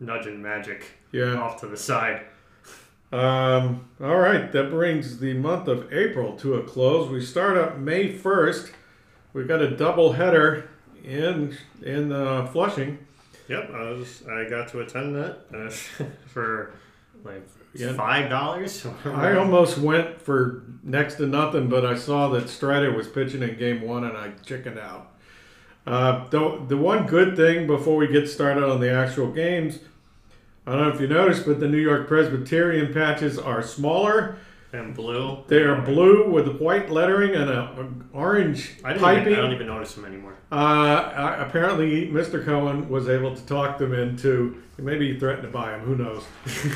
nudging 0.00 0.40
Magic 0.42 0.84
Yeah. 1.12 1.34
off 1.36 1.60
to 1.60 1.66
the 1.66 1.76
side. 1.76 2.22
Um, 3.12 3.88
all 4.02 4.16
right, 4.18 4.50
that 4.50 4.70
brings 4.70 5.18
the 5.20 5.34
month 5.34 5.68
of 5.68 5.92
April 5.92 6.36
to 6.38 6.54
a 6.54 6.62
close. 6.64 7.08
We 7.08 7.20
start 7.20 7.56
up 7.56 7.78
May 7.78 8.10
first. 8.10 8.72
We've 9.32 9.46
got 9.46 9.60
a 9.62 9.76
double 9.76 10.12
header 10.14 10.68
in 11.04 11.56
in 11.82 12.10
uh, 12.10 12.46
Flushing. 12.46 12.98
Yep, 13.48 13.70
I 13.72 13.90
was 13.90 14.22
I 14.28 14.48
got 14.48 14.68
to 14.68 14.80
attend 14.80 15.14
that 15.16 15.38
uh, 15.54 16.04
for 16.26 16.72
like 17.24 17.46
Yeah. 17.74 17.92
five 17.94 18.28
dollars. 18.30 18.86
I 19.04 19.36
almost 19.36 19.78
went 19.78 20.20
for 20.20 20.62
next 20.82 21.14
to 21.16 21.26
nothing, 21.26 21.68
but 21.68 21.84
I 21.84 21.96
saw 21.96 22.28
that 22.30 22.48
Strider 22.48 22.92
was 22.92 23.08
pitching 23.08 23.42
in 23.42 23.56
game 23.58 23.80
one, 23.82 24.04
and 24.04 24.16
I 24.16 24.30
chickened 24.44 24.78
out. 24.78 25.10
Uh, 25.86 26.26
the, 26.28 26.62
the 26.68 26.76
one 26.76 27.06
good 27.06 27.36
thing 27.36 27.66
before 27.66 27.96
we 27.96 28.06
get 28.08 28.28
started 28.28 28.64
on 28.64 28.80
the 28.80 28.90
actual 28.90 29.30
games, 29.30 29.80
I 30.66 30.72
don't 30.72 30.80
know 30.82 30.88
if 30.94 31.00
you 31.00 31.06
noticed, 31.08 31.44
but 31.44 31.60
the 31.60 31.68
New 31.68 31.76
York 31.78 32.08
Presbyterian 32.08 32.92
patches 32.94 33.38
are 33.38 33.62
smaller, 33.62 34.38
And 34.72 34.94
blue. 34.94 35.44
They 35.48 35.62
are 35.62 35.82
blue 35.82 36.30
with 36.30 36.58
white 36.58 36.88
lettering 36.90 37.34
and 37.34 37.50
a, 37.50 37.60
a 37.60 37.88
orange 38.16 38.72
I, 38.82 38.94
didn't 38.94 39.02
piping. 39.02 39.22
even, 39.32 39.38
I 39.38 39.42
don't 39.42 39.52
even 39.52 39.66
notice 39.66 39.94
them 39.94 40.06
anymore. 40.06 40.36
Uh, 40.50 40.54
uh, 40.54 41.44
apparently, 41.46 42.08
Mr. 42.08 42.42
Cohen 42.42 42.88
was 42.88 43.08
able 43.10 43.36
to 43.36 43.44
talk 43.46 43.76
them 43.76 43.92
into. 43.92 44.62
Maybe 44.78 45.12
he 45.12 45.18
threatened 45.18 45.42
to 45.42 45.50
buy 45.50 45.72
them. 45.72 45.80
Who 45.80 45.96
knows? 45.96 46.24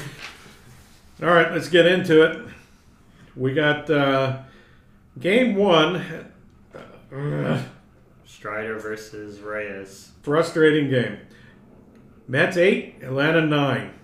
All 1.20 1.28
right, 1.28 1.50
let's 1.52 1.68
get 1.68 1.86
into 1.86 2.22
it. 2.22 2.46
We 3.34 3.52
got 3.52 3.90
uh, 3.90 4.38
game 5.18 5.56
one. 5.56 5.96
Uh, 7.12 7.62
Strider 8.24 8.78
versus 8.78 9.40
Reyes. 9.40 10.12
frustrating 10.22 10.88
game. 10.90 11.18
Mets 12.28 12.56
eight, 12.56 12.96
Atlanta 13.02 13.40
nine. 13.44 13.94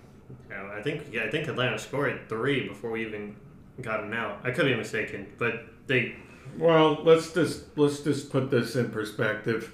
Yeah, 0.49 0.69
I 0.73 0.81
think 0.81 1.03
yeah, 1.13 1.23
I 1.23 1.29
think 1.29 1.47
Atlanta 1.47 1.77
scored 1.79 2.27
three 2.27 2.67
before 2.67 2.91
we 2.91 3.05
even 3.05 3.35
got 3.81 4.03
him 4.03 4.11
out. 4.11 4.39
I 4.43 4.51
could 4.51 4.65
be 4.65 4.75
mistaken, 4.75 5.27
but 5.37 5.65
they 5.87 6.15
Well, 6.57 7.01
let's 7.03 7.31
just 7.33 7.77
let's 7.77 7.99
just 8.01 8.29
put 8.29 8.49
this 8.51 8.75
in 8.75 8.89
perspective. 8.89 9.73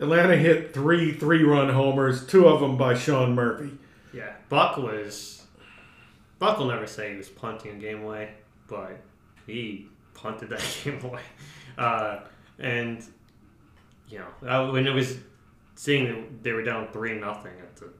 Atlanta 0.00 0.36
hit 0.36 0.72
three 0.72 1.12
three-run 1.12 1.70
homers, 1.70 2.24
two 2.26 2.46
of 2.46 2.60
them 2.60 2.76
by 2.76 2.94
Sean 2.94 3.34
Murphy. 3.34 3.72
yeah 4.12 4.34
Buck 4.48 4.76
was 4.76 5.39
Buck 6.40 6.58
will 6.58 6.66
never 6.66 6.86
say 6.88 7.12
he 7.12 7.16
was 7.16 7.28
punting 7.28 7.70
a 7.70 7.74
game 7.78 8.02
away, 8.02 8.30
but 8.66 8.98
he 9.46 9.86
punted 10.14 10.48
that 10.50 10.64
game 10.84 10.98
away, 11.04 11.22
uh, 11.78 12.20
and 12.58 13.04
you 14.08 14.18
know 14.18 14.48
uh, 14.48 14.70
when 14.72 14.86
it 14.88 14.92
was 14.94 15.18
seeing 15.76 16.06
that 16.06 16.42
they 16.42 16.52
were 16.52 16.62
down 16.64 16.88
three 16.92 17.14
nothing 17.18 17.52
at 17.62 17.76
the, 17.76 17.90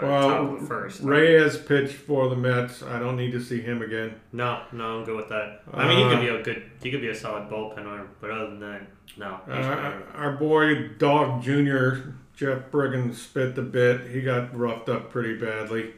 Well, 0.00 0.28
top 0.28 0.52
of 0.54 0.60
the 0.60 0.66
first. 0.66 1.02
Reyes 1.02 1.56
pitched 1.58 1.94
for 1.94 2.28
the 2.28 2.36
Mets. 2.36 2.82
I 2.82 2.98
don't 2.98 3.16
need 3.16 3.32
to 3.32 3.40
see 3.40 3.60
him 3.60 3.82
again. 3.82 4.14
No, 4.32 4.62
no, 4.72 4.98
I'm 4.98 5.04
good 5.04 5.16
with 5.16 5.28
that. 5.28 5.62
I 5.74 5.86
mean, 5.86 5.98
he 5.98 6.04
could 6.04 6.18
Uh, 6.18 6.20
be 6.20 6.28
a 6.28 6.42
good, 6.42 6.70
he 6.82 6.90
could 6.90 7.00
be 7.02 7.08
a 7.08 7.14
solid 7.14 7.48
bullpen 7.50 7.86
arm, 7.86 8.08
but 8.20 8.30
other 8.30 8.46
than 8.50 8.60
that, 8.60 8.82
no. 9.16 9.40
Uh, 9.48 10.00
our 10.14 10.32
boy 10.36 10.88
Dog 10.98 11.42
Jr. 11.42 12.10
Jeff 12.36 12.70
Brigham 12.70 13.12
spit 13.12 13.54
the 13.54 13.62
bit. 13.62 14.08
He 14.10 14.22
got 14.22 14.56
roughed 14.56 14.88
up 14.88 15.10
pretty 15.10 15.34
badly. 15.36 15.92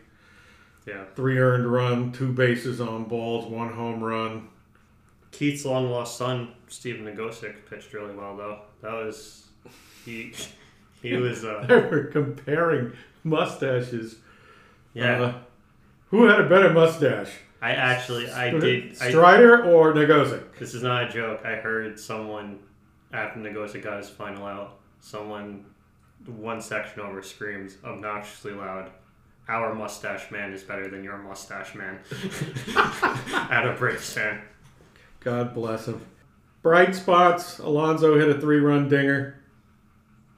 Yeah. 0.86 1.04
Three 1.14 1.38
earned 1.38 1.66
run, 1.70 2.12
two 2.12 2.32
bases 2.32 2.80
on 2.80 3.04
balls, 3.04 3.46
one 3.46 3.72
home 3.72 4.02
run. 4.02 4.48
Keith's 5.30 5.64
long 5.64 5.90
lost 5.90 6.18
son, 6.18 6.52
Stephen 6.68 7.04
Nogosek, 7.06 7.54
pitched 7.70 7.92
really 7.92 8.14
well 8.14 8.36
though. 8.36 8.58
That 8.82 8.92
was 8.92 9.46
he. 10.04 10.32
He 11.00 11.14
was 11.16 11.44
uh, 11.44 11.64
They 11.68 11.76
were 11.76 12.04
comparing 12.04 12.92
mustaches. 13.24 14.16
yeah. 14.94 15.20
Uh, 15.22 15.34
who 16.10 16.24
had 16.24 16.40
a 16.40 16.48
better 16.48 16.70
mustache? 16.70 17.30
I 17.62 17.70
actually 17.72 18.30
I 18.30 18.50
did. 18.50 18.96
I, 19.00 19.08
Strider 19.10 19.64
or 19.64 19.94
Nogosek? 19.94 20.58
this 20.58 20.74
is 20.74 20.82
not 20.82 21.04
a 21.04 21.08
joke. 21.08 21.40
I 21.44 21.54
heard 21.54 21.98
someone 21.98 22.58
after 23.12 23.38
Nagosic 23.38 23.82
got 23.84 23.98
his 23.98 24.10
final 24.10 24.44
out. 24.44 24.78
Someone 25.00 25.64
one 26.26 26.60
section 26.60 27.00
over 27.00 27.22
screams 27.22 27.76
obnoxiously 27.84 28.52
loud. 28.52 28.90
Our 29.52 29.74
mustache 29.74 30.30
man 30.30 30.54
is 30.54 30.62
better 30.62 30.88
than 30.88 31.04
your 31.04 31.18
mustache 31.18 31.74
man. 31.74 31.98
At 33.50 33.66
a 33.66 33.74
Braves 33.78 34.10
fan. 34.14 34.40
God 35.20 35.52
bless 35.52 35.86
him. 35.86 36.00
Bright 36.62 36.94
spots. 36.94 37.58
Alonso 37.58 38.18
hit 38.18 38.34
a 38.34 38.40
three-run 38.40 38.88
dinger. 38.88 39.38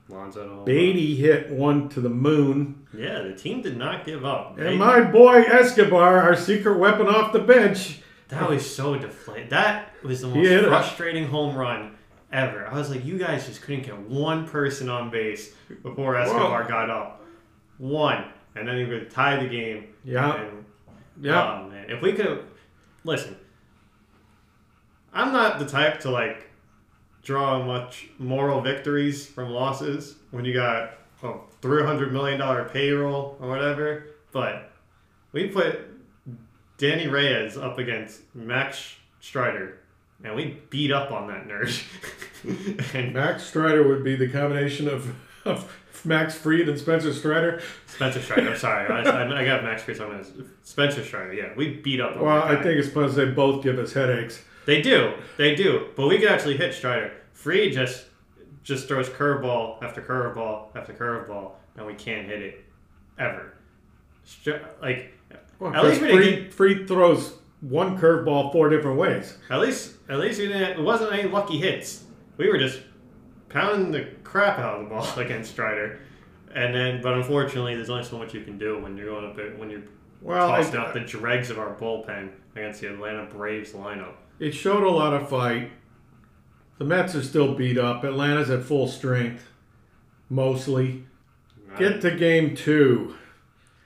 Lonzo. 0.09 0.65
Baty 0.65 1.15
hit 1.15 1.49
one 1.51 1.89
to 1.91 2.01
the 2.01 2.09
moon. 2.11 2.87
Yeah, 2.93 3.23
the 3.23 3.35
team 3.35 3.63
did 3.63 3.77
not 3.77 4.05
give 4.05 4.25
up. 4.25 4.57
They- 4.57 4.67
And 4.71 4.79
my 4.79 5.01
boy 5.01 5.43
Escobar, 5.43 6.21
our 6.21 6.35
secret 6.37 6.77
weapon 6.79 7.07
off 7.07 7.33
the 7.33 7.39
bench, 7.39 8.01
that 8.29 8.49
was 8.51 8.69
so 8.69 8.99
deflated. 8.99 9.51
That 9.51 9.93
was 10.03 10.23
the 10.23 10.29
most 10.29 10.65
frustrating 10.69 11.29
home 11.29 11.55
run 11.57 11.97
ever. 12.33 12.67
I 12.67 12.75
was 12.75 12.91
like, 12.91 13.05
you 13.05 13.17
guys 13.17 13.47
just 13.47 13.63
couldn't 13.63 13.85
get 13.87 13.97
one 13.99 14.47
person 14.49 14.89
on 14.89 15.09
base 15.11 15.55
before 15.85 16.17
Escobar 16.17 16.65
got 16.65 16.91
up. 16.91 17.25
One. 17.79 18.25
And 18.57 18.69
then 18.69 18.79
he 18.79 18.85
would 18.85 19.11
tie 19.11 19.43
the 19.43 19.49
game. 19.49 19.89
Yeah. 20.05 20.41
And, 20.41 20.65
Yeah. 21.21 21.61
Oh, 21.63 21.69
man. 21.69 21.91
If 21.91 22.03
we 22.03 22.13
could. 22.13 22.45
Listen. 23.05 23.37
I'm 25.13 25.33
not 25.33 25.59
the 25.59 25.67
type 25.67 26.01
to, 26.01 26.11
like, 26.11 26.49
draw 27.23 27.65
much 27.65 28.09
moral 28.19 28.61
victories 28.61 29.27
from 29.27 29.51
losses 29.51 30.17
when 30.31 30.45
you 30.45 30.53
got 30.53 30.95
a 31.23 31.33
$300 31.63 32.11
million 32.11 32.69
payroll 32.69 33.37
or 33.41 33.49
whatever. 33.49 34.07
But 34.33 34.71
we 35.33 35.49
put 35.49 35.81
Danny 36.77 37.07
Reyes 37.07 37.57
up 37.57 37.79
against 37.79 38.21
Max 38.35 38.95
Strider, 39.21 39.79
and 40.23 40.35
we 40.35 40.61
beat 40.71 40.93
up 40.93 41.11
on 41.13 41.29
that 41.29 41.47
nerd. 41.47 41.83
and 42.95 43.15
Max 43.15 43.45
Strider 43.45 43.87
would 43.87 44.05
be 44.05 44.17
the 44.17 44.29
combination 44.29 44.89
of, 44.89 45.15
of 45.45 45.73
Max 46.05 46.35
Fried 46.35 46.69
and 46.69 46.79
Spencer 46.79 47.13
Strider. 47.13 47.63
Spencer 47.87 48.21
Strider, 48.21 48.51
I'm 48.51 48.57
sorry. 48.57 48.91
I, 48.91 49.41
I, 49.41 49.45
got 49.45 49.63
Max 49.63 49.83
Fried. 49.83 49.97
so 49.97 50.11
I'm 50.11 50.51
Spencer 50.63 51.05
Strider, 51.05 51.33
yeah. 51.33 51.53
We 51.57 51.77
beat 51.77 52.01
up 52.01 52.21
Well, 52.21 52.43
I 52.43 52.57
think 52.63 52.79
it's 52.79 52.89
because 52.89 53.15
they 53.15 53.27
both 53.27 53.63
give 53.63 53.79
us 53.79 53.93
headaches. 53.93 54.43
They 54.67 54.81
do, 54.81 55.15
they 55.37 55.55
do, 55.55 55.89
but 55.95 56.07
we 56.09 56.19
could 56.19 56.29
actually 56.29 56.57
hit 56.57 56.75
Strider. 56.75 57.13
Fried 57.33 57.73
just 57.73 58.07
just 58.63 58.89
throws 58.89 59.11
curveball 59.11 59.83
after 59.83 60.01
curveball 60.01 60.75
after 60.75 60.95
curveball, 60.95 61.53
and 61.77 61.87
we 61.87 61.95
can't 61.95 62.27
hit 62.27 62.41
it 62.41 62.65
ever. 63.19 63.55
Like 64.81 65.13
Well, 65.59 65.75
At 65.75 65.85
least 65.85 66.01
we 66.01 66.09
didn't 66.09 66.53
Fried, 66.53 66.77
Fried 66.79 66.89
throws 66.89 67.35
one 67.61 67.99
curveball 67.99 68.53
four 68.53 68.69
different 68.69 68.99
ways. 68.99 69.37
at 69.51 69.61
least 69.61 69.97
at 70.09 70.19
least 70.19 70.39
we 70.41 70.49
didn't. 70.49 70.79
It 70.79 70.83
wasn't 70.83 71.13
any 71.13 71.29
lucky 71.29 71.59
hits. 71.59 72.05
We 72.37 72.49
were 72.49 72.59
just 72.59 72.81
pounding 73.49 73.91
the 73.93 74.09
crap 74.35 74.59
out 74.59 74.81
of 74.81 74.85
the 74.85 74.91
ball 74.91 75.07
against 75.25 75.53
Strider, 75.53 76.01
and 76.55 76.75
then 76.75 77.01
but 77.01 77.15
unfortunately, 77.15 77.77
there's 77.77 77.89
only 77.91 78.03
so 78.05 78.19
much 78.19 78.35
you 78.35 78.43
can 78.43 78.59
do 78.59 78.81
when 78.83 78.97
you're 78.97 79.07
going 79.07 79.25
up 79.31 79.37
there- 79.37 79.53
when 79.57 79.71
you're 79.71 79.83
Well, 80.21 80.49
tossing 80.49 80.77
I- 80.77 80.87
out 80.87 80.93
the 80.95 81.01
dregs 81.01 81.51
of 81.51 81.59
our 81.61 81.75
bullpen 81.75 82.31
against 82.57 82.81
the 82.81 82.89
Atlanta 82.93 83.27
Braves 83.27 83.73
lineup. 83.73 84.15
it 84.41 84.53
showed 84.53 84.83
a 84.83 84.91
lot 84.91 85.13
of 85.15 85.29
fight. 85.29 85.71
The 86.79 86.85
Mets 86.85 87.15
are 87.15 87.23
still 87.23 87.55
beat 87.55 87.79
up. 87.79 88.03
Atlanta's 88.03 88.51
at 88.51 88.65
full 88.65 88.89
strength, 88.89 89.47
mostly. 90.29 91.05
Get 91.79 92.01
to 92.03 92.11
game 92.11 92.57
two. 92.57 93.15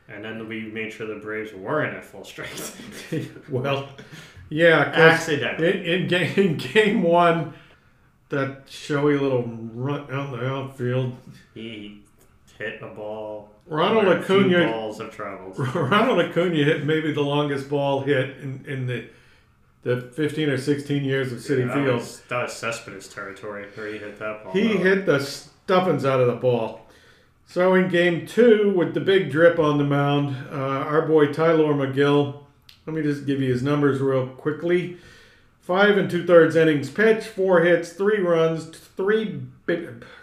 And 0.09 0.25
then 0.25 0.49
we 0.49 0.63
made 0.63 0.91
sure 0.93 1.07
the 1.07 1.17
Braves 1.21 1.53
weren't 1.53 1.95
at 1.95 2.03
full 2.05 2.25
strength. 2.25 2.81
well, 3.51 3.91
yeah, 4.49 4.79
Accidentally. 4.95 5.87
in, 5.87 6.03
in, 6.03 6.09
game, 6.09 6.33
in 6.37 6.57
game 6.57 7.03
one, 7.03 7.53
that 8.29 8.63
showy 8.69 9.17
little 9.19 9.43
run 9.75 10.03
out 10.13 10.35
in 10.35 10.41
the 10.41 10.47
outfield, 10.47 11.17
He 11.55 12.03
hit 12.59 12.83
a 12.83 12.89
ball. 12.89 13.51
Ronald 13.67 14.07
Acuna- 14.09 14.67
balls 14.71 14.99
have 14.99 15.11
traveled. 15.15 15.59
Ronald 15.75 16.21
Acuna 16.21 16.57
hit 16.57 16.85
maybe 16.85 17.13
the 17.13 17.23
longest 17.23 17.69
ball 17.69 18.01
hit 18.03 18.39
in, 18.39 18.65
in 18.67 18.87
the 18.87 19.07
the 19.85 20.01
15 20.01 20.51
or 20.51 20.59
16 20.59 21.05
years 21.05 21.33
of 21.33 21.41
City 21.41 21.63
that 21.63 21.73
Field. 21.73 21.99
Was, 21.99 22.21
that 22.29 22.43
was 22.43 22.53
Cespedes 22.53 23.09
territory 23.09 23.65
where 23.75 23.87
he 23.93 23.99
hit 23.99 24.19
that 24.19 24.43
ball. 24.45 24.53
He 24.53 24.75
though. 24.75 24.83
hit 24.83 25.07
the 25.07 25.21
stuffings 25.21 26.05
out 26.05 26.21
of 26.21 26.27
the 26.27 26.35
ball. 26.35 26.81
So 27.47 27.75
in 27.75 27.89
game 27.89 28.27
two, 28.27 28.75
with 28.77 28.93
the 28.93 29.01
big 29.01 29.31
drip 29.31 29.59
on 29.59 29.79
the 29.79 29.85
mound, 29.85 30.37
uh, 30.51 30.57
our 30.57 31.03
boy 31.07 31.33
Tylor 31.33 31.73
Megill, 31.75 32.41
let 32.87 32.95
me 32.97 33.03
just 33.03 33.25
give 33.25 33.41
you 33.41 33.51
his 33.51 33.63
numbers 33.63 34.01
real 34.01 34.27
quickly. 34.27 34.99
Five 35.69 35.99
and 35.99 36.11
two 36.11 36.25
thirds 36.25 36.57
innings 36.57 36.89
pitched, 36.89 37.27
four 37.27 37.61
hits, 37.61 37.93
three 37.93 38.21
runs, 38.21 38.71
three 38.71 39.43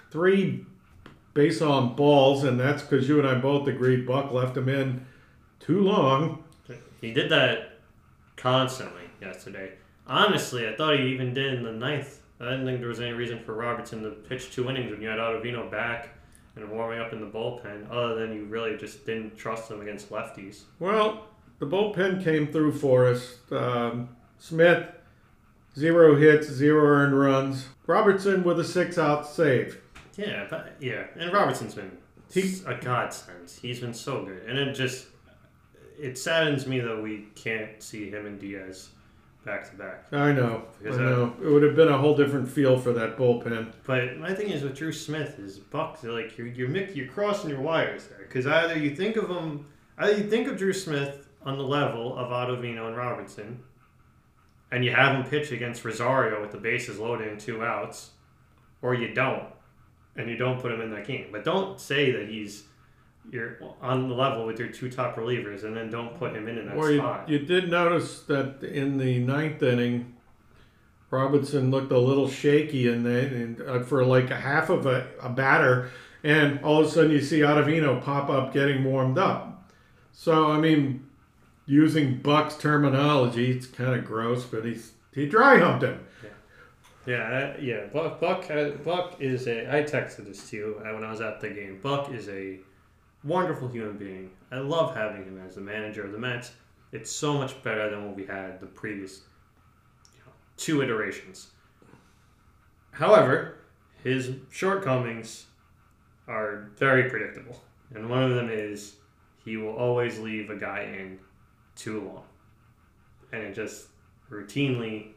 three 0.10 0.66
base 1.36 1.62
on 1.62 1.96
balls, 1.96 2.44
and 2.44 2.60
that's 2.60 2.82
because 2.82 3.08
you 3.08 3.20
and 3.20 3.28
I 3.28 3.36
both 3.36 3.68
agreed 3.68 4.08
Buck 4.08 4.32
left 4.32 4.58
him 4.58 4.68
in 4.68 5.06
too 5.60 5.82
long. 5.82 6.44
He 7.00 7.14
did 7.14 7.30
that 7.30 7.78
constantly 8.36 9.04
yesterday. 9.22 9.74
Honestly, 10.08 10.68
I 10.68 10.76
thought 10.76 10.98
he 10.98 11.06
even 11.10 11.36
did 11.36 11.54
in 11.54 11.62
the 11.62 11.72
ninth. 11.72 12.24
I 12.40 12.46
didn't 12.46 12.66
think 12.66 12.80
there 12.80 12.90
was 12.90 13.00
any 13.00 13.14
reason 13.14 13.38
for 13.44 13.54
Robertson 13.54 14.02
to 14.02 14.10
pitch 14.10 14.52
two 14.52 14.68
innings 14.68 14.90
when 14.90 15.00
you 15.00 15.10
had 15.10 15.20
Ottavino 15.20 15.70
back 15.70 16.10
and 16.56 16.68
warming 16.72 16.98
up 16.98 17.14
in 17.14 17.20
the 17.20 17.28
bullpen, 17.28 17.86
other 17.92 18.16
than 18.16 18.34
you 18.34 18.46
really 18.46 18.78
just 18.78 19.06
didn't 19.06 19.38
trust 19.38 19.70
him 19.70 19.80
against 19.82 20.10
lefties. 20.10 20.64
Well, 20.80 21.28
the 21.60 21.68
bullpen 21.68 22.24
came 22.24 22.48
through 22.48 22.72
for 22.72 23.06
us. 23.06 23.38
Um, 23.52 24.10
Smith, 24.40 24.88
zero 25.78 26.16
hits, 26.16 26.48
zero 26.48 26.84
earned 26.86 27.18
runs. 27.20 27.68
Robertson 27.88 28.44
with 28.44 28.60
a 28.60 28.64
six 28.64 28.98
out 28.98 29.28
save. 29.28 29.82
Yeah, 30.18 30.48
but, 30.50 30.74
yeah, 30.80 31.06
and 31.18 31.32
Robertson's 31.34 31.76
been 31.76 31.98
He- 32.32 32.62
a 32.66 32.76
godsend. 32.76 33.50
He's 33.62 33.80
been 33.80 33.94
so 33.94 34.24
good, 34.26 34.44
and 34.48 34.58
it 34.58 34.74
just 34.74 35.08
it 36.00 36.18
saddens 36.18 36.68
me 36.68 36.80
that 36.82 37.02
we 37.02 37.28
can't 37.36 37.82
see 37.82 38.10
him 38.10 38.26
and 38.26 38.38
Diaz 38.40 38.90
back 39.46 39.70
to 39.70 39.76
back. 39.78 40.06
I 40.12 40.32
know. 40.34 40.64
I 40.80 40.84
Because, 40.84 40.98
uh, 40.98 41.02
know. 41.02 41.34
It 41.42 41.48
would 41.48 41.64
have 41.64 41.76
been 41.76 41.88
a 41.88 41.98
whole 41.98 42.16
different 42.18 42.50
feel 42.50 42.78
for 42.78 42.92
that 42.94 43.18
bullpen. 43.18 43.72
But 43.86 44.18
my 44.18 44.34
thing 44.34 44.50
is 44.50 44.64
with 44.64 44.76
Drew 44.76 44.92
Smith 44.92 45.40
is 45.40 45.58
Buck. 45.60 46.04
Like 46.04 46.38
you're 46.38 46.48
you're 46.48 46.68
mix, 46.68 46.96
you're 46.96 47.08
crossing 47.08 47.50
your 47.50 47.62
wires 47.62 48.08
there 48.08 48.26
because 48.28 48.46
either 48.48 48.78
you 48.78 48.96
think 48.96 49.16
of 49.16 49.30
him, 49.30 49.66
either 49.98 50.18
you 50.18 50.30
think 50.30 50.48
of 50.50 50.58
Drew 50.58 50.74
Smith 50.74 51.28
on 51.46 51.58
the 51.58 51.64
level 51.64 52.18
of 52.18 52.30
Ottavino 52.32 52.88
and 52.88 52.98
Robertson, 52.98 53.60
and 54.72 54.84
you 54.84 54.92
have 54.92 55.16
him 55.16 55.24
pitch 55.24 55.52
against 55.52 55.84
Rosario 55.86 56.42
with 56.42 56.52
the 56.52 56.58
bases 56.58 57.00
loaded 57.00 57.28
and 57.28 57.40
two 57.40 57.64
outs, 57.64 58.12
or 58.82 58.94
you 58.94 59.14
don't, 59.14 59.46
and 60.16 60.30
you 60.30 60.38
don't 60.38 60.60
put 60.62 60.72
him 60.72 60.82
in 60.82 60.92
that 60.92 61.06
game. 61.08 61.28
But 61.32 61.44
don't 61.44 61.80
say 61.80 62.12
that 62.12 62.28
he's 62.30 62.64
you're 63.32 63.58
on 63.82 64.08
the 64.08 64.14
level 64.16 64.46
with 64.46 64.60
your 64.60 64.68
two 64.68 64.90
top 64.90 65.16
relievers, 65.16 65.64
and 65.64 65.76
then 65.76 65.90
don't 65.90 66.18
put 66.18 66.36
him 66.36 66.48
in, 66.48 66.58
in 66.58 66.68
that 66.68 66.76
Well, 66.78 66.92
you, 66.92 67.00
spot. 67.00 67.28
you 67.28 67.40
did 67.40 67.70
notice 67.70 68.22
that 68.24 68.62
in 68.64 68.98
the 68.98 69.20
ninth 69.20 69.64
inning, 69.64 70.14
Robinson 71.10 71.72
looked 71.72 71.92
a 71.92 71.98
little 71.98 72.30
shaky 72.30 72.88
in 72.88 73.04
the, 73.04 73.20
in, 73.36 73.62
uh, 73.68 73.80
for 73.84 74.04
like 74.06 74.30
a 74.32 74.36
half 74.36 74.70
of 74.70 74.86
a, 74.86 75.08
a 75.22 75.30
batter, 75.30 75.90
and 76.24 76.60
all 76.64 76.82
of 76.82 76.88
a 76.88 76.90
sudden 76.90 77.12
you 77.12 77.22
see 77.22 77.40
Ottavino 77.40 78.04
pop 78.04 78.30
up 78.30 78.54
getting 78.54 78.84
warmed 78.84 79.18
up. 79.18 79.72
So 80.12 80.52
I 80.52 80.60
mean, 80.60 81.05
using 81.66 82.18
Buck's 82.18 82.56
terminology, 82.56 83.52
it's 83.52 83.68
kind 83.68 83.96
of 83.96 84.06
gross, 84.06 84.46
but 84.46 84.66
he's 84.66 84.92
he 85.14 85.28
dry 85.28 85.60
humped 85.60 85.84
him. 85.84 86.06
Yeah, 87.06 87.54
uh, 87.56 87.62
yeah. 87.62 87.86
Buck, 87.94 88.20
Buck, 88.20 88.50
uh, 88.50 88.72
Buck 88.84 89.22
is 89.22 89.48
a. 89.48 89.70
I 89.74 89.84
texted 89.84 90.26
this 90.26 90.50
to 90.50 90.58
you 90.58 90.82
uh, 90.84 90.94
when 90.94 91.04
I 91.04 91.12
was 91.12 91.22
at 91.22 91.40
the 91.40 91.50
game. 91.50 91.80
Buck 91.82 92.12
is 92.12 92.28
a 92.30 92.60
wonderful 93.24 93.68
human 93.68 93.98
being. 93.98 94.32
I 94.52 94.58
love 94.58 94.96
having 94.96 95.24
him 95.24 95.40
as 95.46 95.56
the 95.56 95.62
manager 95.62 96.04
of 96.04 96.12
the 96.12 96.18
Mets. 96.18 96.52
It's 96.92 97.12
so 97.12 97.34
much 97.34 97.62
better 97.64 97.90
than 97.90 98.06
what 98.06 98.16
we 98.16 98.26
had 98.26 98.60
the 98.60 98.66
previous 98.66 99.22
you 100.14 100.22
know, 100.26 100.32
two 100.58 100.82
iterations. 100.82 101.52
However, 102.92 103.60
his 104.04 104.32
shortcomings 104.50 105.46
are 106.28 106.72
very 106.78 107.10
predictable, 107.10 107.62
and 107.94 108.10
one 108.10 108.24
of 108.24 108.34
them 108.36 108.50
is 108.50 108.96
he 109.44 109.58
will 109.58 109.76
always 109.76 110.18
leave 110.18 110.50
a 110.50 110.56
guy 110.56 110.82
in 110.84 111.20
too 111.76 112.02
long, 112.02 112.24
and 113.32 113.44
it 113.44 113.54
just 113.54 113.88
routinely 114.30 115.10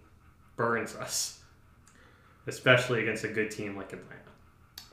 burns 0.57 0.95
us 0.97 1.39
especially 2.49 3.03
against 3.03 3.25
a 3.25 3.29
good 3.29 3.51
team 3.51 3.77
like 3.77 3.93
Atlanta. 3.93 4.23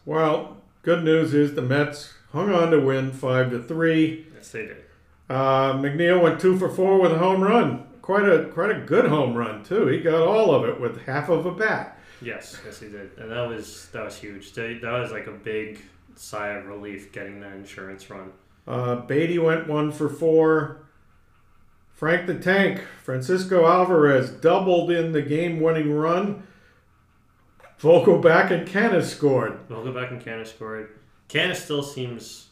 Well, 0.05 0.57
good 0.83 1.03
news 1.03 1.33
is 1.33 1.55
the 1.55 1.61
Mets 1.61 2.13
hung 2.31 2.53
on 2.53 2.71
to 2.71 2.79
win 2.79 3.11
five 3.11 3.49
to 3.51 3.63
three. 3.63 4.27
Yes, 4.35 4.51
they 4.51 4.67
did. 4.67 4.83
Uh, 5.29 5.73
McNeil 5.73 6.21
went 6.21 6.39
two 6.39 6.57
for 6.59 6.69
four 6.69 6.99
with 6.99 7.11
a 7.11 7.17
home 7.17 7.41
run. 7.41 7.87
Quite 8.01 8.29
a 8.29 8.45
quite 8.49 8.69
a 8.69 8.81
good 8.81 9.05
home 9.05 9.33
run 9.33 9.63
too. 9.63 9.87
He 9.87 9.99
got 9.99 10.21
all 10.21 10.53
of 10.53 10.65
it 10.65 10.79
with 10.79 11.01
half 11.05 11.29
of 11.29 11.47
a 11.47 11.51
bat. 11.51 11.97
Yes, 12.21 12.59
yes, 12.63 12.79
he 12.79 12.87
did, 12.87 13.11
and 13.17 13.31
that 13.31 13.47
was 13.47 13.89
that 13.93 14.05
was 14.05 14.15
huge. 14.15 14.53
That 14.53 14.83
was 14.83 15.11
like 15.11 15.25
a 15.25 15.31
big 15.31 15.81
sigh 16.15 16.49
of 16.49 16.67
relief 16.67 17.11
getting 17.11 17.39
that 17.39 17.53
insurance 17.53 18.07
run. 18.09 18.31
Uh, 18.67 18.97
Baty 18.97 19.39
went 19.39 19.67
one 19.67 19.91
for 19.91 20.07
four. 20.07 20.84
Frank 21.95 22.27
the 22.27 22.35
Tank, 22.35 22.81
Francisco 23.03 23.65
Alvarez 23.65 24.29
doubled 24.29 24.91
in 24.91 25.13
the 25.13 25.21
game-winning 25.21 25.93
run. 25.93 26.45
Vogelbach 27.79 28.51
and 28.51 28.67
Canis 28.67 29.09
scored. 29.11 29.67
Vogelbach 29.69 30.11
and 30.11 30.21
Canha 30.21 30.45
scored. 30.45 30.89
Canha 31.29 31.55
still 31.55 31.81
seems 31.81 32.49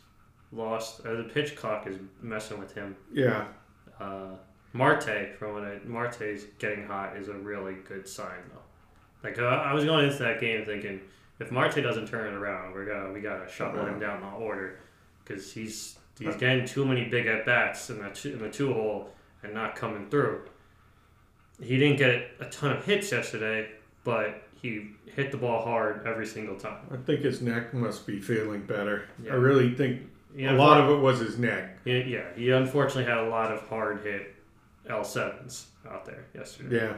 lost. 0.53 1.05
Uh, 1.05 1.15
the 1.15 1.23
pitch 1.23 1.57
clock 1.57 1.87
is 1.87 1.97
messing 2.21 2.57
with 2.57 2.73
him. 2.73 2.95
Yeah, 3.11 3.45
Uh, 3.99 4.35
Marte, 4.71 5.35
from 5.37 5.53
when 5.53 5.63
I, 5.65 5.79
Marte's 5.85 6.45
getting 6.57 6.87
hot 6.87 7.15
is 7.17 7.27
a 7.27 7.33
really 7.33 7.75
good 7.87 8.07
sign 8.07 8.39
though. 8.51 9.27
Like 9.27 9.37
uh, 9.39 9.43
I 9.43 9.73
was 9.73 9.85
going 9.85 10.05
into 10.05 10.19
that 10.23 10.39
game 10.39 10.65
thinking, 10.65 10.99
if 11.39 11.51
Marte 11.51 11.75
doesn't 11.75 12.07
turn 12.07 12.33
it 12.33 12.35
around, 12.35 12.73
we're 12.73 12.85
gonna 12.85 13.11
we 13.11 13.21
gotta 13.21 13.49
shuttle 13.49 13.85
him 13.85 13.99
down 13.99 14.21
the 14.21 14.27
order 14.27 14.79
because 15.23 15.53
he's 15.53 15.97
he's 16.17 16.35
getting 16.37 16.65
too 16.65 16.85
many 16.85 17.05
big 17.05 17.27
at 17.27 17.45
bats 17.45 17.89
in 17.89 18.01
the 18.01 18.09
two, 18.09 18.33
in 18.33 18.39
the 18.39 18.49
two 18.49 18.73
hole 18.73 19.11
and 19.43 19.53
not 19.53 19.75
coming 19.75 20.09
through. 20.09 20.41
He 21.61 21.77
didn't 21.77 21.97
get 21.97 22.31
a 22.39 22.45
ton 22.45 22.75
of 22.75 22.83
hits 22.85 23.11
yesterday, 23.11 23.69
but 24.03 24.41
he 24.61 24.89
hit 25.15 25.31
the 25.31 25.37
ball 25.37 25.63
hard 25.63 26.05
every 26.07 26.25
single 26.25 26.55
time. 26.55 26.77
I 26.91 26.97
think 26.97 27.21
his 27.21 27.41
neck 27.41 27.73
must 27.73 28.07
be 28.07 28.19
feeling 28.19 28.61
better. 28.65 29.07
Yeah. 29.23 29.33
I 29.33 29.35
really 29.35 29.73
think 29.75 30.01
He 30.35 30.45
a 30.45 30.53
lot 30.53 30.81
of 30.81 30.89
it 30.89 31.01
was 31.01 31.19
his 31.19 31.37
neck. 31.37 31.77
He, 31.85 32.01
yeah, 32.03 32.25
he 32.35 32.49
unfortunately 32.49 33.05
had 33.05 33.19
a 33.19 33.29
lot 33.29 33.51
of 33.51 33.61
hard 33.67 34.01
hit 34.01 34.33
L 34.89 35.03
sevens 35.03 35.67
out 35.89 36.05
there 36.05 36.25
yesterday. 36.33 36.77
Yeah. 36.87 36.93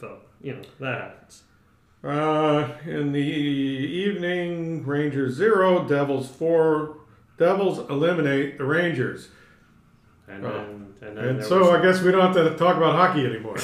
So 0.00 0.18
you 0.40 0.54
know 0.56 0.62
that 0.80 1.00
happens. 1.00 1.42
Uh, 2.02 2.68
in 2.84 3.12
the 3.12 3.20
evening, 3.20 4.84
Rangers 4.84 5.34
zero, 5.34 5.86
Devils 5.86 6.28
four. 6.28 6.96
Devils 7.38 7.78
eliminate 7.90 8.58
the 8.58 8.64
Rangers. 8.64 9.28
And 10.28 10.44
Oh. 10.44 10.52
then 10.52 10.91
and 11.02 11.16
then 11.16 11.24
And 11.24 11.38
there 11.40 11.46
so 11.46 11.58
was, 11.60 11.68
I 11.68 11.82
guess 11.82 12.00
we 12.00 12.12
don't 12.12 12.20
have 12.20 12.34
to 12.34 12.56
talk 12.56 12.76
about 12.76 12.94
hockey 12.94 13.26
anymore. 13.26 13.58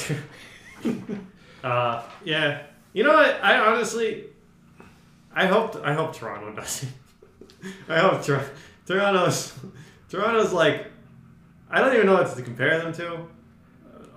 uh, 1.63 2.03
yeah, 2.23 2.63
you 2.93 3.03
know 3.03 3.13
what? 3.13 3.43
I 3.43 3.57
honestly, 3.59 4.25
I 5.33 5.45
hope 5.45 5.75
I 5.83 5.93
hope 5.93 6.13
Toronto 6.13 6.53
does 6.53 6.83
it. 6.83 6.89
I 7.89 7.99
hope 7.99 8.23
Tor- 8.23 8.49
Toronto's 8.85 9.53
Toronto's 10.09 10.51
like 10.51 10.87
I 11.69 11.79
don't 11.79 11.93
even 11.93 12.07
know 12.07 12.15
what 12.15 12.35
to 12.35 12.41
compare 12.41 12.77
them 12.79 12.93
to. 12.93 13.27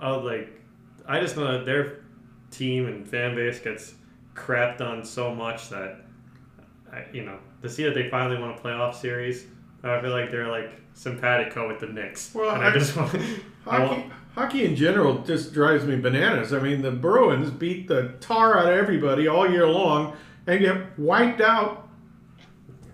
Uh, 0.02 0.18
like 0.18 0.61
I 1.06 1.20
just 1.20 1.37
know 1.37 1.52
that 1.52 1.64
their 1.64 2.00
team 2.50 2.87
and 2.87 3.08
fan 3.08 3.37
base 3.37 3.61
gets 3.61 3.94
crapped 4.35 4.80
on 4.80 5.04
so 5.04 5.35
much 5.35 5.68
that 5.68 6.00
I, 6.92 7.04
you 7.12 7.24
know 7.24 7.38
to 7.62 7.68
see 7.68 7.85
that 7.85 7.94
they 7.94 8.08
finally 8.08 8.40
won 8.40 8.50
a 8.50 8.58
playoff 8.58 8.94
series. 8.94 9.46
I 9.85 10.01
feel 10.01 10.11
like 10.11 10.31
they're 10.31 10.49
like 10.51 10.71
simpatico 10.95 11.66
with 11.68 11.81
the 11.81 11.87
Knicks, 11.87 12.33
Well, 12.35 12.55
and 12.55 12.62
I, 12.62 12.68
I- 12.71 12.73
just 12.73 12.97
want. 12.97 13.11
Hockey, 13.64 14.11
hockey 14.35 14.64
in 14.64 14.75
general 14.75 15.18
just 15.23 15.53
drives 15.55 15.85
me 15.85 15.95
bananas. 15.97 16.53
I 16.53 16.59
mean, 16.59 16.83
the 16.83 16.90
Bruins 16.90 17.51
beat 17.51 17.87
the 17.87 18.14
tar 18.21 18.59
out 18.59 18.73
of 18.73 18.77
everybody 18.77 19.29
all 19.29 19.49
year 19.49 19.68
long 19.68 20.16
and 20.49 20.59
get 20.61 20.99
wiped 20.99 21.40
out 21.40 21.88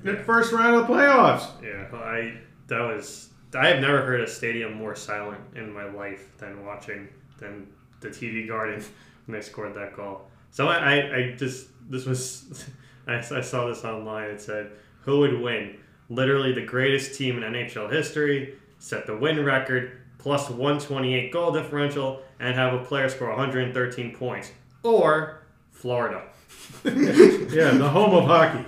in 0.04 0.14
the 0.16 0.22
first 0.24 0.52
round 0.52 0.74
of 0.76 0.86
the 0.86 0.92
playoffs. 0.92 1.46
Yeah, 1.62 1.86
I 1.96 2.34
that 2.66 2.80
was 2.80 3.30
I 3.54 3.68
have 3.68 3.80
never 3.80 4.04
heard 4.04 4.20
a 4.20 4.26
stadium 4.28 4.74
more 4.74 4.94
silent 4.94 5.40
in 5.56 5.72
my 5.72 5.84
life 5.90 6.36
than 6.36 6.66
watching 6.66 7.08
than 7.38 7.66
the 8.00 8.08
TD 8.08 8.46
Garden 8.46 8.84
when 9.26 9.38
they 9.38 9.40
scored 9.40 9.74
that 9.74 9.96
goal. 9.96 10.28
So 10.50 10.68
I, 10.68 10.76
I, 10.76 11.16
I 11.16 11.34
just 11.38 11.68
this 11.88 12.04
was 12.04 12.66
I, 13.06 13.16
I 13.18 13.40
saw 13.40 13.66
this 13.68 13.84
online. 13.84 14.28
It 14.30 14.40
said 14.42 14.72
who 15.00 15.20
would 15.20 15.40
win? 15.40 15.78
Literally 16.10 16.52
the 16.52 16.64
greatest 16.64 17.14
team 17.16 17.42
in 17.42 17.52
NHL 17.52 17.90
history 17.92 18.54
set 18.78 19.06
the 19.06 19.16
win 19.16 19.44
record 19.44 19.92
plus 20.18 20.48
128 20.48 21.32
goal 21.32 21.52
differential 21.52 22.22
and 22.40 22.54
have 22.54 22.74
a 22.74 22.84
player 22.84 23.08
score 23.08 23.28
113 23.28 24.14
points 24.14 24.52
or 24.82 25.42
Florida. 25.72 26.22
Yeah, 26.84 27.70
the 27.72 27.88
home 27.88 28.14
of 28.14 28.24
hockey. 28.24 28.64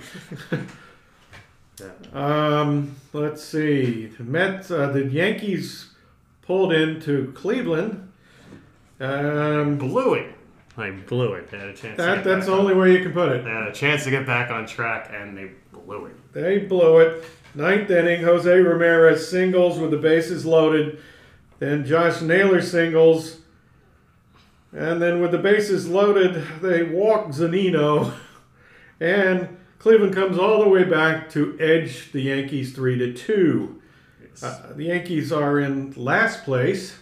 Um, 2.13 2.95
let's 3.13 3.43
see. 3.43 4.05
The 4.05 4.23
Mets, 4.23 4.69
uh, 4.69 4.87
the 4.91 5.05
Yankees 5.05 5.89
pulled 6.43 6.73
into 6.73 7.31
Cleveland. 7.33 8.11
Um, 8.99 9.77
Blew 9.77 10.13
it. 10.15 10.35
I 10.77 10.91
blew 10.91 11.33
it. 11.33 11.49
They 11.49 11.57
had 11.57 11.69
a 11.69 11.73
chance. 11.73 11.97
to 11.97 12.03
that 12.03 12.23
that's 12.23 12.45
the 12.45 12.53
only 12.53 12.73
way 12.73 12.93
you 12.93 13.01
can 13.03 13.11
put 13.13 13.31
it. 13.31 13.43
They 13.43 13.49
had 13.49 13.67
a 13.67 13.73
chance 13.73 14.03
to 14.05 14.09
get 14.11 14.25
back 14.25 14.51
on 14.51 14.65
track 14.65 15.11
and 15.13 15.37
they 15.37 15.51
blew 15.71 16.05
it. 16.05 16.33
They 16.33 16.59
blew 16.59 16.99
it. 16.99 17.23
Ninth 17.53 17.89
inning, 17.89 18.23
Jose 18.23 18.49
Ramirez 18.49 19.29
singles 19.29 19.77
with 19.79 19.91
the 19.91 19.97
bases 19.97 20.45
loaded. 20.45 20.99
Then 21.59 21.85
Josh 21.85 22.21
Naylor 22.21 22.61
singles. 22.61 23.37
And 24.71 25.01
then 25.01 25.21
with 25.21 25.31
the 25.31 25.37
bases 25.37 25.87
loaded, 25.89 26.43
they 26.61 26.83
walk 26.83 27.27
Zunino. 27.27 28.13
And 28.99 29.57
Cleveland 29.79 30.13
comes 30.13 30.37
all 30.37 30.59
the 30.63 30.69
way 30.69 30.83
back 30.83 31.27
to 31.31 31.57
edge 31.59 32.11
the 32.11 32.21
Yankees 32.21 32.71
3 32.71 32.99
to 32.99 33.13
2. 33.13 33.81
Uh, 34.43 34.73
the 34.75 34.83
Yankees 34.83 35.31
are 35.31 35.59
in 35.59 35.91
last 35.93 36.43
place. 36.43 36.95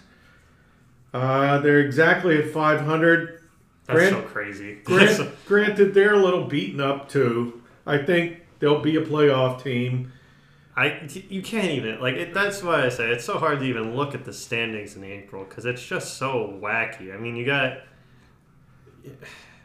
Uh, 1.14 1.60
they're 1.60 1.82
exactly 1.82 2.38
at 2.38 2.52
500. 2.52 3.42
That's 3.86 3.98
Grant- 4.00 4.14
so 4.16 4.22
crazy. 4.22 4.76
Grant, 4.86 5.46
granted, 5.46 5.94
they're 5.94 6.14
a 6.14 6.24
little 6.24 6.46
beaten 6.46 6.80
up 6.80 7.10
too. 7.10 7.62
I 7.86 7.98
think 7.98 8.38
they'll 8.60 8.82
be 8.82 8.95
a 8.95 9.02
playoff 9.02 9.63
team. 9.63 10.12
I 10.76 11.08
you 11.30 11.41
can't 11.41 11.72
even 11.72 12.00
like 12.00 12.15
it, 12.15 12.34
that's 12.34 12.63
why 12.63 12.86
I 12.86 12.89
say 12.89 13.10
it's 13.10 13.26
so 13.26 13.38
hard 13.38 13.60
to 13.60 13.65
even 13.65 13.96
look 13.96 14.15
at 14.15 14.23
the 14.23 14.31
standings 14.31 14.96
in 14.96 15.04
April 15.04 15.44
because 15.44 15.65
it's 15.65 15.86
just 15.86 16.17
so 16.17 16.58
wacky. 16.62 17.13
I 17.13 17.17
mean, 17.17 17.36
you 17.36 17.46
got 17.46 17.79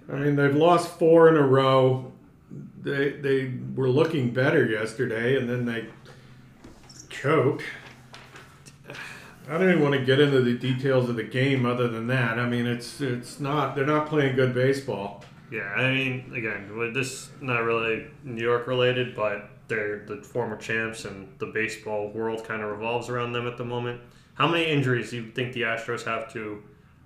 I 0.09 0.16
mean, 0.16 0.37
they've 0.37 0.55
lost 0.55 0.99
four 0.99 1.29
in 1.29 1.37
a 1.37 1.47
row. 1.47 2.12
They 2.83 3.11
they 3.11 3.53
were 3.75 3.89
looking 3.89 4.33
better 4.33 4.66
yesterday, 4.66 5.37
and 5.37 5.49
then 5.49 5.64
they 5.64 5.87
choked. 7.09 7.64
I 9.49 9.59
don't 9.59 9.69
even 9.69 9.83
want 9.83 9.95
to 9.95 10.05
get 10.05 10.21
into 10.21 10.41
the 10.41 10.55
details 10.55 11.09
of 11.09 11.16
the 11.16 11.23
game. 11.23 11.66
Other 11.66 11.89
than 11.89 12.07
that, 12.09 12.39
I 12.39 12.49
mean, 12.49 12.66
it's 12.66 13.01
it's 13.01 13.41
not 13.41 13.75
they're 13.75 13.87
not 13.87 14.09
playing 14.09 14.37
good 14.37 14.55
baseball. 14.55 15.25
Yeah. 15.51 15.73
I 15.77 15.93
mean, 15.93 16.33
again, 16.35 16.77
with 16.77 16.95
this 16.95 17.31
not 17.41 17.65
really 17.65 18.07
New 18.23 18.43
York 18.43 18.67
related, 18.67 19.15
but 19.15 19.49
they're 19.69 20.05
the 20.07 20.17
former 20.17 20.57
champs 20.57 21.05
and 21.05 21.29
the 21.39 21.47
baseball 21.47 22.09
world 22.11 22.45
kind 22.45 22.63
of 22.63 22.71
revolves 22.71 23.09
around 23.09 23.33
them 23.33 23.47
at 23.47 23.57
the 23.57 23.65
moment. 23.65 24.01
How 24.35 24.49
many 24.49 24.67
injuries 24.67 25.11
do 25.11 25.17
you 25.17 25.31
think 25.31 25.53
the 25.53 25.63
Astros 25.63 26.05
have 26.05 26.33
to 26.33 26.63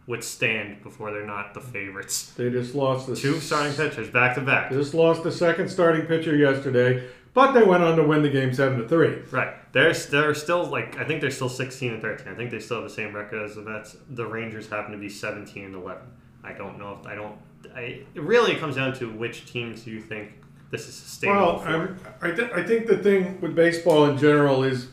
withstand 0.08 0.82
before 0.82 1.12
they're 1.12 1.26
not 1.26 1.54
the 1.54 1.60
favorites. 1.60 2.32
They 2.32 2.50
just 2.50 2.74
lost 2.74 3.06
the 3.06 3.14
Two 3.14 3.38
starting 3.38 3.74
pitchers 3.74 4.08
back 4.08 4.34
to 4.34 4.40
back. 4.40 4.72
Just 4.72 4.94
lost 4.94 5.22
the 5.22 5.30
second 5.30 5.68
starting 5.68 6.06
pitcher 6.06 6.34
yesterday, 6.34 7.06
but 7.34 7.52
they 7.52 7.62
went 7.62 7.84
on 7.84 7.96
to 7.96 8.02
win 8.02 8.22
the 8.22 8.30
game 8.30 8.52
seven 8.52 8.80
to 8.80 8.88
three. 8.88 9.18
Right. 9.30 9.54
They're 9.72 9.92
they're 9.92 10.34
still 10.34 10.64
like 10.64 10.98
I 10.98 11.04
think 11.04 11.20
they're 11.20 11.30
still 11.30 11.50
16 11.50 11.92
and 11.92 12.02
13. 12.02 12.32
I 12.32 12.34
think 12.34 12.50
they 12.50 12.58
still 12.58 12.80
have 12.80 12.88
the 12.88 12.94
same 12.94 13.14
record 13.14 13.44
as 13.44 13.54
the 13.54 13.62
Mets. 13.62 13.96
The 14.08 14.26
Rangers 14.26 14.68
happen 14.68 14.92
to 14.92 14.98
be 14.98 15.10
17 15.10 15.62
and 15.66 15.74
11. 15.74 16.02
I 16.42 16.52
don't 16.52 16.78
know 16.78 16.98
if 16.98 17.06
I 17.06 17.14
don't. 17.14 17.36
I 17.74 18.02
it 18.14 18.22
really 18.22 18.54
comes 18.56 18.76
down 18.76 18.94
to 18.94 19.10
which 19.10 19.50
teams 19.50 19.82
do 19.82 19.90
you 19.90 20.00
think 20.00 20.32
this 20.70 20.88
is 20.88 20.94
sustainable 20.94 21.58
Well. 21.58 21.60
I'm, 21.66 22.00
I, 22.20 22.30
th- 22.30 22.52
I 22.52 22.62
think 22.62 22.86
the 22.86 22.98
thing 22.98 23.40
with 23.40 23.54
baseball 23.54 24.06
in 24.06 24.18
general 24.18 24.62
is 24.64 24.88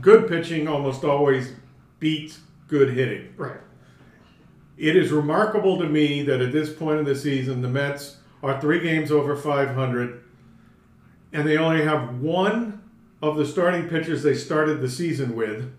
good 0.00 0.28
pitching 0.28 0.68
almost 0.68 1.04
always 1.04 1.52
beats 1.98 2.40
good 2.68 2.94
hitting. 2.94 3.32
right. 3.36 3.60
It 4.76 4.96
is 4.96 5.12
remarkable 5.12 5.78
to 5.78 5.86
me 5.86 6.22
that 6.22 6.40
at 6.40 6.52
this 6.52 6.72
point 6.72 7.00
of 7.00 7.04
the 7.04 7.14
season, 7.14 7.60
the 7.60 7.68
Mets 7.68 8.16
are 8.42 8.58
three 8.58 8.80
games 8.80 9.12
over 9.12 9.36
500, 9.36 10.24
and 11.34 11.46
they 11.46 11.58
only 11.58 11.84
have 11.84 12.18
one 12.20 12.80
of 13.20 13.36
the 13.36 13.44
starting 13.44 13.88
pitchers 13.88 14.22
they 14.22 14.34
started 14.34 14.80
the 14.80 14.88
season 14.88 15.36
with. 15.36 15.70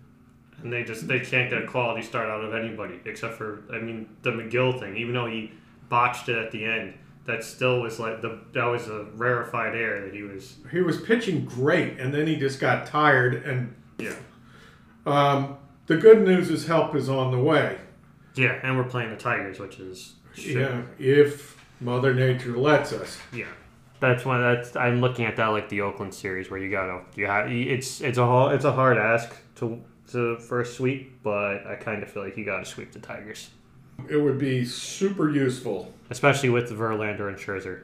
And 0.62 0.72
they 0.72 0.84
just 0.84 1.08
they 1.08 1.18
can't 1.18 1.50
get 1.50 1.64
a 1.64 1.66
quality 1.66 2.02
start 2.02 2.28
out 2.28 2.44
of 2.44 2.54
anybody 2.54 3.00
except 3.04 3.34
for 3.34 3.64
I 3.72 3.80
mean 3.80 4.08
the 4.22 4.30
Megill 4.30 4.78
thing. 4.78 4.96
Even 4.96 5.14
though 5.14 5.26
he 5.26 5.50
botched 5.92 6.30
it 6.30 6.38
at 6.38 6.50
the 6.52 6.64
end, 6.64 6.94
that 7.26 7.44
still 7.44 7.82
was 7.82 8.00
like 8.00 8.22
the 8.22 8.40
that 8.54 8.64
was 8.64 8.88
a 8.88 9.04
rarefied 9.14 9.76
air 9.76 10.00
that 10.00 10.14
he 10.14 10.22
was. 10.22 10.56
He 10.70 10.80
was 10.80 10.98
pitching 11.00 11.44
great, 11.44 12.00
and 12.00 12.12
then 12.14 12.26
he 12.26 12.36
just 12.36 12.58
got 12.58 12.86
tired. 12.86 13.34
And 13.44 13.74
Yeah. 13.98 14.14
um, 15.06 15.58
the 15.86 15.96
good 15.98 16.22
news 16.22 16.50
is 16.50 16.66
help 16.66 16.94
is 16.96 17.08
on 17.10 17.30
the 17.30 17.38
way. 17.38 17.76
Yeah, 18.34 18.58
and 18.62 18.76
we're 18.78 18.84
playing 18.84 19.10
the 19.10 19.16
Tigers, 19.16 19.58
which 19.60 19.78
is 19.78 20.14
shit. 20.34 20.56
Yeah, 20.56 20.82
if 20.98 21.56
Mother 21.80 22.14
Nature 22.14 22.56
lets 22.56 22.92
us. 22.92 23.18
Yeah. 23.32 23.44
That's 24.00 24.24
one. 24.24 24.40
That's 24.40 24.74
I'm 24.74 25.00
looking 25.00 25.26
at 25.26 25.36
that 25.36 25.48
like 25.48 25.68
the 25.68 25.82
Oakland 25.82 26.14
series 26.14 26.50
where 26.50 26.58
you 26.58 26.70
gotta 26.70 27.02
you 27.14 27.26
have 27.26 27.52
it's 27.52 28.00
it's 28.00 28.18
a 28.18 28.46
it's 28.54 28.64
a 28.64 28.72
hard 28.72 28.96
ask 28.98 29.36
to 29.56 29.80
to 30.12 30.38
for 30.38 30.60
a 30.62 30.66
sweep, 30.66 31.22
but 31.22 31.66
I 31.66 31.76
kind 31.76 32.02
of 32.02 32.10
feel 32.10 32.24
like 32.24 32.36
you 32.36 32.44
gotta 32.44 32.64
sweep 32.64 32.90
the 32.92 32.98
Tigers, 32.98 33.50
It 34.10 34.16
would 34.16 34.38
be 34.38 34.64
super 34.64 35.30
useful. 35.30 35.92
especially 36.10 36.50
with 36.50 36.70
Verlander 36.70 37.28
and 37.28 37.36
Scherzer 37.38 37.82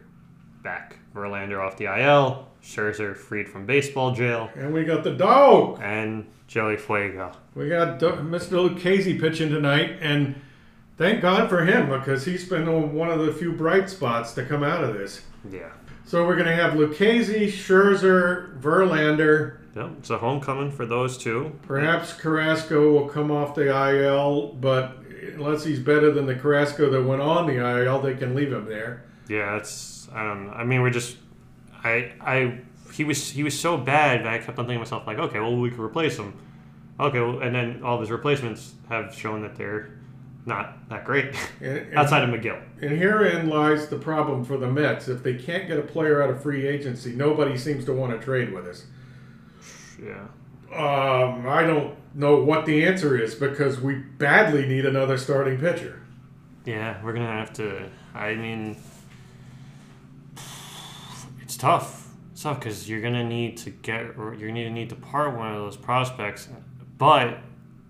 back. 0.63 0.97
Verlander 1.15 1.65
off 1.65 1.77
the 1.79 1.87
IL, 1.87 2.47
Scherzer 2.63 3.17
freed 3.17 3.49
from 3.49 3.65
baseball 3.65 4.13
jail, 4.15 4.51
And 4.57 4.73
we 4.75 4.85
got 4.85 5.03
the 5.05 5.15
dog. 5.15 5.79
and 5.83 6.27
Joey 6.47 6.77
Fuego. 6.77 7.33
We 7.55 7.69
got 7.69 7.99
Mr. 8.01 8.69
Lucchesi 8.69 9.19
pitching 9.21 9.49
tonight, 9.51 9.97
and 10.01 10.35
thank 10.97 11.21
God 11.23 11.49
for 11.49 11.65
him 11.65 11.89
because 11.89 12.25
he's 12.27 12.49
been 12.49 12.93
one 12.95 13.11
of 13.11 13.25
the 13.25 13.33
few 13.33 13.53
bright 13.53 13.89
spots 13.91 14.33
to 14.35 14.45
come 14.45 14.63
out 14.63 14.85
of 14.85 14.95
this. 14.95 15.23
Yeah. 15.51 15.71
So 16.05 16.27
we're 16.27 16.37
going 16.37 16.47
to 16.47 16.55
have 16.55 16.73
Lucchesi, 16.75 17.47
Scherzer, 17.49 18.59
Verlander. 18.61 19.59
Yep, 19.77 19.91
it's 19.99 20.11
a 20.11 20.19
homecoming 20.19 20.71
for 20.71 20.87
those 20.87 21.17
two. 21.19 21.53
Perhaps 21.63 22.15
Carrasco 22.15 22.93
will 22.93 23.09
come 23.09 23.31
off 23.31 23.55
the 23.55 23.69
IL, 23.69 24.55
but 24.61 24.97
unless 25.35 25.65
he's 25.65 25.79
better 25.79 26.13
than 26.13 26.27
the 26.27 26.35
Carrasco 26.35 26.91
that 26.91 27.03
went 27.03 27.21
on 27.23 27.47
the 27.47 27.57
IL, 27.57 28.01
they 28.01 28.15
can 28.15 28.35
leave 28.35 28.53
him 28.53 28.67
there. 28.67 29.05
Yeah, 29.29 29.57
it's 29.57 30.09
I 30.13 30.23
don't 30.25 30.47
know. 30.47 30.53
I 30.53 30.65
mean, 30.65 30.83
we're 30.83 30.91
just 30.91 31.17
I 31.85 32.13
I 32.21 32.59
he 32.93 33.05
was 33.05 33.31
he 33.31 33.43
was 33.43 33.59
so 33.59 33.77
bad 33.77 34.25
that 34.25 34.33
I 34.33 34.39
kept 34.39 34.59
on 34.59 34.67
thinking 34.67 34.75
to 34.77 34.79
myself 34.81 35.07
like, 35.07 35.19
okay, 35.19 35.39
well 35.41 35.57
we 35.57 35.71
could 35.71 35.81
replace 35.81 36.17
him. 36.17 36.35
Okay, 37.01 37.21
well, 37.21 37.39
and 37.41 37.55
then 37.55 37.83
all 37.85 37.95
of 37.95 38.01
his 38.01 38.11
replacements 38.11 38.75
have 38.89 39.15
shown 39.15 39.43
that 39.43 39.55
they're 39.55 39.91
not 40.47 40.89
that 40.89 41.05
great 41.05 41.35
And, 41.61 41.77
and, 41.79 41.95
outside 41.95 42.23
of 42.25 42.31
Megill. 42.31 42.61
and 42.81 42.91
herein 42.91 43.49
lies 43.49 43.89
the 43.89 43.99
problem 43.99 44.45
for 44.45 44.57
the 44.57 44.67
Mets. 44.67 45.07
If 45.07 45.23
they 45.23 45.35
can't 45.35 45.69
get 45.69 45.79
a 45.79 45.83
player 45.83 46.23
out 46.23 46.31
of 46.31 46.43
free 46.43 46.67
agency, 46.67 47.13
nobody 47.13 47.57
seems 47.57 47.85
to 47.85 47.93
want 47.93 48.19
to 48.19 48.25
trade 48.25 48.53
with 48.53 48.67
us. 48.67 48.87
Yeah. 50.03 50.27
Um, 50.73 51.49
I 51.49 51.65
don't 51.65 51.97
know 52.15 52.43
what 52.43 52.67
the 52.67 52.85
answer 52.85 53.21
is 53.21 53.35
because 53.35 53.81
we 53.81 53.95
badly 53.95 54.67
need 54.67 54.85
another 54.85 55.17
starting 55.17 55.59
pitcher. 55.59 56.03
Yeah, 56.65 57.03
we're 57.03 57.15
gonna 57.15 57.27
have 57.27 57.53
to. 57.55 57.89
I 58.15 58.35
mean, 58.35 58.77
it's 61.41 61.57
tough. 61.57 62.13
It's 62.33 62.43
tough 62.43 62.61
because 62.61 62.89
you're 62.89 63.01
gonna 63.01 63.25
need 63.25 63.57
to 63.59 63.71
get, 63.71 64.17
you're 64.17 64.49
gonna 64.49 64.71
need 64.71 64.91
to 64.91 64.97
part 64.97 65.37
one 65.37 65.53
of 65.53 65.59
those 65.59 65.77
prospects. 65.77 66.49
But 66.99 67.39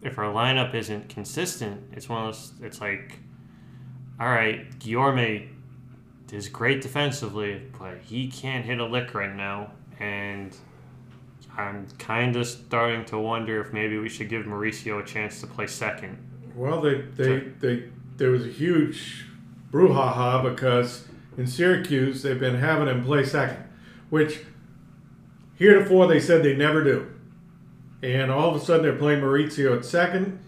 if 0.02 0.18
our 0.18 0.32
lineup 0.32 0.74
isn't 0.74 1.08
consistent, 1.08 1.82
it's 1.92 2.08
one 2.08 2.26
of 2.26 2.34
those. 2.34 2.52
It's 2.62 2.80
like, 2.80 3.18
all 4.20 4.28
right, 4.28 4.70
Guillorme 4.78 5.48
is 6.32 6.48
great 6.48 6.80
defensively, 6.80 7.62
but 7.78 7.98
he 7.98 8.28
can't 8.28 8.64
hit 8.64 8.78
a 8.78 8.84
lick 8.84 9.14
right 9.14 9.34
now, 9.34 9.72
and 9.98 10.56
I'm 11.58 11.88
kind 11.98 12.36
of 12.36 12.46
starting 12.46 13.04
to 13.06 13.18
wonder 13.18 13.60
if 13.60 13.72
maybe 13.72 13.98
we 13.98 14.08
should 14.08 14.28
give 14.28 14.46
Mauricio 14.46 15.02
a 15.02 15.04
chance 15.04 15.40
to 15.40 15.46
play 15.48 15.66
second. 15.66 16.16
Well, 16.54 16.80
they 16.80 17.00
they, 17.00 17.38
they 17.58 17.88
there 18.16 18.30
was 18.30 18.46
a 18.46 18.50
huge 18.50 19.26
brouhaha 19.72 20.42
because 20.42 21.08
in 21.36 21.48
Syracuse 21.48 22.22
they've 22.22 22.38
been 22.38 22.60
having 22.60 22.86
him 22.86 23.04
play 23.04 23.24
second, 23.24 23.64
which 24.08 24.40
heretofore 25.56 26.06
they 26.06 26.20
said 26.20 26.44
they 26.44 26.54
never 26.54 26.84
do, 26.84 27.12
and 28.04 28.30
all 28.30 28.54
of 28.54 28.62
a 28.62 28.64
sudden 28.64 28.82
they're 28.82 28.96
playing 28.96 29.20
Mauricio 29.20 29.76
at 29.76 29.84
second 29.84 30.38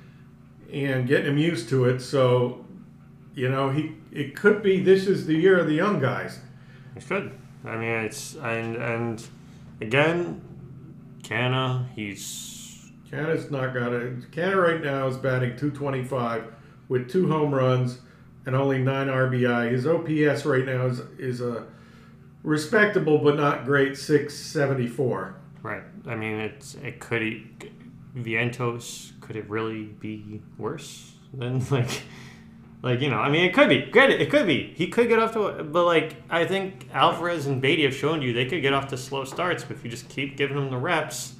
and 0.73 1.09
getting 1.09 1.27
him 1.27 1.39
used 1.39 1.69
to 1.71 1.87
it. 1.87 2.01
So, 2.01 2.65
you 3.35 3.49
know, 3.49 3.71
he 3.71 3.97
it 4.13 4.37
could 4.37 4.63
be 4.63 4.81
this 4.81 5.09
is 5.09 5.27
the 5.27 5.35
year 5.35 5.59
of 5.59 5.67
the 5.67 5.75
young 5.75 6.01
guys. 6.01 6.39
It's 6.95 7.07
good. 7.07 7.33
I 7.65 7.77
mean, 7.77 8.05
it's 8.05 8.37
and 8.37 8.77
and 8.77 9.27
again, 9.81 10.43
Canha, 11.31 11.87
he's 11.95 12.91
Canha's 13.11 13.51
not 13.51 13.73
got 13.73 13.93
it. 13.93 14.31
Canada 14.33 14.57
right 14.57 14.83
now 14.83 15.07
is 15.07 15.17
batting 15.17 15.57
225 15.57 16.45
with 16.89 17.09
two 17.09 17.29
home 17.29 17.55
runs 17.55 18.01
and 18.47 18.57
only 18.57 18.79
nine 18.79 19.07
RBI. 19.07 19.71
His 19.71 19.87
OPS 19.87 20.45
right 20.45 20.65
now 20.65 20.87
is 20.87 21.01
is 21.19 21.41
a 21.41 21.67
respectable 22.43 23.19
but 23.19 23.37
not 23.37 23.65
great 23.65 23.97
674. 23.97 25.37
right. 25.63 25.83
I 26.07 26.15
mean, 26.17 26.41
it's 26.41 26.75
it 26.77 26.99
could 26.99 27.23
Vientos 28.17 29.13
could 29.21 29.37
it 29.37 29.49
really 29.49 29.85
be 29.85 30.43
worse 30.59 31.13
than 31.33 31.65
like 31.71 32.03
like 32.83 33.01
you 33.01 33.11
know? 33.11 33.19
I 33.19 33.29
mean, 33.29 33.45
it 33.45 33.53
could 33.55 33.69
be. 33.69 33.83
Good, 33.83 34.11
it 34.11 34.31
could 34.31 34.47
be. 34.47 34.73
He 34.75 34.89
could 34.89 35.09
get 35.09 35.19
off 35.19 35.33
to, 35.35 35.63
but 35.65 35.85
like 35.85 36.17
I 36.31 36.47
think 36.47 36.89
Alvarez 36.93 37.47
and 37.47 37.61
Baty 37.61 37.85
have 37.85 37.95
shown 37.95 38.23
you 38.23 38.33
they 38.33 38.47
could 38.47 38.63
get 38.63 38.73
off 38.73 38.89
to 38.89 38.97
slow 38.97 39.25
starts, 39.25 39.65
but 39.65 39.77
if 39.77 39.85
you 39.85 39.91
just 39.91 40.09
keep 40.09 40.37
giving 40.37 40.57
them 40.57 40.71
the 40.71 40.79
reps. 40.79 41.35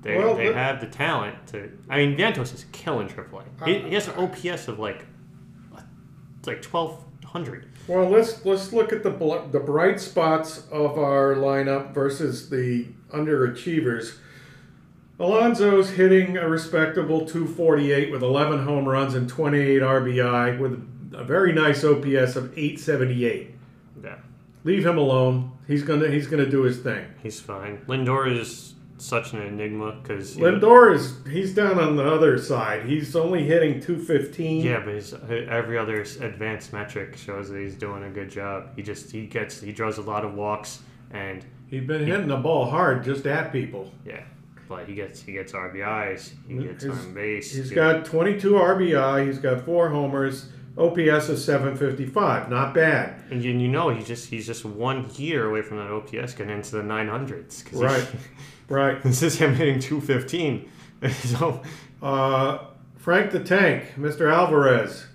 They, 0.00 0.16
Well, 0.16 0.36
they 0.36 0.52
have 0.52 0.80
the 0.80 0.86
talent 0.86 1.48
to. 1.48 1.76
I 1.90 1.96
mean, 1.96 2.16
Vientos 2.16 2.54
is 2.54 2.66
killing 2.70 3.08
AAA. 3.08 3.42
He, 3.64 3.78
he 3.80 3.94
has 3.94 4.06
an 4.06 4.14
uh, 4.14 4.22
OPS 4.22 4.68
of 4.68 4.78
like, 4.78 5.04
it's 6.38 6.46
like 6.46 6.62
twelve 6.62 7.04
hundred. 7.24 7.68
Well, 7.88 8.08
let's 8.08 8.44
let's 8.44 8.72
look 8.72 8.92
at 8.92 9.02
the 9.02 9.10
bl- 9.10 9.48
the 9.50 9.60
bright 9.60 10.00
spots 10.00 10.66
of 10.70 10.98
our 10.98 11.34
lineup 11.34 11.92
versus 11.92 12.48
the 12.48 12.86
underachievers. 13.12 14.18
Alonso's 15.20 15.90
hitting 15.90 16.36
a 16.36 16.48
respectable 16.48 17.26
248 17.26 18.12
with 18.12 18.22
11 18.22 18.64
home 18.64 18.86
runs 18.86 19.14
and 19.14 19.28
28 19.28 19.82
RBI 19.82 20.58
with 20.58 20.72
a 21.12 21.24
very 21.24 21.52
nice 21.52 21.82
OPS 21.84 22.36
of 22.36 22.56
878. 22.56 23.54
Yeah, 24.02 24.16
Leave 24.64 24.86
him 24.86 24.96
alone. 24.98 25.52
He's 25.66 25.82
gonna 25.82 26.08
he's 26.08 26.26
gonna 26.28 26.48
do 26.48 26.62
his 26.62 26.78
thing. 26.78 27.04
he's 27.22 27.40
fine. 27.40 27.78
Lindor 27.88 28.30
is 28.38 28.74
such 28.98 29.32
an 29.32 29.40
enigma 29.42 29.92
because 30.02 30.36
Lindor 30.36 30.94
is 30.94 31.16
he's 31.28 31.54
down 31.54 31.78
on 31.78 31.96
the 31.96 32.04
other 32.04 32.38
side. 32.38 32.84
He's 32.86 33.14
only 33.16 33.44
hitting 33.44 33.80
215. 33.80 34.64
Yeah, 34.64 34.80
but 34.84 34.94
his, 34.94 35.14
uh, 35.14 35.46
every 35.50 35.78
other 35.78 36.00
advanced 36.20 36.72
metric 36.72 37.16
shows 37.16 37.48
that 37.50 37.58
he's 37.58 37.74
doing 37.74 38.04
a 38.04 38.10
good 38.10 38.30
job. 38.30 38.70
He 38.76 38.82
just 38.82 39.10
he 39.10 39.26
gets 39.26 39.60
he 39.60 39.72
draws 39.72 39.98
a 39.98 40.02
lot 40.02 40.24
of 40.24 40.34
walks 40.34 40.80
and 41.10 41.44
He's 41.66 41.84
been 41.86 42.06
hitting 42.06 42.28
the 42.28 42.36
ball 42.36 42.70
hard 42.70 43.04
just 43.04 43.26
at 43.26 43.52
people. 43.52 43.92
yeah, 44.06 44.22
but 44.68 44.86
he 44.86 44.94
gets 44.94 45.22
he 45.22 45.32
gets 45.32 45.52
RBIs. 45.52 46.32
He 46.46 46.58
gets 46.58 46.84
He's- 46.84 46.96
on 46.98 47.14
base. 47.14 47.54
He's 47.54 47.68
he- 47.70 47.74
got 47.74 48.04
22 48.04 48.52
RBI. 48.52 49.26
He's 49.26 49.38
got 49.38 49.64
four 49.64 49.88
homers. 49.88 50.50
OPS 50.76 51.28
is 51.28 51.44
755. 51.44 52.48
Not 52.48 52.72
bad. 52.72 53.20
and 53.32 53.42
you, 53.42 53.50
you 53.50 53.66
know 53.66 53.88
he 53.90 54.04
just 54.04 54.28
he's 54.30 54.46
just 54.46 54.64
one 54.64 55.06
year 55.16 55.48
away 55.50 55.60
from 55.62 55.78
that 55.78 55.90
OPS 55.90 56.34
getting 56.34 56.54
into 56.54 56.72
the 56.76 56.82
900s. 56.82 57.64
Right. 57.72 58.06
Right. 58.70 59.02
this 59.02 59.22
is 59.22 59.38
him 59.38 59.54
hitting 59.54 59.80
215. 59.80 60.70
so 61.10 61.62
Uh, 62.02 62.58
Frank 62.98 63.30
the 63.30 63.40
Tank, 63.40 63.94
Mr. 63.98 64.30
Alvarez, 64.30 65.06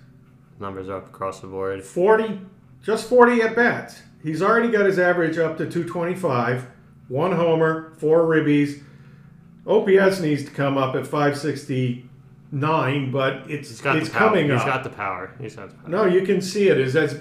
numbers 0.58 0.88
up 0.88 1.06
across 1.06 1.38
the 1.40 1.46
board. 1.46 1.82
40, 1.84 2.40
just 2.82 3.08
40 3.08 3.42
at 3.42 3.54
bats. 3.54 4.02
He's 4.24 4.42
already 4.42 4.70
got 4.72 4.86
his 4.86 4.98
average 4.98 5.38
up 5.38 5.56
to 5.58 5.70
225. 5.70 6.66
One 7.06 7.30
homer, 7.32 7.92
four 7.98 8.22
ribbies. 8.24 8.82
OPS 9.66 10.20
needs 10.20 10.44
to 10.44 10.50
come 10.50 10.76
up 10.76 10.94
at 10.94 11.06
569. 11.06 13.10
but 13.10 13.50
it's 13.50 13.68
He's 13.70 13.80
got 13.80 13.96
it's 13.96 14.08
coming 14.08 14.50
He's 14.50 14.60
up. 14.60 14.66
got 14.66 14.84
the 14.84 14.90
power. 14.90 15.32
He's 15.40 15.56
got 15.56 15.70
the 15.70 15.76
power. 15.76 15.88
no, 15.88 16.04
you 16.06 16.22
can 16.22 16.40
see 16.40 16.68
it. 16.68 16.78
Is 16.78 16.94
as 16.96 17.18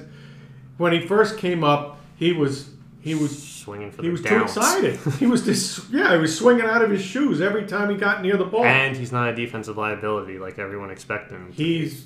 when 0.78 0.92
he 0.94 1.06
first 1.08 1.38
came 1.38 1.64
up, 1.64 2.00
he 2.16 2.34
was 2.34 2.70
he 3.00 3.16
was 3.16 3.42
swinging 3.42 3.92
for 3.92 3.98
the 3.98 4.04
he 4.04 4.08
the 4.10 4.14
was 4.14 4.22
too 4.24 4.42
excited. 4.44 5.00
he 5.20 5.26
was 5.26 5.46
just 5.46 5.90
yeah, 5.92 6.14
he 6.14 6.20
was 6.20 6.38
swinging 6.38 6.66
out 6.66 6.82
of 6.82 6.92
his 6.92 7.02
shoes 7.02 7.42
every 7.42 7.66
time 7.66 7.90
he 7.90 7.96
got 7.96 8.22
near 8.22 8.38
the 8.38 8.46
ball. 8.46 8.66
And 8.66 8.96
he's 8.96 9.12
not 9.12 9.30
a 9.30 9.36
defensive 9.36 9.78
liability 9.78 10.38
like 10.38 10.60
everyone 10.60 10.92
expected 10.92 11.36
him. 11.36 11.52
to 11.52 11.58
be. 11.58 11.64
He's 11.80 12.06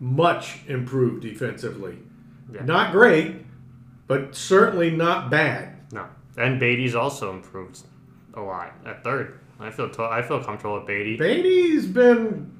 much 0.00 0.60
improved 0.66 1.22
defensively. 1.22 1.98
Yeah. 2.52 2.64
Not 2.64 2.92
great, 2.92 3.36
but 4.06 4.34
certainly 4.34 4.90
not 4.90 5.30
bad. 5.30 5.76
No, 5.92 6.06
and 6.36 6.58
Baty's 6.60 6.94
also 6.94 7.32
improved 7.32 7.80
a 8.34 8.40
lot 8.40 8.74
at 8.84 9.04
third. 9.04 9.38
I 9.62 9.70
feel 9.70 9.88
to- 9.90 10.02
I 10.04 10.22
feel 10.22 10.42
comfortable 10.42 10.76
with 10.76 10.86
Baty. 10.86 11.16
Baty's 11.16 11.86
been 11.86 12.50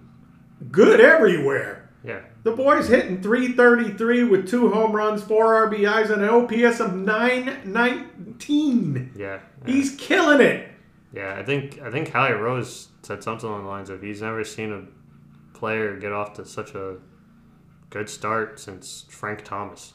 good 0.70 1.00
everywhere. 1.00 1.90
yeah, 2.05 2.20
The 2.42 2.50
boy's 2.53 2.88
hitting 2.88 3.20
333 3.22 4.24
with 4.24 4.48
two 4.48 4.70
home 4.70 4.92
runs, 4.92 5.22
four 5.22 5.55
RBIs, 5.68 6.11
and 6.11 6.22
an 6.22 6.28
OPS 6.30 6.80
of 6.80 6.94
919. 6.96 9.12
yeah, 9.16 9.38
yeah. 9.66 9.72
He's 9.72 9.94
killing 9.96 10.40
it. 10.40 10.68
Yeah, 11.12 11.36
I 11.38 11.42
think 11.44 11.80
I 11.82 11.90
think 11.90 12.09
Howie 12.09 12.32
Rose 12.32 12.88
said 13.03 13.22
something 13.22 13.48
along 13.48 13.62
the 13.64 13.68
lines 13.68 13.90
of 13.90 14.00
he's 14.03 14.22
never 14.22 14.42
seen 14.44 14.72
a 14.72 14.84
player 15.59 15.96
get 15.96 16.12
off 16.12 16.32
to 16.34 16.44
such 16.46 16.74
a 16.74 16.96
good 17.90 18.09
start 18.09 18.59
since 18.59 19.05
Frank 19.11 19.44
Thomas, 19.44 19.92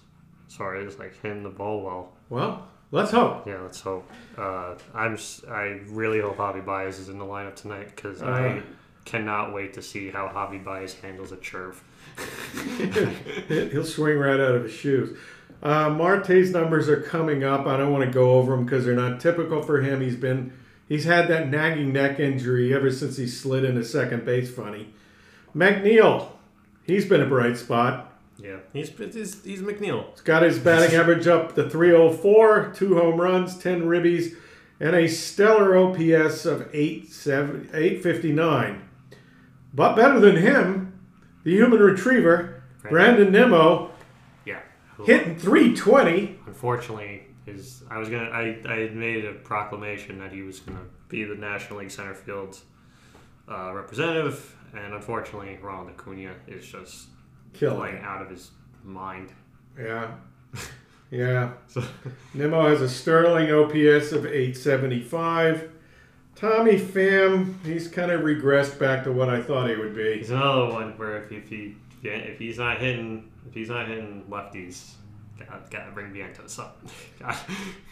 Sorry, 0.48 0.86
as 0.86 1.00
like 1.00 1.20
hitting 1.22 1.44
the 1.44 1.50
ball 1.50 1.82
well. 1.84 2.14
Well, 2.30 2.68
let's 2.92 3.12
hope. 3.12 3.48
Yeah, 3.48 3.62
let's 3.62 3.82
hope. 3.82 4.10
Uh, 4.38 4.76
I'm 4.94 5.18
I 5.50 5.80
really 5.88 6.22
hope 6.22 6.38
Javy 6.38 6.66
Baez 6.66 7.00
is 7.00 7.10
in 7.10 7.18
the 7.18 7.26
lineup 7.26 7.56
tonight 7.56 7.96
because. 7.96 8.22
I 8.22 8.62
cannot 9.08 9.54
wait 9.54 9.74
to 9.74 9.82
see 9.82 10.10
how 10.10 10.28
Javy 10.28 10.64
Baez 10.64 10.94
handles 10.96 11.32
a 11.32 11.38
churve. 11.38 11.82
He'll 13.48 13.86
swing 13.86 14.18
right 14.18 14.40
out 14.40 14.56
of 14.56 14.64
his 14.64 14.74
shoes. 14.74 15.18
Uh, 15.64 15.90
Marte's 15.90 16.52
numbers 16.52 16.90
are 16.90 17.02
coming 17.02 17.44
up. 17.44 17.66
I 17.66 17.78
don't 17.78 17.92
want 17.92 18.04
to 18.06 18.12
go 18.12 18.32
over 18.34 18.56
them 18.56 18.66
because 18.66 18.86
they're 18.86 18.96
not 18.96 19.20
typical 19.20 19.64
for 19.64 19.82
him. 19.82 20.02
He's 20.02 20.18
been 20.18 20.52
he's 20.88 21.06
had 21.06 21.30
that 21.30 21.50
nagging 21.50 21.94
neck 21.94 22.20
injury 22.20 22.74
ever 22.74 22.92
since 22.92 23.18
he 23.18 23.28
slid 23.28 23.64
into 23.64 23.84
second 23.84 24.26
base. 24.26 24.54
Funny. 24.54 24.94
McNeil, 25.56 26.28
he's 26.84 27.06
been 27.06 27.22
a 27.22 27.26
bright 27.26 27.58
spot. 27.58 28.07
Yeah, 28.40 28.58
he's 28.74 28.90
he's, 28.90 29.44
he's 29.44 29.62
McNeil. 29.62 30.12
He's 30.12 30.22
got 30.22 30.44
his 30.44 30.60
batting 30.60 30.96
average 31.00 31.28
up 31.28 31.56
to 31.56 31.70
304, 31.70 32.74
two 32.76 32.96
home 32.98 33.20
runs, 33.20 33.58
10 33.58 33.84
ribbies, 33.84 34.36
and 34.80 34.96
a 34.96 35.08
stellar 35.08 35.76
OPS 35.78 36.46
of 36.46 36.70
870 36.74 37.70
859. 37.74 38.90
But 39.74 39.96
better 39.96 40.20
than 40.20 40.38
him, 40.38 41.00
the 41.44 41.52
human 41.52 41.80
retriever, 41.80 42.64
Brandon 42.90 43.32
Nimmo, 43.32 43.92
Yeah, 44.46 44.60
hitting 45.06 45.38
320. 45.38 46.40
Unfortunately, 46.46 47.24
his 47.46 47.84
I 47.90 47.98
was 47.98 48.10
gonna 48.10 48.30
I, 48.30 48.60
I 48.68 48.76
had 48.80 48.96
made 48.96 49.26
a 49.26 49.34
proclamation 49.34 50.20
that 50.20 50.32
he 50.32 50.42
was 50.42 50.60
gonna 50.60 50.86
be 51.10 51.24
the 51.24 51.36
National 51.36 51.80
League 51.80 51.92
center 51.92 52.14
field 52.14 52.60
uh, 53.50 53.74
representative, 53.74 54.56
and 54.76 54.94
unfortunately, 54.94 55.58
Ronald 55.62 55.90
Acuna 55.90 56.36
is 56.48 56.66
just 56.68 57.08
Killing. 57.54 57.78
playing 57.80 58.04
out 58.04 58.22
of 58.22 58.30
his 58.30 58.52
mind. 58.84 59.32
Yeah. 59.80 60.12
Yeah. 61.10 61.52
So 61.68 61.82
Nimmo 62.34 62.68
has 62.68 62.82
a 62.82 62.90
sterling 62.90 63.50
OPS 63.50 64.12
of 64.12 64.26
875. 64.26 65.72
Tommy 66.36 66.74
Pham, 66.78 67.56
he's 67.64 67.88
kind 67.88 68.12
of 68.12 68.22
regressed 68.22 68.78
back 68.78 69.06
to 69.06 69.14
what 69.14 69.30
I 69.30 69.42
thought 69.42 69.70
he 69.70 69.78
would 69.78 69.96
be. 69.96 70.18
he's 70.18 70.32
another 70.32 70.66
one 70.66 70.98
where 70.98 71.24
if, 71.24 71.32
if 71.32 71.48
he 71.48 71.76
yeah, 72.02 72.12
if 72.12 72.38
he's 72.38 72.58
not 72.58 72.80
hitting 72.80 73.32
if 73.48 73.54
he's 73.54 73.70
not 73.70 73.88
hitting 73.88 74.26
lefties, 74.30 74.96
got 75.40 75.72
gotta 75.72 75.92
bring 75.92 76.12
Vientos 76.12 76.60
up. 76.60 76.78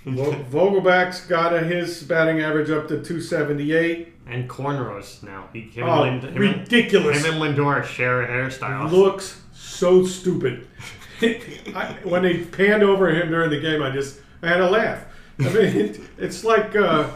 Vo- 0.06 0.34
Vogelbach's 0.52 1.22
got 1.22 1.54
his 1.64 2.04
batting 2.04 2.42
average 2.42 2.70
up 2.70 2.88
to 2.90 2.96
278. 3.02 4.14
and 4.28 4.50
cornrows 4.50 5.24
now. 5.24 5.48
He 5.54 5.62
him, 5.62 5.86
Oh, 5.88 6.04
and 6.04 6.22
Lind, 6.22 6.24
him, 6.36 6.44
and, 6.44 6.60
ridiculous. 6.60 7.24
him 7.26 7.42
and 7.42 7.58
Lindor 7.58 7.84
share 7.86 8.24
a 8.24 8.28
hairstyle. 8.28 8.92
Looks 8.92 9.42
so 9.76 10.06
stupid. 10.06 10.68
I, 11.22 11.98
when 12.04 12.24
they 12.24 12.40
panned 12.40 12.84
over 12.84 13.10
him 13.10 13.30
during 13.30 13.50
the 13.50 13.60
game, 13.60 13.82
I 13.82 13.92
just 13.92 14.20
I 14.42 14.48
had 14.48 14.62
a 14.62 14.70
laugh. 14.70 15.06
I 15.40 15.44
mean, 15.44 15.76
it, 15.76 16.00
it's 16.18 16.44
like 16.44 16.76
uh, 16.76 17.10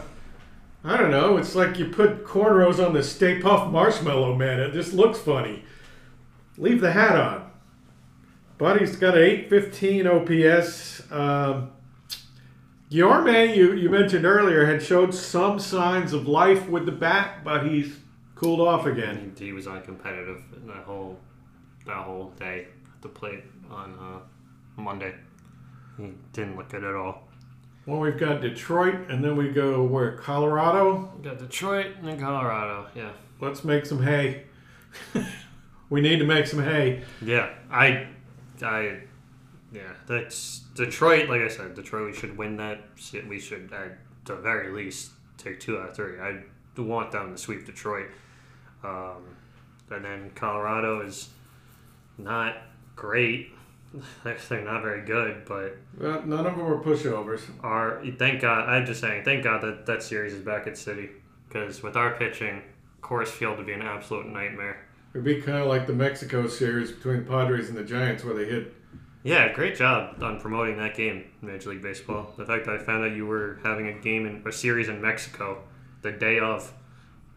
I 0.84 0.96
don't 0.96 1.10
know. 1.10 1.36
It's 1.36 1.54
like 1.54 1.78
you 1.78 1.86
put 1.86 2.24
cornrows 2.24 2.84
on 2.84 2.94
the 2.94 3.02
Stay 3.02 3.40
Puft 3.40 3.70
Marshmallow 3.70 4.36
Man. 4.36 4.60
It 4.60 4.72
just 4.72 4.92
looks 4.92 5.18
funny. 5.18 5.64
Leave 6.56 6.80
the 6.80 6.92
hat 6.92 7.16
on. 7.16 7.50
Buddy's 8.58 8.96
got 8.96 9.16
an 9.16 9.22
815 9.22 10.06
OPS. 10.06 11.10
Um, 11.10 11.72
Guillorme, 12.90 13.56
you, 13.56 13.72
you 13.72 13.88
mentioned 13.88 14.26
earlier, 14.26 14.66
had 14.66 14.82
showed 14.82 15.14
some 15.14 15.58
signs 15.58 16.12
of 16.12 16.26
life 16.26 16.68
with 16.68 16.86
the 16.86 16.92
bat, 16.92 17.44
but 17.44 17.66
he's 17.66 17.96
cooled 18.34 18.60
off 18.60 18.84
again. 18.84 19.32
He, 19.38 19.46
he 19.46 19.52
was 19.52 19.66
uncompetitive 19.66 20.42
in 20.56 20.66
that 20.66 20.84
whole 20.84 21.18
that 21.86 21.96
whole 21.96 22.30
day 22.38 22.66
at 22.94 23.02
the 23.02 23.08
plate 23.08 23.44
on 23.70 23.94
uh, 23.98 24.80
Monday. 24.80 25.14
He 25.96 26.12
didn't 26.32 26.56
look 26.56 26.70
good 26.70 26.84
at 26.84 26.94
all. 26.94 27.28
Well, 27.86 28.00
we've 28.00 28.18
got 28.18 28.40
Detroit, 28.40 29.10
and 29.10 29.24
then 29.24 29.36
we 29.36 29.48
go 29.50 29.82
where? 29.82 30.12
Colorado. 30.12 31.12
We 31.16 31.24
got 31.24 31.38
Detroit 31.38 31.96
and 31.98 32.06
then 32.06 32.20
Colorado. 32.20 32.86
Yeah, 32.94 33.12
Let's 33.40 33.64
make 33.64 33.86
some 33.86 34.02
hay. 34.02 34.44
we 35.90 36.00
need 36.00 36.18
to 36.18 36.26
make 36.26 36.46
some 36.46 36.62
hay. 36.62 37.02
yeah. 37.22 37.50
I, 37.70 38.06
I, 38.62 39.00
yeah. 39.72 39.92
That's 40.06 40.60
Detroit. 40.74 41.28
Like 41.28 41.40
I 41.40 41.48
said, 41.48 41.74
Detroit. 41.74 42.12
We 42.12 42.16
should 42.16 42.36
win 42.36 42.56
that. 42.58 42.82
We 43.28 43.40
should 43.40 43.72
at 43.72 43.98
the 44.24 44.36
very 44.36 44.70
least 44.70 45.12
take 45.38 45.58
two 45.58 45.78
out 45.78 45.90
of 45.90 45.96
three. 45.96 46.20
I 46.20 46.42
want 46.76 47.12
them 47.12 47.34
to 47.34 47.38
sweep 47.38 47.66
Detroit. 47.66 48.08
Um, 48.84 49.36
and 49.90 50.04
then 50.04 50.30
Colorado 50.34 51.00
is 51.00 51.30
not 52.24 52.56
great. 52.96 53.48
They're 54.24 54.64
not 54.64 54.82
very 54.82 55.04
good, 55.04 55.44
but 55.46 55.76
Well, 55.98 56.22
none 56.22 56.46
of 56.46 56.56
them 56.56 56.64
were 56.64 56.80
pushovers. 56.80 57.42
our 57.62 58.02
thank 58.18 58.40
God. 58.40 58.68
I'm 58.68 58.86
just 58.86 59.00
saying, 59.00 59.24
thank 59.24 59.42
God 59.44 59.62
that 59.62 59.86
that 59.86 60.02
series 60.02 60.32
is 60.32 60.42
back 60.44 60.66
at 60.66 60.74
Citi 60.74 61.08
because 61.48 61.82
with 61.82 61.96
our 61.96 62.12
pitching, 62.14 62.62
Coors 63.02 63.26
Field 63.28 63.56
would 63.58 63.66
be 63.66 63.72
an 63.72 63.82
absolute 63.82 64.26
nightmare. 64.26 64.86
It'd 65.12 65.24
be 65.24 65.40
kind 65.42 65.58
of 65.58 65.66
like 65.66 65.88
the 65.88 65.92
Mexico 65.92 66.46
series 66.46 66.92
between 66.92 67.24
Padres 67.24 67.68
and 67.68 67.76
the 67.76 67.82
Giants, 67.82 68.22
where 68.22 68.34
they 68.34 68.44
hit. 68.44 68.72
Yeah, 69.24 69.52
great 69.52 69.74
job 69.76 70.22
on 70.22 70.40
promoting 70.40 70.76
that 70.78 70.94
game, 70.94 71.24
Major 71.42 71.70
League 71.70 71.82
Baseball. 71.82 72.32
The 72.38 72.46
fact 72.46 72.64
that 72.66 72.76
I 72.76 72.78
found 72.78 73.04
out 73.04 73.16
you 73.16 73.26
were 73.26 73.58
having 73.64 73.88
a 73.88 73.92
game 73.92 74.24
in 74.24 74.42
a 74.46 74.52
series 74.52 74.88
in 74.88 75.02
Mexico 75.02 75.64
the 76.02 76.12
day 76.12 76.38
of, 76.38 76.72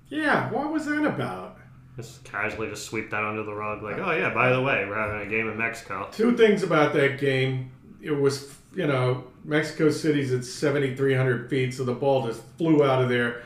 Yeah, 0.08 0.52
what 0.52 0.72
was 0.72 0.86
that 0.86 1.04
about? 1.04 1.53
Just 1.96 2.24
casually 2.24 2.70
just 2.70 2.86
sweep 2.86 3.12
that 3.12 3.24
under 3.24 3.44
the 3.44 3.54
rug, 3.54 3.84
like, 3.84 3.98
oh 4.00 4.12
yeah, 4.12 4.34
by 4.34 4.52
the 4.52 4.62
way, 4.62 4.84
we're 4.88 4.96
having 4.98 5.28
a 5.28 5.30
game 5.30 5.48
in 5.48 5.58
Mexico. 5.58 6.10
Two 6.12 6.36
things 6.36 6.64
about 6.64 6.94
that 6.94 7.20
game. 7.20 7.72
It 8.02 8.12
was, 8.12 8.52
you 8.76 8.88
know, 8.88 9.26
Mexico 9.46 9.92
City's 9.92 10.34
at 10.34 10.44
7,300 10.44 11.50
feet, 11.50 11.74
so 11.74 11.84
the 11.84 11.94
ball 11.94 12.26
just 12.26 12.42
flew 12.58 12.84
out 12.84 13.04
of 13.04 13.10
there. 13.10 13.44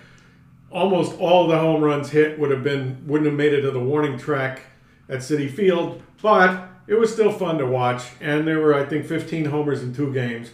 Almost 0.72 1.20
all 1.20 1.48
the 1.48 1.58
home 1.58 1.82
runs 1.84 2.10
hit 2.10 2.40
would 2.40 2.52
have 2.52 2.64
been 2.64 3.04
wouldn't 3.06 3.26
have 3.30 3.38
made 3.38 3.54
it 3.54 3.62
to 3.62 3.72
the 3.72 3.80
warning 3.82 4.18
track 4.18 4.62
at 5.10 5.20
Citi 5.20 5.50
Field, 5.52 6.02
but 6.22 6.70
it 6.88 6.96
was 6.96 7.12
still 7.12 7.32
fun 7.34 7.58
to 7.58 7.66
watch. 7.66 8.04
And 8.22 8.48
there 8.48 8.60
were, 8.60 8.74
I 8.74 8.86
think, 8.86 9.06
15 9.06 9.46
homers 9.46 9.84
in 9.84 9.94
two 9.94 10.14
games. 10.14 10.52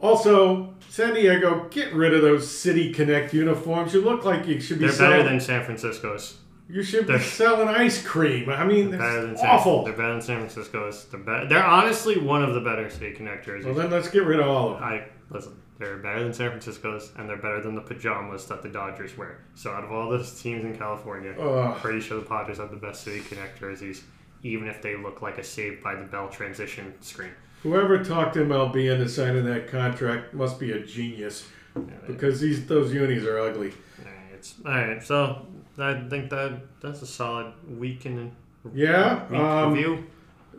Also, 0.00 0.74
San 0.88 1.14
Diego, 1.14 1.68
get 1.70 1.92
rid 1.94 2.14
of 2.14 2.22
those 2.22 2.50
City 2.50 2.92
Connect 2.92 3.32
uniforms. 3.34 3.94
You 3.94 4.02
look 4.02 4.24
like 4.24 4.46
you 4.46 4.60
should 4.60 4.78
be 4.78 4.86
They're 4.86 4.94
selling. 4.94 5.18
better 5.18 5.28
than 5.28 5.40
San 5.40 5.64
Francisco's. 5.64 6.38
You 6.68 6.82
should 6.82 7.06
they're- 7.06 7.20
selling 7.20 7.68
ice 7.68 8.02
cream. 8.02 8.48
I 8.50 8.64
mean, 8.64 8.92
it's 8.94 9.40
San, 9.40 9.50
awful. 9.50 9.84
They're 9.84 9.92
better 9.94 10.12
than 10.12 10.22
San 10.22 10.38
Francisco's. 10.38 11.04
They're 11.06 11.20
better. 11.20 11.48
They're 11.48 11.64
honestly 11.64 12.18
one 12.18 12.42
of 12.42 12.54
the 12.54 12.60
better 12.60 12.88
City 12.90 13.14
connectors. 13.16 13.64
Well, 13.64 13.74
then 13.74 13.90
let's 13.90 14.08
get 14.08 14.24
rid 14.24 14.40
of 14.40 14.46
all 14.48 14.72
of 14.74 14.80
them. 14.80 14.84
I 14.88 15.04
listen. 15.30 15.60
They're 15.78 15.98
better 15.98 16.22
than 16.22 16.32
San 16.32 16.48
Francisco's, 16.48 17.12
and 17.18 17.28
they're 17.28 17.36
better 17.36 17.60
than 17.60 17.74
the 17.74 17.82
pajamas 17.82 18.46
that 18.46 18.62
the 18.62 18.68
Dodgers 18.70 19.14
wear. 19.18 19.40
So 19.54 19.72
out 19.72 19.84
of 19.84 19.92
all 19.92 20.08
the 20.08 20.24
teams 20.24 20.64
in 20.64 20.74
California, 20.74 21.32
I'm 21.38 21.74
pretty 21.74 22.00
sure 22.00 22.18
the 22.18 22.24
Padres 22.24 22.56
have 22.56 22.70
the 22.70 22.78
best 22.78 23.02
City 23.04 23.20
Connect 23.20 23.60
jerseys, 23.60 24.02
even 24.42 24.68
if 24.68 24.80
they 24.80 24.96
look 24.96 25.20
like 25.20 25.36
a 25.36 25.44
Saved 25.44 25.82
by 25.82 25.94
the 25.94 26.06
Bell 26.06 26.30
transition 26.30 26.94
screen. 27.02 27.28
Whoever 27.62 28.02
talked 28.02 28.36
MLB 28.36 28.90
into 28.90 29.06
signing 29.06 29.44
that 29.44 29.68
contract 29.68 30.32
must 30.32 30.58
be 30.58 30.72
a 30.72 30.80
genius 30.80 31.46
Yeah, 31.76 31.82
because 32.06 32.40
these 32.40 32.64
those 32.66 32.94
unis 32.94 33.24
are 33.24 33.38
ugly. 33.38 33.74
Alright, 33.98 34.14
it's 34.32 34.54
all 34.64 34.72
right. 34.72 35.02
So 35.02 35.46
I 35.78 36.08
think 36.08 36.30
that 36.30 36.80
that's 36.80 37.02
a 37.02 37.06
solid 37.06 37.52
week 37.78 38.06
in 38.06 38.32
Yeah. 38.72 39.28
week 39.30 39.38
Um, 39.40 39.72
review. 39.74 40.04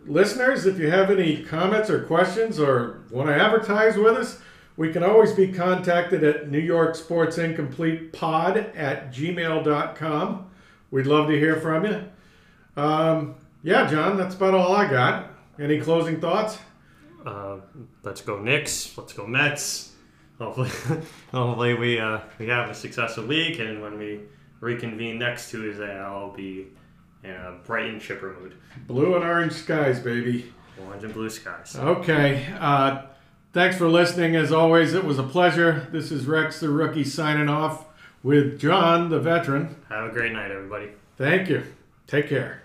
listeners, 0.05 0.65
if 0.65 0.79
you 0.79 0.89
have 0.91 1.09
any 1.11 1.43
comments 1.43 1.89
or 1.89 2.03
questions 2.03 2.59
or 2.59 2.99
want 3.11 3.29
to 3.29 3.35
advertise 3.35 3.97
with 3.97 4.15
us, 4.15 4.41
we 4.75 4.91
can 4.93 5.03
always 5.03 5.33
be 5.33 5.47
contacted 5.51 6.23
at 6.23 6.51
New 6.51 6.59
York 6.59 6.93
Sports 6.95 7.37
Incomplete 7.39 8.13
Pod 8.13 8.57
at 8.75 9.11
gmail.com. 9.11 10.45
we'd 10.91 11.07
love 11.07 11.27
to 11.27 11.37
hear 11.37 11.55
from 11.57 11.83
you. 11.85 11.99
Um, 12.77 13.35
yeah, 13.63 13.87
John, 13.87 14.17
that's 14.17 14.35
about 14.35 14.53
all 14.53 14.73
I 14.75 14.87
got. 14.89 15.31
Any 15.59 15.81
closing 15.81 16.21
thoughts? 16.21 16.59
Uh, 17.25 17.57
let's 18.03 18.21
go 18.21 18.39
Knicks. 18.39 18.95
Let's 18.97 19.11
go 19.13 19.25
Mets. 19.27 19.93
Hopefully, 20.39 20.69
hopefully 21.31 21.73
we 21.73 21.99
uh, 21.99 22.19
we 22.39 22.47
have 22.47 22.69
a 22.69 22.73
successful 22.75 23.25
week, 23.25 23.57
and 23.59 23.81
when 23.81 23.97
we 23.97 24.21
reconvene 24.59 25.19
next 25.19 25.51
Tuesday, 25.51 25.97
I'll 25.99 26.31
be 26.31 26.67
in 27.23 27.31
a 27.31 27.59
bright 27.65 27.85
and 27.85 28.01
chipper 28.01 28.35
mood. 28.39 28.55
Blue 28.87 29.15
and 29.15 29.23
orange 29.23 29.53
skies, 29.53 29.99
baby. 29.99 30.51
Orange 30.85 31.03
and 31.03 31.13
blue 31.13 31.29
skies. 31.29 31.75
Okay. 31.75 32.47
Uh, 32.59 33.03
thanks 33.53 33.77
for 33.77 33.87
listening. 33.87 34.35
As 34.35 34.51
always, 34.51 34.93
it 34.93 35.03
was 35.03 35.19
a 35.19 35.23
pleasure. 35.23 35.87
This 35.91 36.11
is 36.11 36.25
Rex, 36.25 36.59
the 36.59 36.69
rookie, 36.69 37.03
signing 37.03 37.49
off 37.49 37.85
with 38.23 38.59
John, 38.59 39.09
the 39.09 39.19
veteran. 39.19 39.75
Have 39.89 40.09
a 40.09 40.13
great 40.13 40.33
night, 40.33 40.51
everybody. 40.51 40.89
Thank 41.17 41.49
you. 41.49 41.63
Take 42.05 42.29
care. 42.29 42.61